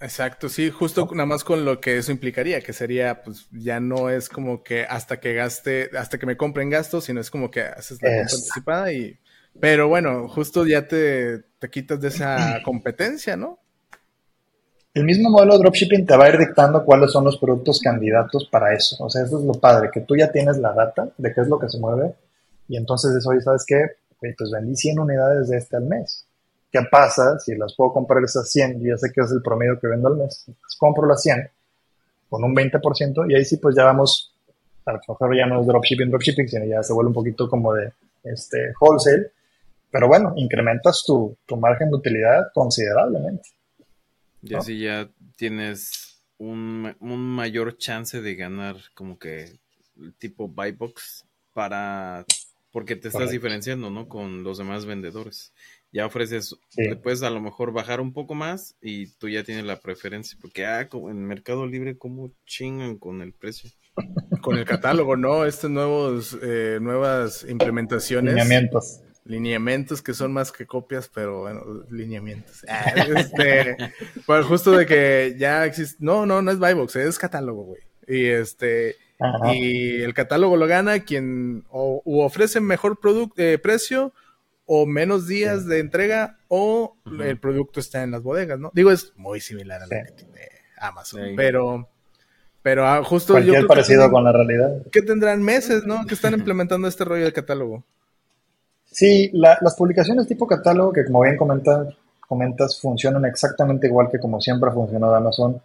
Exacto, 0.00 0.48
sí, 0.48 0.70
justo 0.70 1.08
nada 1.10 1.26
más 1.26 1.42
con 1.42 1.64
lo 1.64 1.80
que 1.80 1.96
eso 1.96 2.12
implicaría, 2.12 2.60
que 2.60 2.72
sería, 2.72 3.22
pues 3.22 3.48
ya 3.50 3.80
no 3.80 4.10
es 4.10 4.28
como 4.28 4.62
que 4.62 4.84
hasta 4.84 5.18
que 5.18 5.34
gaste, 5.34 5.90
hasta 5.98 6.18
que 6.18 6.26
me 6.26 6.36
compren 6.36 6.70
gastos, 6.70 7.04
sino 7.04 7.20
es 7.20 7.32
como 7.32 7.50
que 7.50 7.62
haces 7.62 8.00
la 8.00 8.10
compra 8.10 8.22
anticipada 8.22 8.92
y, 8.92 9.18
pero 9.58 9.88
bueno, 9.88 10.28
justo 10.28 10.64
ya 10.66 10.86
te, 10.86 11.40
te 11.58 11.70
quitas 11.70 12.00
de 12.00 12.08
esa 12.08 12.36
competencia, 12.64 13.36
¿no? 13.36 13.58
El 14.98 15.04
mismo 15.04 15.30
modelo 15.30 15.52
de 15.54 15.60
dropshipping 15.60 16.04
te 16.04 16.16
va 16.16 16.24
a 16.24 16.28
ir 16.30 16.38
dictando 16.38 16.84
cuáles 16.84 17.12
son 17.12 17.24
los 17.24 17.38
productos 17.38 17.80
candidatos 17.80 18.48
para 18.50 18.74
eso. 18.74 18.96
O 18.98 19.08
sea, 19.08 19.22
eso 19.22 19.38
es 19.38 19.44
lo 19.44 19.52
padre, 19.52 19.90
que 19.92 20.00
tú 20.00 20.16
ya 20.16 20.32
tienes 20.32 20.58
la 20.58 20.72
data 20.72 21.08
de 21.16 21.32
qué 21.32 21.40
es 21.40 21.48
lo 21.48 21.58
que 21.58 21.68
se 21.68 21.78
mueve 21.78 22.14
y 22.68 22.76
entonces 22.76 23.14
eso, 23.14 23.30
oye, 23.30 23.40
¿sabes 23.40 23.64
qué? 23.64 23.80
Pues 24.18 24.50
vendí 24.50 24.74
100 24.74 24.98
unidades 24.98 25.48
de 25.48 25.56
este 25.56 25.76
al 25.76 25.84
mes. 25.84 26.26
¿Qué 26.72 26.80
pasa 26.90 27.38
si 27.38 27.54
las 27.54 27.74
puedo 27.74 27.92
comprar 27.92 28.24
esas 28.24 28.50
100? 28.50 28.80
Yo 28.80 28.88
ya 28.88 28.98
sé 28.98 29.12
que 29.12 29.20
es 29.20 29.30
el 29.30 29.40
promedio 29.40 29.78
que 29.78 29.86
vendo 29.86 30.08
al 30.08 30.16
mes. 30.16 30.44
Pues 30.46 30.76
compro 30.76 31.06
las 31.06 31.22
100 31.22 31.48
con 32.28 32.42
un 32.42 32.54
20% 32.54 33.30
y 33.30 33.36
ahí 33.36 33.44
sí 33.44 33.58
pues 33.58 33.76
ya 33.76 33.84
vamos, 33.84 34.34
a 34.84 34.92
lo 34.92 34.98
mejor 35.08 35.36
ya 35.36 35.46
no 35.46 35.60
es 35.60 35.66
dropshipping, 35.66 36.10
dropshipping, 36.10 36.48
sino 36.48 36.64
ya 36.64 36.82
se 36.82 36.92
vuelve 36.92 37.08
un 37.08 37.14
poquito 37.14 37.48
como 37.48 37.72
de 37.72 37.92
este 38.24 38.72
wholesale. 38.80 39.30
Pero 39.90 40.08
bueno, 40.08 40.32
incrementas 40.34 41.04
tu, 41.06 41.36
tu 41.46 41.56
margen 41.56 41.88
de 41.88 41.96
utilidad 41.96 42.48
considerablemente. 42.52 43.48
Y 44.42 44.54
así 44.54 44.80
ya 44.80 45.10
tienes 45.36 46.22
un, 46.38 46.94
mayor 47.00 47.76
chance 47.76 48.20
de 48.20 48.34
ganar 48.34 48.76
como 48.94 49.18
que 49.18 49.58
el 50.00 50.14
tipo 50.14 50.48
buy 50.48 50.72
box 50.72 51.26
para 51.52 52.24
porque 52.70 52.96
te 52.96 53.08
estás 53.08 53.30
diferenciando, 53.30 53.90
¿no? 53.90 54.08
Con 54.08 54.44
los 54.44 54.58
demás 54.58 54.84
vendedores. 54.84 55.52
Ya 55.90 56.06
ofreces, 56.06 56.54
después 56.76 57.22
a 57.22 57.30
lo 57.30 57.40
mejor 57.40 57.72
bajar 57.72 58.00
un 58.00 58.12
poco 58.12 58.34
más 58.34 58.76
y 58.80 59.06
tú 59.14 59.28
ya 59.28 59.42
tienes 59.42 59.64
la 59.64 59.80
preferencia, 59.80 60.38
porque 60.40 60.66
ah, 60.66 60.86
en 60.92 61.24
Mercado 61.24 61.66
Libre, 61.66 61.96
¿cómo 61.96 62.30
chingan 62.46 62.98
con 62.98 63.22
el 63.22 63.32
precio? 63.32 63.70
Con 64.42 64.58
el 64.58 64.64
catálogo, 64.66 65.16
¿no? 65.16 65.44
Estas 65.46 65.70
nuevos, 65.70 66.38
eh, 66.42 66.78
nuevas 66.80 67.44
implementaciones. 67.48 68.34
Lineamientos 68.34 69.00
lineamientos 69.28 70.02
que 70.02 70.14
son 70.14 70.32
más 70.32 70.50
que 70.50 70.66
copias, 70.66 71.08
pero 71.12 71.42
bueno, 71.42 71.84
lineamientos. 71.90 72.64
Este, 73.16 73.76
pues 74.26 74.46
justo 74.46 74.72
de 74.72 74.86
que 74.86 75.36
ya 75.38 75.64
existe, 75.66 75.96
no, 76.00 76.26
no, 76.26 76.42
no 76.42 76.50
es 76.50 76.58
Buybox, 76.58 76.96
es 76.96 77.18
catálogo, 77.18 77.64
güey. 77.64 77.80
Y 78.06 78.26
este, 78.26 78.96
y 79.52 80.00
el 80.00 80.14
catálogo 80.14 80.56
lo 80.56 80.66
gana 80.66 81.00
quien 81.00 81.64
o 81.68 82.02
ofrece 82.24 82.60
mejor 82.60 82.98
producto, 82.98 83.34
eh, 83.36 83.58
precio 83.58 84.12
o 84.64 84.86
menos 84.86 85.26
días 85.26 85.66
de 85.66 85.80
entrega 85.80 86.38
o 86.48 86.96
el 87.20 87.38
producto 87.38 87.80
está 87.80 88.02
en 88.02 88.10
las 88.10 88.22
bodegas, 88.22 88.58
¿no? 88.58 88.70
Digo, 88.74 88.90
es 88.90 89.12
muy 89.16 89.40
similar 89.40 89.82
a 89.82 89.86
lo 89.86 89.90
que 89.90 90.12
tiene 90.12 90.48
Amazon, 90.78 91.34
pero 91.36 91.88
pero 92.62 92.86
ah, 92.86 93.02
justo 93.04 93.34
Cualquier 93.34 93.66
parecido 93.66 94.10
con 94.10 94.24
la 94.24 94.32
realidad. 94.32 94.82
Que 94.90 95.02
tendrán 95.02 95.42
meses, 95.42 95.84
¿no? 95.84 96.06
Que 96.06 96.14
están 96.14 96.34
implementando 96.34 96.88
este 96.88 97.04
rollo 97.04 97.24
de 97.24 97.32
catálogo. 97.32 97.84
Sí, 98.98 99.30
las 99.32 99.76
publicaciones 99.76 100.26
tipo 100.26 100.44
catálogo, 100.44 100.92
que 100.92 101.04
como 101.04 101.20
bien 101.20 101.36
comentas, 101.36 101.94
comentas, 102.26 102.80
funcionan 102.80 103.24
exactamente 103.26 103.86
igual 103.86 104.08
que 104.10 104.18
como 104.18 104.40
siempre 104.40 104.70
ha 104.70 104.72
funcionado 104.72 105.14
Amazon, 105.14 105.62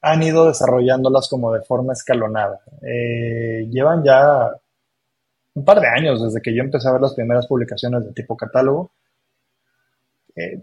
han 0.00 0.22
ido 0.22 0.46
desarrollándolas 0.46 1.28
como 1.28 1.52
de 1.52 1.60
forma 1.60 1.92
escalonada. 1.92 2.62
Eh, 2.80 3.68
llevan 3.70 4.02
ya 4.02 4.50
un 5.52 5.64
par 5.66 5.80
de 5.82 5.86
años 5.86 6.22
desde 6.22 6.40
que 6.40 6.54
yo 6.54 6.62
empecé 6.62 6.88
a 6.88 6.92
ver 6.92 7.02
las 7.02 7.12
primeras 7.12 7.46
publicaciones 7.46 8.06
de 8.06 8.14
tipo 8.14 8.38
catálogo. 8.38 8.92
Eh, 10.34 10.62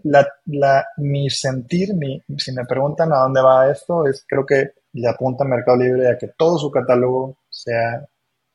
mi 0.96 1.30
sentir, 1.30 1.90
si 2.38 2.52
me 2.52 2.66
preguntan 2.66 3.12
a 3.12 3.18
dónde 3.18 3.40
va 3.40 3.70
esto, 3.70 4.08
es 4.08 4.24
creo 4.28 4.44
que 4.44 4.72
le 4.94 5.08
apunta 5.08 5.44
a 5.44 5.46
Mercado 5.46 5.76
Libre 5.76 6.10
a 6.10 6.18
que 6.18 6.26
todo 6.36 6.58
su 6.58 6.72
catálogo 6.72 7.36
sea, 7.48 8.04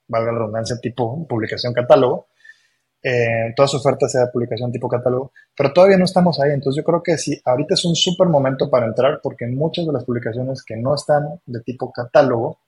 valga 0.09 0.33
la 0.33 0.39
redundancia, 0.39 0.75
tipo 0.81 1.25
publicación 1.25 1.71
catálogo 1.71 2.27
eh, 3.01 3.53
toda 3.55 3.67
su 3.67 3.77
oferta 3.77 4.07
sea 4.09 4.25
de 4.25 4.31
publicación 4.31 4.71
tipo 4.71 4.89
catálogo, 4.89 5.31
pero 5.55 5.71
todavía 5.71 5.97
no 5.97 6.05
estamos 6.05 6.39
ahí, 6.39 6.51
entonces 6.51 6.81
yo 6.81 6.83
creo 6.83 7.03
que 7.03 7.17
sí, 7.17 7.39
ahorita 7.45 7.75
es 7.75 7.85
un 7.85 7.95
súper 7.95 8.27
momento 8.27 8.69
para 8.69 8.87
entrar 8.87 9.19
porque 9.21 9.45
muchas 9.47 9.85
de 9.85 9.93
las 9.93 10.03
publicaciones 10.03 10.63
que 10.63 10.75
no 10.75 10.95
están 10.95 11.39
de 11.45 11.61
tipo 11.61 11.91
catálogo, 11.91 12.59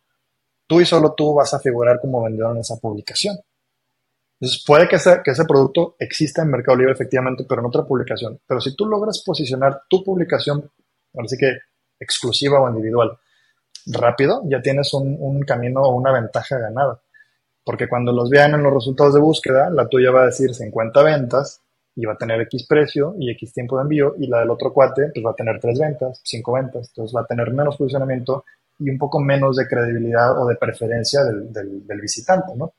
tú 0.68 0.82
y 0.82 0.86
solo 0.86 1.14
tú 1.14 1.34
vas 1.34 1.54
a 1.54 1.60
figurar 1.60 2.00
como 2.00 2.24
vendedor 2.24 2.56
en 2.56 2.62
esa 2.62 2.78
publicación. 2.78 3.38
Entonces 4.40 4.64
puede 4.66 4.88
que 4.88 4.96
ese, 4.96 5.46
producto 5.46 5.96
exista 6.00 6.44
en 6.44 6.52
Mercado 6.52 6.78
Libre 6.78 6.94
efectivamente, 6.94 7.44
pero 7.50 7.62
en 7.62 7.68
otra 7.68 7.84
publicación. 7.84 8.40
Pero 8.48 8.62
si 8.62 8.74
tú 8.76 8.86
logras 8.86 9.22
posicionar 9.26 9.82
tu 9.90 10.02
publicación, 10.04 10.72
así 11.22 11.36
que 11.38 11.58
exclusiva 12.00 12.62
o 12.62 12.70
individual, 12.70 13.18
rápido, 13.88 14.44
ya 14.46 14.62
tienes 14.62 14.94
un 14.94 15.42
camino 15.42 15.82
o 15.82 15.96
una 15.96 16.14
ventaja 16.14 16.58
ganada. 16.58 17.02
Porque 17.64 17.88
cuando 17.88 18.12
los 18.12 18.30
vean 18.30 18.54
en 18.54 18.64
los 18.64 18.74
resultados 18.74 19.14
de 19.14 19.20
búsqueda, 19.20 19.70
la 19.70 19.88
tuya 19.88 20.12
va 20.12 20.24
a 20.24 20.26
decir 20.28 20.54
50 20.54 21.04
ventas 21.04 21.62
y 21.96 22.06
va 22.06 22.14
a 22.14 22.18
tener 22.18 22.40
X 22.42 22.66
precio 22.68 23.16
y 23.20 23.32
X 23.32 23.54
tiempo 23.54 23.78
de 23.78 23.84
envío 23.84 24.16
y 24.18 24.28
la 24.28 24.40
del 24.40 24.50
otro 24.50 24.72
cuate 24.72 25.12
pues 25.14 25.26
va 25.26 25.32
a 25.32 25.36
tener 25.36 25.60
3 25.60 25.80
ventas, 25.80 26.22
5 26.24 26.54
ventas. 26.54 26.88
Entonces 26.90 27.16
va 27.16 27.22
a 27.22 27.26
tener 27.26 27.52
menos 27.52 27.78
posicionamiento 27.78 28.46
y 28.80 28.90
un 28.90 28.98
poco 28.98 29.20
menos 29.20 29.58
de 29.58 29.68
credibilidad 29.68 30.42
o 30.42 30.48
de 30.48 30.56
preferencia 30.56 31.24
del, 31.24 32.02
visitante, 32.02 32.54
¿no? 32.56 32.74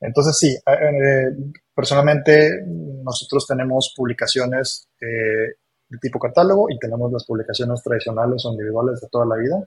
Entonces 0.00 0.36
sí, 0.36 0.48
eh, 0.48 0.60
eh, 0.66 1.52
personalmente 1.74 2.62
nosotros 2.66 3.46
tenemos 3.46 3.94
publicaciones 3.96 4.88
eh, 5.00 5.56
de 5.88 5.98
tipo 6.00 6.18
catálogo 6.18 6.68
y 6.70 6.78
tenemos 6.78 7.12
las 7.12 7.24
publicaciones 7.24 7.82
tradicionales 7.82 8.44
o 8.44 8.52
individuales 8.52 9.00
de 9.00 9.08
toda 9.08 9.26
la 9.26 9.36
vida. 9.36 9.64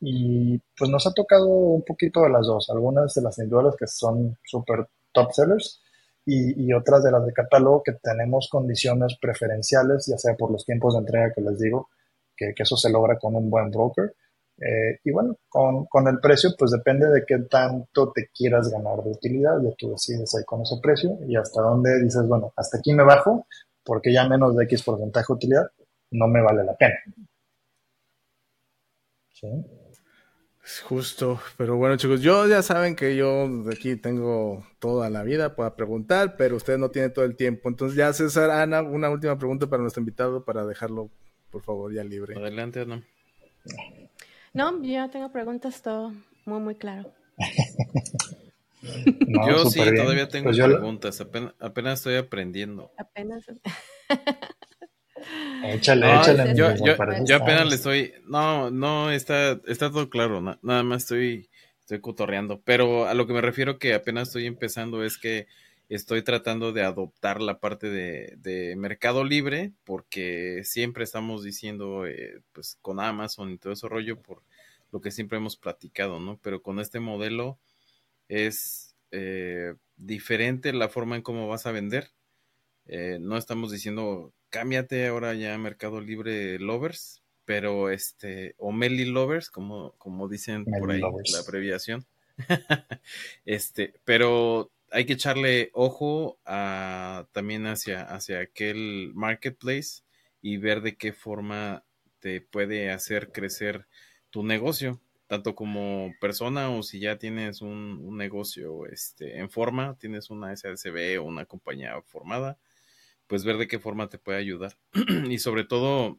Y 0.00 0.58
pues 0.76 0.90
nos 0.90 1.06
ha 1.06 1.12
tocado 1.12 1.48
un 1.48 1.84
poquito 1.84 2.22
de 2.22 2.30
las 2.30 2.46
dos, 2.46 2.70
algunas 2.70 3.12
de 3.14 3.22
las 3.22 3.36
individuales 3.38 3.74
que 3.78 3.86
son 3.86 4.36
súper 4.44 4.86
top 5.12 5.32
sellers 5.32 5.82
y, 6.30 6.72
otras 6.74 7.02
de 7.02 7.10
las 7.10 7.24
de 7.24 7.32
catálogo 7.32 7.82
que 7.82 7.92
tenemos 8.02 8.48
condiciones 8.50 9.16
preferenciales, 9.20 10.06
ya 10.06 10.18
sea 10.18 10.34
por 10.34 10.50
los 10.52 10.64
tiempos 10.64 10.94
de 10.94 11.00
entrega 11.00 11.32
que 11.34 11.40
les 11.40 11.58
digo, 11.58 11.88
que, 12.36 12.52
eso 12.56 12.76
se 12.76 12.90
logra 12.90 13.18
con 13.18 13.34
un 13.34 13.48
buen 13.48 13.70
broker. 13.70 14.14
Eh, 14.58 14.98
y 15.04 15.10
bueno, 15.10 15.36
con, 15.48 15.86
con, 15.86 16.06
el 16.08 16.20
precio, 16.20 16.50
pues 16.58 16.72
depende 16.72 17.08
de 17.08 17.24
qué 17.26 17.38
tanto 17.48 18.12
te 18.12 18.28
quieras 18.34 18.68
ganar 18.68 19.02
de 19.02 19.10
utilidad, 19.10 19.54
ya 19.62 19.70
tú 19.78 19.90
decides 19.92 20.34
ahí 20.34 20.44
con 20.44 20.62
ese 20.62 20.76
precio 20.82 21.16
y 21.26 21.36
hasta 21.36 21.62
dónde 21.62 22.02
dices, 22.02 22.26
bueno, 22.26 22.52
hasta 22.56 22.78
aquí 22.78 22.92
me 22.92 23.04
bajo, 23.04 23.46
porque 23.84 24.12
ya 24.12 24.28
menos 24.28 24.56
de 24.56 24.64
X 24.64 24.82
porcentaje 24.82 25.26
de 25.28 25.34
utilidad 25.34 25.70
no 26.10 26.26
me 26.28 26.42
vale 26.42 26.64
la 26.64 26.76
pena. 26.76 26.96
Justo, 30.84 31.40
pero 31.56 31.76
bueno 31.76 31.96
chicos, 31.96 32.20
yo 32.20 32.46
ya 32.46 32.62
saben 32.62 32.94
que 32.94 33.16
yo 33.16 33.48
aquí 33.72 33.96
tengo 33.96 34.66
toda 34.78 35.08
la 35.08 35.22
vida 35.22 35.56
para 35.56 35.74
preguntar, 35.74 36.36
pero 36.36 36.56
ustedes 36.56 36.78
no 36.78 36.90
tienen 36.90 37.12
todo 37.12 37.24
el 37.24 37.36
tiempo. 37.36 37.70
Entonces 37.70 37.96
ya 37.96 38.12
César, 38.12 38.50
Ana, 38.50 38.82
una 38.82 39.08
última 39.08 39.38
pregunta 39.38 39.66
para 39.66 39.80
nuestro 39.80 40.00
invitado 40.00 40.44
para 40.44 40.66
dejarlo, 40.66 41.10
por 41.50 41.62
favor, 41.62 41.94
ya 41.94 42.04
libre. 42.04 42.36
Adelante, 42.36 42.80
Ana. 42.80 43.02
No, 44.52 44.82
yo 44.82 44.92
ya 44.92 45.08
tengo 45.08 45.32
preguntas, 45.32 45.80
todo 45.80 46.12
muy, 46.44 46.60
muy 46.60 46.74
claro. 46.74 47.14
yo 49.48 49.64
sí, 49.70 49.80
todavía 49.96 50.28
tengo 50.28 50.50
pues 50.50 50.58
preguntas, 50.58 51.24
apenas 51.60 52.00
estoy 52.00 52.16
aprendiendo. 52.16 52.92
Apenas. 52.98 53.46
Échale, 55.64 56.14
échale. 56.16 56.54
Yo, 56.54 57.36
apenas 57.36 57.68
le 57.68 57.74
estoy. 57.74 58.12
No, 58.26 58.70
no, 58.70 59.10
está, 59.10 59.60
está 59.66 59.90
todo 59.90 60.08
claro. 60.10 60.40
nada 60.40 60.82
más 60.82 61.02
estoy, 61.02 61.48
estoy 61.80 62.00
cotorreando. 62.00 62.60
Pero 62.64 63.06
a 63.06 63.14
lo 63.14 63.26
que 63.26 63.32
me 63.32 63.40
refiero 63.40 63.78
que 63.78 63.94
apenas 63.94 64.28
estoy 64.28 64.46
empezando 64.46 65.04
es 65.04 65.18
que 65.18 65.46
estoy 65.88 66.22
tratando 66.22 66.72
de 66.72 66.82
adoptar 66.82 67.40
la 67.40 67.60
parte 67.60 67.88
de, 67.88 68.74
Mercado 68.76 69.24
Libre, 69.24 69.72
porque 69.84 70.62
siempre 70.64 71.04
estamos 71.04 71.42
diciendo, 71.42 72.06
eh, 72.06 72.40
pues 72.52 72.78
con 72.82 73.00
Amazon 73.00 73.50
y 73.50 73.58
todo 73.58 73.72
ese 73.72 73.88
rollo, 73.88 74.20
por 74.20 74.42
lo 74.92 75.00
que 75.00 75.10
siempre 75.10 75.38
hemos 75.38 75.56
platicado, 75.56 76.20
¿no? 76.20 76.38
Pero 76.42 76.62
con 76.62 76.78
este 76.78 77.00
modelo 77.00 77.58
es 78.28 78.94
eh, 79.10 79.74
diferente 79.96 80.72
la 80.72 80.88
forma 80.88 81.16
en 81.16 81.22
cómo 81.22 81.48
vas 81.48 81.66
a 81.66 81.72
vender. 81.72 82.10
Eh, 82.86 83.18
no 83.20 83.36
estamos 83.36 83.70
diciendo, 83.70 84.32
cámbiate 84.50 85.06
ahora 85.06 85.34
ya 85.34 85.54
a 85.54 85.58
Mercado 85.58 86.00
Libre 86.00 86.58
Lovers, 86.58 87.22
pero 87.44 87.90
este, 87.90 88.54
o 88.58 88.72
Meli 88.72 89.04
Lovers, 89.04 89.50
como, 89.50 89.92
como 89.98 90.28
dicen 90.28 90.64
por 90.64 90.90
ahí 90.90 91.00
la 91.00 91.38
abreviación. 91.46 92.04
este, 93.44 93.94
pero 94.04 94.70
hay 94.90 95.04
que 95.04 95.14
echarle 95.14 95.70
ojo 95.72 96.38
a, 96.44 97.26
también 97.32 97.66
hacia, 97.66 98.02
hacia 98.02 98.40
aquel 98.40 99.12
marketplace 99.14 100.02
y 100.40 100.56
ver 100.56 100.82
de 100.82 100.96
qué 100.96 101.12
forma 101.12 101.84
te 102.20 102.40
puede 102.40 102.90
hacer 102.90 103.32
crecer 103.32 103.86
tu 104.30 104.42
negocio, 104.42 105.00
tanto 105.26 105.54
como 105.54 106.12
persona 106.20 106.70
o 106.70 106.82
si 106.82 107.00
ya 107.00 107.18
tienes 107.18 107.60
un, 107.62 108.16
negocio 108.16 108.86
este, 108.86 109.38
en 109.38 109.50
forma, 109.50 109.96
tienes 109.98 110.30
una 110.30 110.54
SASB 110.56 111.20
o 111.20 111.24
una 111.24 111.44
compañía 111.44 112.00
formada, 112.02 112.58
pues 113.28 113.44
ver 113.44 113.58
de 113.58 113.68
qué 113.68 113.78
forma 113.78 114.08
te 114.08 114.18
puede 114.18 114.38
ayudar. 114.38 114.76
y 115.30 115.38
sobre 115.38 115.64
todo, 115.64 116.18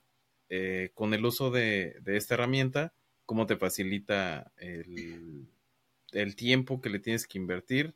eh, 0.49 0.91
con 0.93 1.14
el 1.14 1.26
uso 1.26 1.51
de, 1.51 1.97
de, 2.01 2.16
esta 2.18 2.36
herramienta, 2.36 2.93
cómo 3.26 3.45
te 3.45 3.57
facilita 3.57 4.51
el, 4.57 5.47
el 6.14 6.36
tiempo 6.38 6.80
que 6.80 6.89
le 6.89 6.99
tienes 6.99 7.28
que 7.28 7.38
invertir 7.38 7.95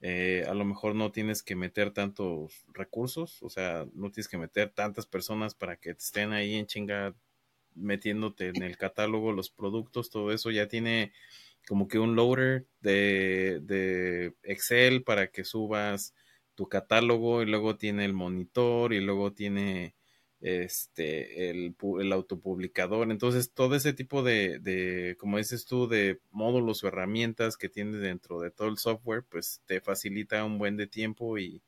eh, 0.00 0.44
a 0.46 0.54
lo 0.54 0.64
mejor 0.64 0.94
no 0.94 1.10
tienes 1.10 1.42
que 1.42 1.56
meter 1.56 1.90
tantos 1.90 2.64
recursos, 2.72 3.42
o 3.42 3.48
sea, 3.48 3.86
no 3.94 4.10
tienes 4.10 4.28
que 4.28 4.36
meter 4.38 4.70
tantas 4.70 5.06
personas 5.06 5.54
para 5.54 5.76
que 5.76 5.90
estén 5.90 6.32
ahí 6.32 6.54
en 6.54 6.66
chinga 6.66 7.14
metiéndote 7.74 8.48
en 8.48 8.62
el 8.62 8.76
catálogo 8.76 9.32
los 9.32 9.50
productos, 9.50 10.10
todo 10.10 10.32
eso 10.32 10.50
ya 10.50 10.68
tiene 10.68 11.12
como 11.66 11.88
que 11.88 11.98
un 11.98 12.14
loader 12.14 12.66
de, 12.80 13.60
de 13.62 14.34
Excel 14.42 15.02
para 15.02 15.28
que 15.30 15.44
subas 15.44 16.14
tu 16.56 16.68
catálogo 16.68 17.42
y 17.42 17.46
luego 17.46 17.76
tiene 17.76 18.04
el 18.04 18.14
monitor 18.14 18.92
y 18.92 19.00
luego 19.00 19.32
tiene 19.32 19.94
este, 20.40 21.50
el, 21.50 21.76
el, 22.00 22.12
autopublicador. 22.12 23.10
Entonces, 23.10 23.52
todo 23.52 23.76
ese 23.76 23.92
tipo 23.92 24.22
de, 24.22 24.58
de, 24.60 25.16
como 25.18 25.38
dices 25.38 25.66
tú, 25.66 25.88
de 25.88 26.20
módulos 26.30 26.82
o 26.84 26.88
herramientas 26.88 27.56
que 27.56 27.68
tiene 27.68 27.98
dentro 27.98 28.40
de 28.40 28.50
todo 28.50 28.68
el 28.68 28.78
software, 28.78 29.24
pues 29.28 29.62
te 29.66 29.80
facilita 29.80 30.44
un 30.44 30.58
buen 30.58 30.76
de 30.76 30.86
tiempo 30.86 31.38
y, 31.38 31.62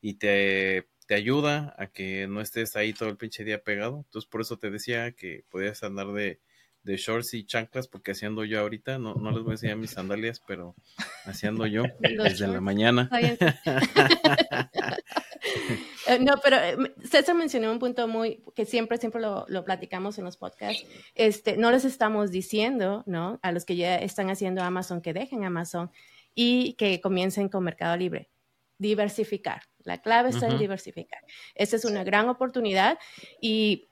y 0.00 0.14
te, 0.14 0.86
te 1.06 1.14
ayuda 1.14 1.74
a 1.78 1.88
que 1.88 2.26
no 2.28 2.40
estés 2.40 2.76
ahí 2.76 2.92
todo 2.92 3.08
el 3.08 3.16
pinche 3.16 3.44
día 3.44 3.62
pegado. 3.62 3.98
Entonces, 4.06 4.28
por 4.30 4.40
eso 4.42 4.58
te 4.58 4.70
decía 4.70 5.12
que 5.12 5.44
podías 5.50 5.82
andar 5.82 6.12
de, 6.12 6.40
de 6.84 6.96
shorts 6.96 7.34
y 7.34 7.44
chanclas, 7.44 7.88
porque 7.88 8.12
haciendo 8.12 8.44
yo 8.44 8.60
ahorita, 8.60 8.98
no, 8.98 9.14
no 9.14 9.30
les 9.30 9.42
voy 9.42 9.52
a 9.52 9.54
enseñar 9.54 9.76
mis 9.76 9.90
sandalias, 9.90 10.40
pero 10.46 10.74
haciendo 11.24 11.66
yo 11.66 11.84
desde 12.00 12.46
la 12.46 12.60
mañana. 12.60 13.10
Eh, 16.06 16.18
no, 16.18 16.34
pero 16.42 16.56
eh, 16.56 16.76
César 17.02 17.34
mencionó 17.34 17.72
un 17.72 17.78
punto 17.78 18.06
muy 18.06 18.42
que 18.54 18.66
siempre, 18.66 18.98
siempre 18.98 19.22
lo, 19.22 19.46
lo, 19.48 19.64
platicamos 19.64 20.18
en 20.18 20.24
los 20.24 20.36
podcasts. 20.36 20.84
Este, 21.14 21.56
no 21.56 21.70
les 21.70 21.86
estamos 21.86 22.30
diciendo, 22.30 23.02
¿no? 23.06 23.38
A 23.42 23.52
los 23.52 23.64
que 23.64 23.76
ya 23.76 23.96
están 23.96 24.28
haciendo 24.28 24.62
Amazon 24.62 25.00
que 25.00 25.14
dejen 25.14 25.44
Amazon 25.44 25.90
y 26.34 26.74
que 26.74 27.00
comiencen 27.00 27.48
con 27.48 27.64
Mercado 27.64 27.96
Libre. 27.96 28.28
Diversificar. 28.78 29.62
La 29.78 30.02
clave 30.02 30.30
está 30.30 30.48
en 30.48 30.58
diversificar. 30.58 31.20
Esa 31.54 31.76
es 31.76 31.84
una 31.84 32.04
gran 32.04 32.28
oportunidad 32.28 32.98
y 33.40 33.88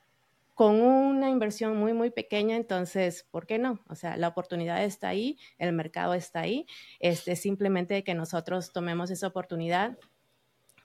con 0.55 0.81
una 0.81 1.31
inversión 1.31 1.77
muy, 1.77 1.93
muy 1.93 2.11
pequeña, 2.11 2.57
entonces, 2.57 3.27
¿por 3.31 3.47
qué 3.47 3.59
no? 3.59 3.81
O 3.89 3.95
sea, 3.95 4.17
la 4.17 4.29
oportunidad 4.29 4.85
está 4.85 5.09
ahí, 5.09 5.39
el 5.59 5.73
mercado 5.73 6.15
está 6.15 6.41
ahí, 6.41 6.67
este, 7.01 7.37
simplemente 7.37 8.05
que 8.05 8.15
nosotros 8.15 8.73
tomemos 8.73 9.11
esa 9.11 9.29
oportunidad, 9.29 9.97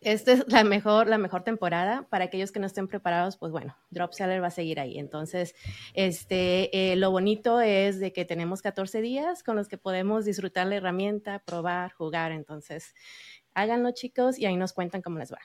esta 0.01 0.31
es 0.31 0.47
la 0.47 0.63
mejor, 0.63 1.07
la 1.07 1.17
mejor 1.17 1.43
temporada. 1.43 2.07
Para 2.09 2.25
aquellos 2.25 2.51
que 2.51 2.59
no 2.59 2.67
estén 2.67 2.87
preparados, 2.87 3.37
pues 3.37 3.51
bueno, 3.51 3.75
Drop 3.89 4.13
Seller 4.13 4.43
va 4.43 4.47
a 4.47 4.51
seguir 4.51 4.79
ahí. 4.79 4.99
Entonces, 4.99 5.55
este, 5.93 6.91
eh, 6.91 6.95
lo 6.95 7.11
bonito 7.11 7.61
es 7.61 7.99
de 7.99 8.13
que 8.13 8.25
tenemos 8.25 8.61
14 8.61 9.01
días 9.01 9.43
con 9.43 9.55
los 9.55 9.67
que 9.67 9.77
podemos 9.77 10.25
disfrutar 10.25 10.67
la 10.67 10.75
herramienta, 10.75 11.39
probar, 11.39 11.93
jugar. 11.93 12.31
Entonces, 12.31 12.93
háganlo 13.53 13.91
chicos 13.91 14.37
y 14.37 14.45
ahí 14.45 14.55
nos 14.55 14.73
cuentan 14.73 15.01
cómo 15.01 15.17
les 15.17 15.33
va. 15.33 15.39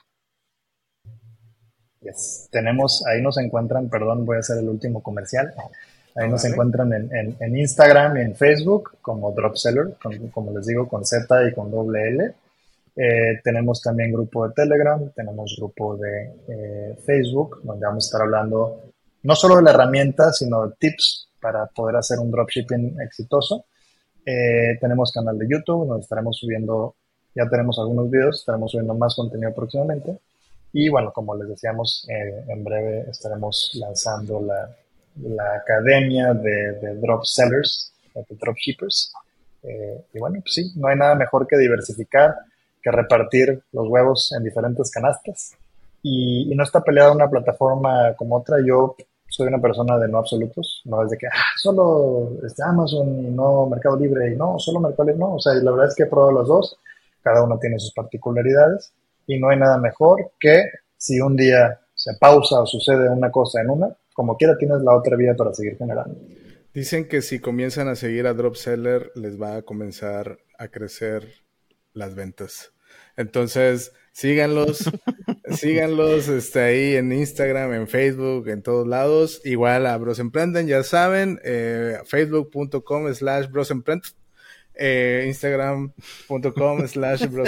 Tenemos, 2.51 3.05
ahí 3.05 3.21
nos 3.21 3.37
encuentran, 3.37 3.89
perdón, 3.89 4.25
voy 4.25 4.37
a 4.37 4.39
hacer 4.39 4.57
el 4.57 4.69
último 4.69 5.01
comercial. 5.01 5.53
Ahí 6.15 6.29
nos 6.29 6.45
encuentran 6.45 6.93
en, 6.93 7.35
en, 7.39 7.57
Instagram 7.57 8.17
y 8.17 8.21
en 8.21 8.35
Facebook 8.35 8.97
como 9.01 9.31
Drop 9.31 9.55
Seller, 9.55 9.95
como 10.31 10.51
les 10.51 10.67
digo, 10.67 10.87
con 10.87 11.03
Z 11.03 11.47
y 11.47 11.53
con 11.53 11.71
doble 11.71 12.07
L. 12.09 12.33
Eh, 12.95 13.39
tenemos 13.43 13.81
también 13.81 14.11
grupo 14.11 14.47
de 14.47 14.53
Telegram, 14.53 15.09
tenemos 15.15 15.55
grupo 15.57 15.97
de 15.97 16.31
eh, 16.47 16.97
Facebook, 17.03 17.61
donde 17.63 17.85
vamos 17.85 18.05
a 18.05 18.07
estar 18.07 18.21
hablando 18.21 18.81
no 19.23 19.35
solo 19.35 19.55
de 19.55 19.63
la 19.63 19.71
herramienta, 19.71 20.31
sino 20.31 20.67
de 20.67 20.75
tips 20.77 21.29
para 21.41 21.65
poder 21.67 21.95
hacer 21.95 22.19
un 22.19 22.29
dropshipping 22.29 23.01
exitoso. 23.01 23.65
Eh, 24.25 24.77
tenemos 24.79 25.11
canal 25.11 25.37
de 25.37 25.47
YouTube, 25.49 25.87
donde 25.87 26.03
estaremos 26.03 26.37
subiendo, 26.37 26.95
ya 27.33 27.49
tenemos 27.49 27.79
algunos 27.79 28.09
videos, 28.11 28.39
estaremos 28.39 28.71
subiendo 28.71 28.93
más 28.93 29.15
contenido 29.15 29.53
próximamente. 29.53 30.19
Y 30.73 30.89
bueno, 30.89 31.13
como 31.13 31.35
les 31.35 31.47
decíamos, 31.47 32.05
en 32.09 32.63
breve 32.63 33.05
estaremos 33.09 33.71
lanzando 33.75 34.41
la, 34.41 34.69
la 35.21 35.55
academia 35.55 36.33
de, 36.33 36.73
de 36.73 36.95
drop 36.95 37.23
sellers, 37.25 37.93
de 38.15 38.35
dropshippers. 38.35 39.13
y 40.13 40.19
bueno, 40.19 40.39
pues 40.41 40.53
sí, 40.53 40.71
no 40.75 40.87
hay 40.87 40.97
nada 40.97 41.15
mejor 41.15 41.47
que 41.47 41.57
diversificar 41.57 42.35
que 42.83 42.91
repartir 42.91 43.63
los 43.71 43.87
huevos 43.87 44.33
en 44.37 44.43
diferentes 44.43 44.91
canastas. 44.91 45.55
Y, 46.03 46.53
no 46.53 46.63
está 46.63 46.81
peleada 46.81 47.13
una 47.13 47.29
plataforma 47.29 48.13
como 48.17 48.35
otra. 48.35 48.57
Yo 48.63 48.95
soy 49.29 49.47
una 49.47 49.61
persona 49.61 49.97
de 49.97 50.09
no 50.09 50.17
absolutos, 50.17 50.81
no 50.85 51.01
es 51.03 51.09
de 51.09 51.17
que 51.17 51.27
ah, 51.27 51.55
solo 51.57 52.31
este 52.45 52.61
Amazon 52.61 53.25
y 53.25 53.31
no 53.31 53.65
Mercado 53.67 53.97
Libre 53.97 54.33
y 54.33 54.35
no, 54.35 54.59
solo 54.59 54.81
Mercado 54.81 55.05
Libre, 55.05 55.19
no. 55.19 55.35
O 55.35 55.39
sea, 55.39 55.53
la 55.53 55.71
verdad 55.71 55.87
es 55.87 55.95
que 55.95 56.03
he 56.03 56.07
probado 56.07 56.33
los 56.33 56.47
dos, 56.47 56.77
cada 57.21 57.41
uno 57.41 57.57
tiene 57.57 57.79
sus 57.79 57.93
particularidades 57.93 58.91
y 59.27 59.39
no 59.39 59.49
hay 59.49 59.57
nada 59.57 59.77
mejor 59.77 60.31
que 60.39 60.63
si 60.97 61.19
un 61.19 61.35
día 61.35 61.79
se 61.95 62.11
pausa 62.19 62.61
o 62.61 62.65
sucede 62.65 63.09
una 63.09 63.31
cosa 63.31 63.61
en 63.61 63.69
una, 63.69 63.95
como 64.13 64.37
quiera 64.37 64.57
tienes 64.57 64.81
la 64.81 64.95
otra 64.95 65.15
vía 65.15 65.35
para 65.35 65.53
seguir 65.53 65.77
generando. 65.77 66.15
Dicen 66.73 67.07
que 67.07 67.21
si 67.21 67.39
comienzan 67.39 67.87
a 67.87 67.95
seguir 67.95 68.25
a 68.25 68.33
Dropseller 68.33 69.11
les 69.15 69.39
va 69.39 69.57
a 69.57 69.61
comenzar 69.61 70.39
a 70.57 70.69
crecer 70.69 71.27
las 71.93 72.15
ventas. 72.15 72.73
Entonces, 73.15 73.93
síganlos, 74.11 74.89
síganlos 75.51 76.27
este, 76.29 76.59
ahí 76.61 76.95
en 76.95 77.11
Instagram, 77.11 77.73
en 77.73 77.87
Facebook, 77.87 78.47
en 78.49 78.63
todos 78.63 78.87
lados. 78.87 79.41
Igual 79.43 79.85
a 79.85 79.97
Bros 79.97 80.19
Emprenden, 80.19 80.67
ya 80.67 80.83
saben, 80.83 81.39
eh, 81.43 81.99
facebook.com 82.05 83.13
slash 83.13 83.49
Bros 83.49 83.69
eh, 84.75 85.25
Instagram.com 85.27 86.87
slash 86.87 87.27
Bros 87.27 87.47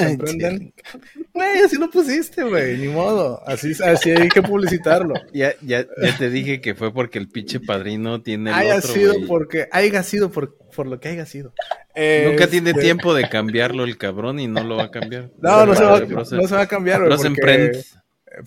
Güey, 1.34 1.60
así 1.66 1.78
lo 1.78 1.90
pusiste, 1.90 2.44
güey, 2.44 2.78
ni 2.78 2.88
modo. 2.88 3.42
Así, 3.48 3.74
así 3.84 4.12
hay 4.12 4.30
que 4.30 4.42
publicitarlo. 4.42 5.16
Ya, 5.34 5.54
ya, 5.62 5.86
ya 6.02 6.18
te 6.18 6.30
dije 6.30 6.62
que 6.62 6.76
fue 6.76 6.94
porque 6.94 7.20
el 7.20 7.30
pinche 7.30 7.60
padrino 7.60 8.22
tiene 8.22 8.52
el 8.52 8.56
haya 8.56 8.82
sido 8.82 9.16
porque, 9.28 9.68
haya 9.72 10.04
sido 10.04 10.32
por, 10.32 10.58
por 10.76 10.88
lo 10.88 11.00
que 11.00 11.10
haya 11.10 11.26
sido. 11.26 11.54
Nunca 11.96 12.48
tiene 12.48 12.72
este, 12.72 12.82
tiempo 12.82 13.14
de 13.14 13.30
cambiarlo 13.30 13.84
el 13.84 13.98
cabrón 13.98 14.40
y 14.40 14.48
no 14.48 14.64
lo 14.64 14.78
va 14.78 14.86
a 14.86 14.92
cambiar. 14.92 15.32
No, 15.40 15.66
no 15.66 15.76
se 15.76 15.84
va, 15.84 16.00
no 16.02 16.26
se 16.26 16.56
va 16.56 16.62
a 16.62 16.68
cambiar, 16.68 17.06
güey. 17.06 17.18
Porque, 17.18 17.82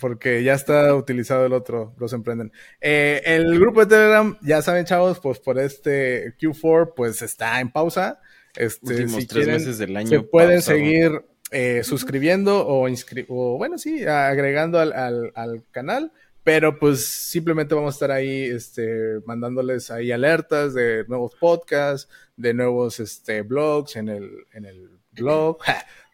porque 0.00 0.42
ya 0.42 0.54
está 0.54 0.94
utilizado 0.94 1.46
el 1.46 1.52
otro, 1.52 1.94
Emprenden. 2.12 2.52
Eh, 2.80 3.22
el 3.24 3.58
grupo 3.58 3.80
de 3.80 3.86
Telegram, 3.86 4.36
ya 4.42 4.60
saben, 4.62 4.84
chavos, 4.84 5.18
pues 5.20 5.38
por 5.38 5.58
este 5.58 6.34
Q4, 6.38 6.92
pues 6.94 7.22
está 7.22 7.60
en 7.60 7.70
pausa. 7.70 8.20
Este, 8.58 9.06
si 9.06 9.26
tres 9.26 9.46
meses 9.46 9.78
del 9.78 9.96
año. 9.96 10.08
Se 10.08 10.20
pueden 10.20 10.62
seguir 10.62 11.24
eh, 11.52 11.82
suscribiendo 11.84 12.66
o, 12.66 12.88
o, 13.28 13.56
bueno, 13.56 13.78
sí, 13.78 14.04
agregando 14.04 14.80
al, 14.80 14.92
al, 14.92 15.32
al, 15.36 15.64
canal. 15.70 16.12
Pero 16.42 16.76
pues 16.78 17.04
simplemente 17.04 17.76
vamos 17.76 17.94
a 17.94 17.96
estar 17.96 18.10
ahí 18.10 18.42
este, 18.44 19.20
mandándoles 19.26 19.92
ahí 19.92 20.10
alertas 20.10 20.74
de 20.74 21.04
nuevos 21.06 21.36
podcasts, 21.36 22.10
de 22.36 22.52
nuevos 22.52 22.98
este, 22.98 23.42
blogs 23.42 23.94
en 23.94 24.08
el, 24.08 24.30
en 24.52 24.64
el 24.64 24.98
blog, 25.12 25.58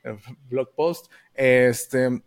blog 0.51 0.75
post. 0.75 1.11
Este, 1.33 2.21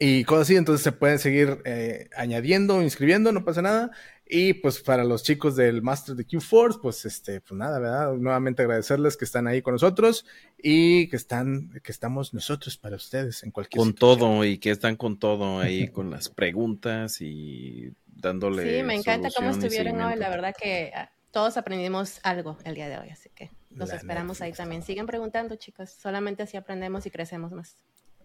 y 0.00 0.24
cosas 0.24 0.48
así. 0.48 0.56
Entonces 0.56 0.82
se 0.82 0.92
pueden 0.92 1.20
seguir 1.20 1.60
eh, 1.64 2.08
añadiendo, 2.16 2.82
inscribiendo, 2.82 3.30
no 3.30 3.44
pasa 3.44 3.62
nada. 3.62 3.92
Y 4.30 4.54
pues 4.54 4.80
para 4.80 5.04
los 5.04 5.22
chicos 5.22 5.56
del 5.56 5.80
Master 5.80 6.14
de 6.14 6.24
Q-Force, 6.24 6.78
pues 6.82 7.06
este, 7.06 7.40
pues 7.40 7.58
nada, 7.58 7.78
¿verdad? 7.78 8.12
Nuevamente 8.12 8.62
agradecerles 8.62 9.16
que 9.16 9.24
están 9.24 9.46
ahí 9.46 9.62
con 9.62 9.72
nosotros 9.72 10.26
y 10.58 11.08
que 11.08 11.16
están, 11.16 11.70
que 11.82 11.90
estamos 11.90 12.34
nosotros 12.34 12.76
para 12.76 12.96
ustedes 12.96 13.42
en 13.42 13.50
cualquier 13.50 13.80
Con 13.80 13.94
todo 13.94 14.44
y 14.44 14.58
que 14.58 14.70
están 14.70 14.96
con 14.96 15.18
todo 15.18 15.60
ahí 15.60 15.88
con 15.92 16.10
las 16.10 16.28
preguntas 16.28 17.22
y 17.22 17.90
dándole. 18.06 18.78
Sí, 18.78 18.82
me 18.82 18.96
encanta 18.96 19.30
cómo 19.34 19.48
estuvieron 19.48 19.98
hoy. 20.02 20.16
La 20.16 20.28
verdad 20.28 20.54
que 20.60 20.92
ah, 20.94 21.10
todos 21.30 21.56
aprendimos 21.56 22.20
algo 22.22 22.58
el 22.64 22.74
día 22.74 22.90
de 22.90 22.98
hoy, 22.98 23.08
así 23.08 23.30
que 23.34 23.50
los 23.70 23.88
La 23.88 23.96
esperamos 23.96 24.38
neta, 24.38 24.44
ahí 24.44 24.52
también. 24.52 24.82
Sigan 24.82 25.06
preguntando, 25.06 25.56
chicos. 25.56 25.90
Solamente 25.90 26.42
así 26.42 26.58
aprendemos 26.58 27.06
y 27.06 27.10
crecemos 27.10 27.52
más. 27.52 27.78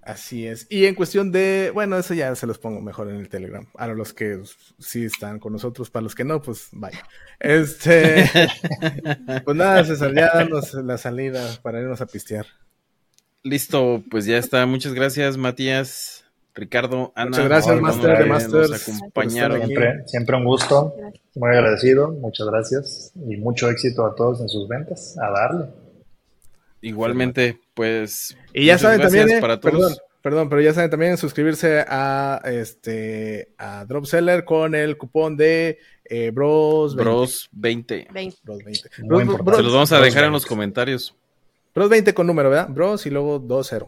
Así 0.06 0.45
es. 0.47 0.68
Y 0.70 0.86
en 0.86 0.95
cuestión 0.95 1.32
de, 1.32 1.72
bueno, 1.74 1.97
eso 1.97 2.14
ya 2.14 2.36
se 2.36 2.45
los 2.45 2.58
pongo 2.58 2.82
mejor 2.82 3.10
en 3.10 3.18
el 3.18 3.30
Telegram. 3.30 3.66
A 3.78 3.88
los 3.88 4.14
que 4.14 4.41
sí 4.80 5.06
están 5.06 5.39
con 5.39 5.54
nosotros, 5.54 5.89
para 5.89 6.04
los 6.04 6.14
que 6.14 6.26
no, 6.26 6.41
pues 6.41 6.68
vaya. 6.74 7.04
Este, 7.39 8.30
pues 9.45 9.58
nada, 9.58 9.84
César, 9.86 10.14
ya 10.14 10.32
danos 10.34 10.74
la 10.74 10.97
salida 10.97 11.47
para 11.62 11.80
irnos 11.80 12.01
a 12.01 12.06
pistear. 12.06 12.45
Listo, 13.43 14.04
pues 14.10 14.26
ya 14.26 14.38
está. 14.38 14.66
Muchas 14.66 14.93
gracias, 14.93 15.38
Matías, 15.38 16.26
Ricardo, 16.54 17.14
Ana. 17.16 17.30
Muchas 17.30 17.45
gracias, 17.45 17.74
por 17.74 17.82
Master 17.82 18.18
de 18.18 18.26
Masters, 18.26 18.88
acompañaron. 18.88 19.66
Siempre, 19.66 20.08
siempre 20.08 20.38
un 20.38 20.45
gusto, 20.45 20.95
muy 21.36 21.49
agradecido, 21.49 22.12
muchas 22.12 22.47
gracias 22.47 23.12
y 23.16 23.38
mucho 23.38 23.70
éxito 23.70 24.06
a 24.06 24.16
todos 24.16 24.41
en 24.41 24.49
sus 24.49 24.68
ventas. 24.68 25.18
A 25.18 25.30
darle. 25.32 25.66
Igualmente, 26.82 27.60
pues. 27.74 28.38
Y 28.53 28.65
ya 28.65 28.78
saben 28.78 29.01
también, 29.01 29.30
eh, 29.30 29.41
para 29.41 29.59
todos. 29.59 29.74
perdón, 29.74 29.97
perdón, 30.21 30.49
pero 30.49 30.61
ya 30.61 30.74
saben 30.74 30.89
también 30.89 31.17
suscribirse 31.17 31.84
a 31.88 32.41
este 32.45 33.49
a 33.57 33.86
Dropseller 33.86 34.45
con 34.45 34.76
el 34.76 34.97
cupón 34.97 35.36
de 35.38 35.80
eh, 36.05 36.32
Bros 36.32 36.95
20. 36.95 37.03
Bros 37.11 37.49
20. 37.51 38.07
20. 38.11 38.38
Bros 38.43 38.57
20. 38.63 38.89
Muy 39.03 39.24
Bros. 39.24 39.39
Bros- 39.39 39.55
Se 39.57 39.63
los 39.63 39.74
vamos 39.74 39.91
a 39.91 39.95
Bros 39.97 40.05
dejar 40.05 40.24
en 40.26 40.32
20. 40.32 40.34
los 40.34 40.45
comentarios. 40.45 41.15
Bros 41.74 41.89
20 41.89 42.13
con 42.13 42.28
número, 42.28 42.49
¿verdad? 42.49 42.67
Bros 42.69 43.05
y 43.05 43.09
luego 43.09 43.39
20. 43.39 43.88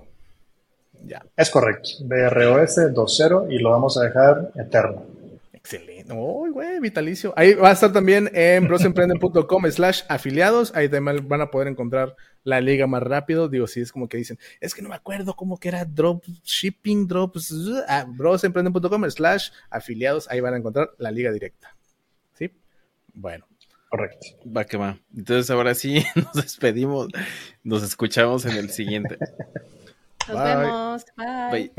Ya. 1.05 1.23
Es 1.38 1.51
correcto, 1.51 1.89
BROS 2.01 2.77
2.0 2.93 3.47
y 3.51 3.59
lo 3.59 3.69
vamos 3.71 3.95
a 3.97 4.03
dejar 4.05 4.49
eterno. 4.55 5.05
Excelente. 5.53 5.94
Uy, 6.09 6.51
güey, 6.51 6.79
vitalicio. 6.79 7.33
Ahí 7.35 7.53
va 7.55 7.69
a 7.69 7.73
estar 7.73 7.91
también 7.91 8.29
en 8.33 8.67
brosemprenden.com 8.67 9.65
slash 9.71 10.01
afiliados. 10.07 10.75
Ahí 10.75 10.87
también 10.87 11.27
van 11.27 11.41
a 11.41 11.49
poder 11.49 11.67
encontrar 11.67 12.15
la 12.43 12.61
liga 12.61 12.85
más 12.85 13.01
rápido. 13.01 13.49
Digo, 13.49 13.65
si 13.65 13.81
es 13.81 13.91
como 13.91 14.07
que 14.07 14.17
dicen, 14.17 14.37
es 14.59 14.75
que 14.75 14.81
no 14.81 14.89
me 14.89 14.95
acuerdo 14.95 15.35
cómo 15.35 15.59
que 15.59 15.69
era 15.69 15.83
drop 15.83 16.23
shipping, 16.43 17.07
drops. 17.07 17.53
Ah, 17.87 18.05
brosemprenden.com 18.07 19.09
slash 19.09 19.49
afiliados. 19.69 20.29
Ahí 20.29 20.39
van 20.39 20.53
a 20.53 20.57
encontrar 20.57 20.91
la 20.97 21.11
liga 21.11 21.31
directa. 21.31 21.75
¿Sí? 22.33 22.51
Bueno. 23.13 23.47
Correcto. 23.89 24.27
Va 24.45 24.65
que 24.65 24.77
va. 24.77 24.99
Entonces 25.15 25.49
ahora 25.49 25.73
sí 25.73 26.03
nos 26.15 26.33
despedimos. 26.33 27.07
Nos 27.63 27.81
escuchamos 27.83 28.45
en 28.45 28.57
el 28.57 28.69
siguiente. 28.69 29.17
Nos 30.27 30.37
Bye. 30.37 30.55
vemos. 30.55 31.05
Bye. 31.17 31.51
Bye. 31.51 31.71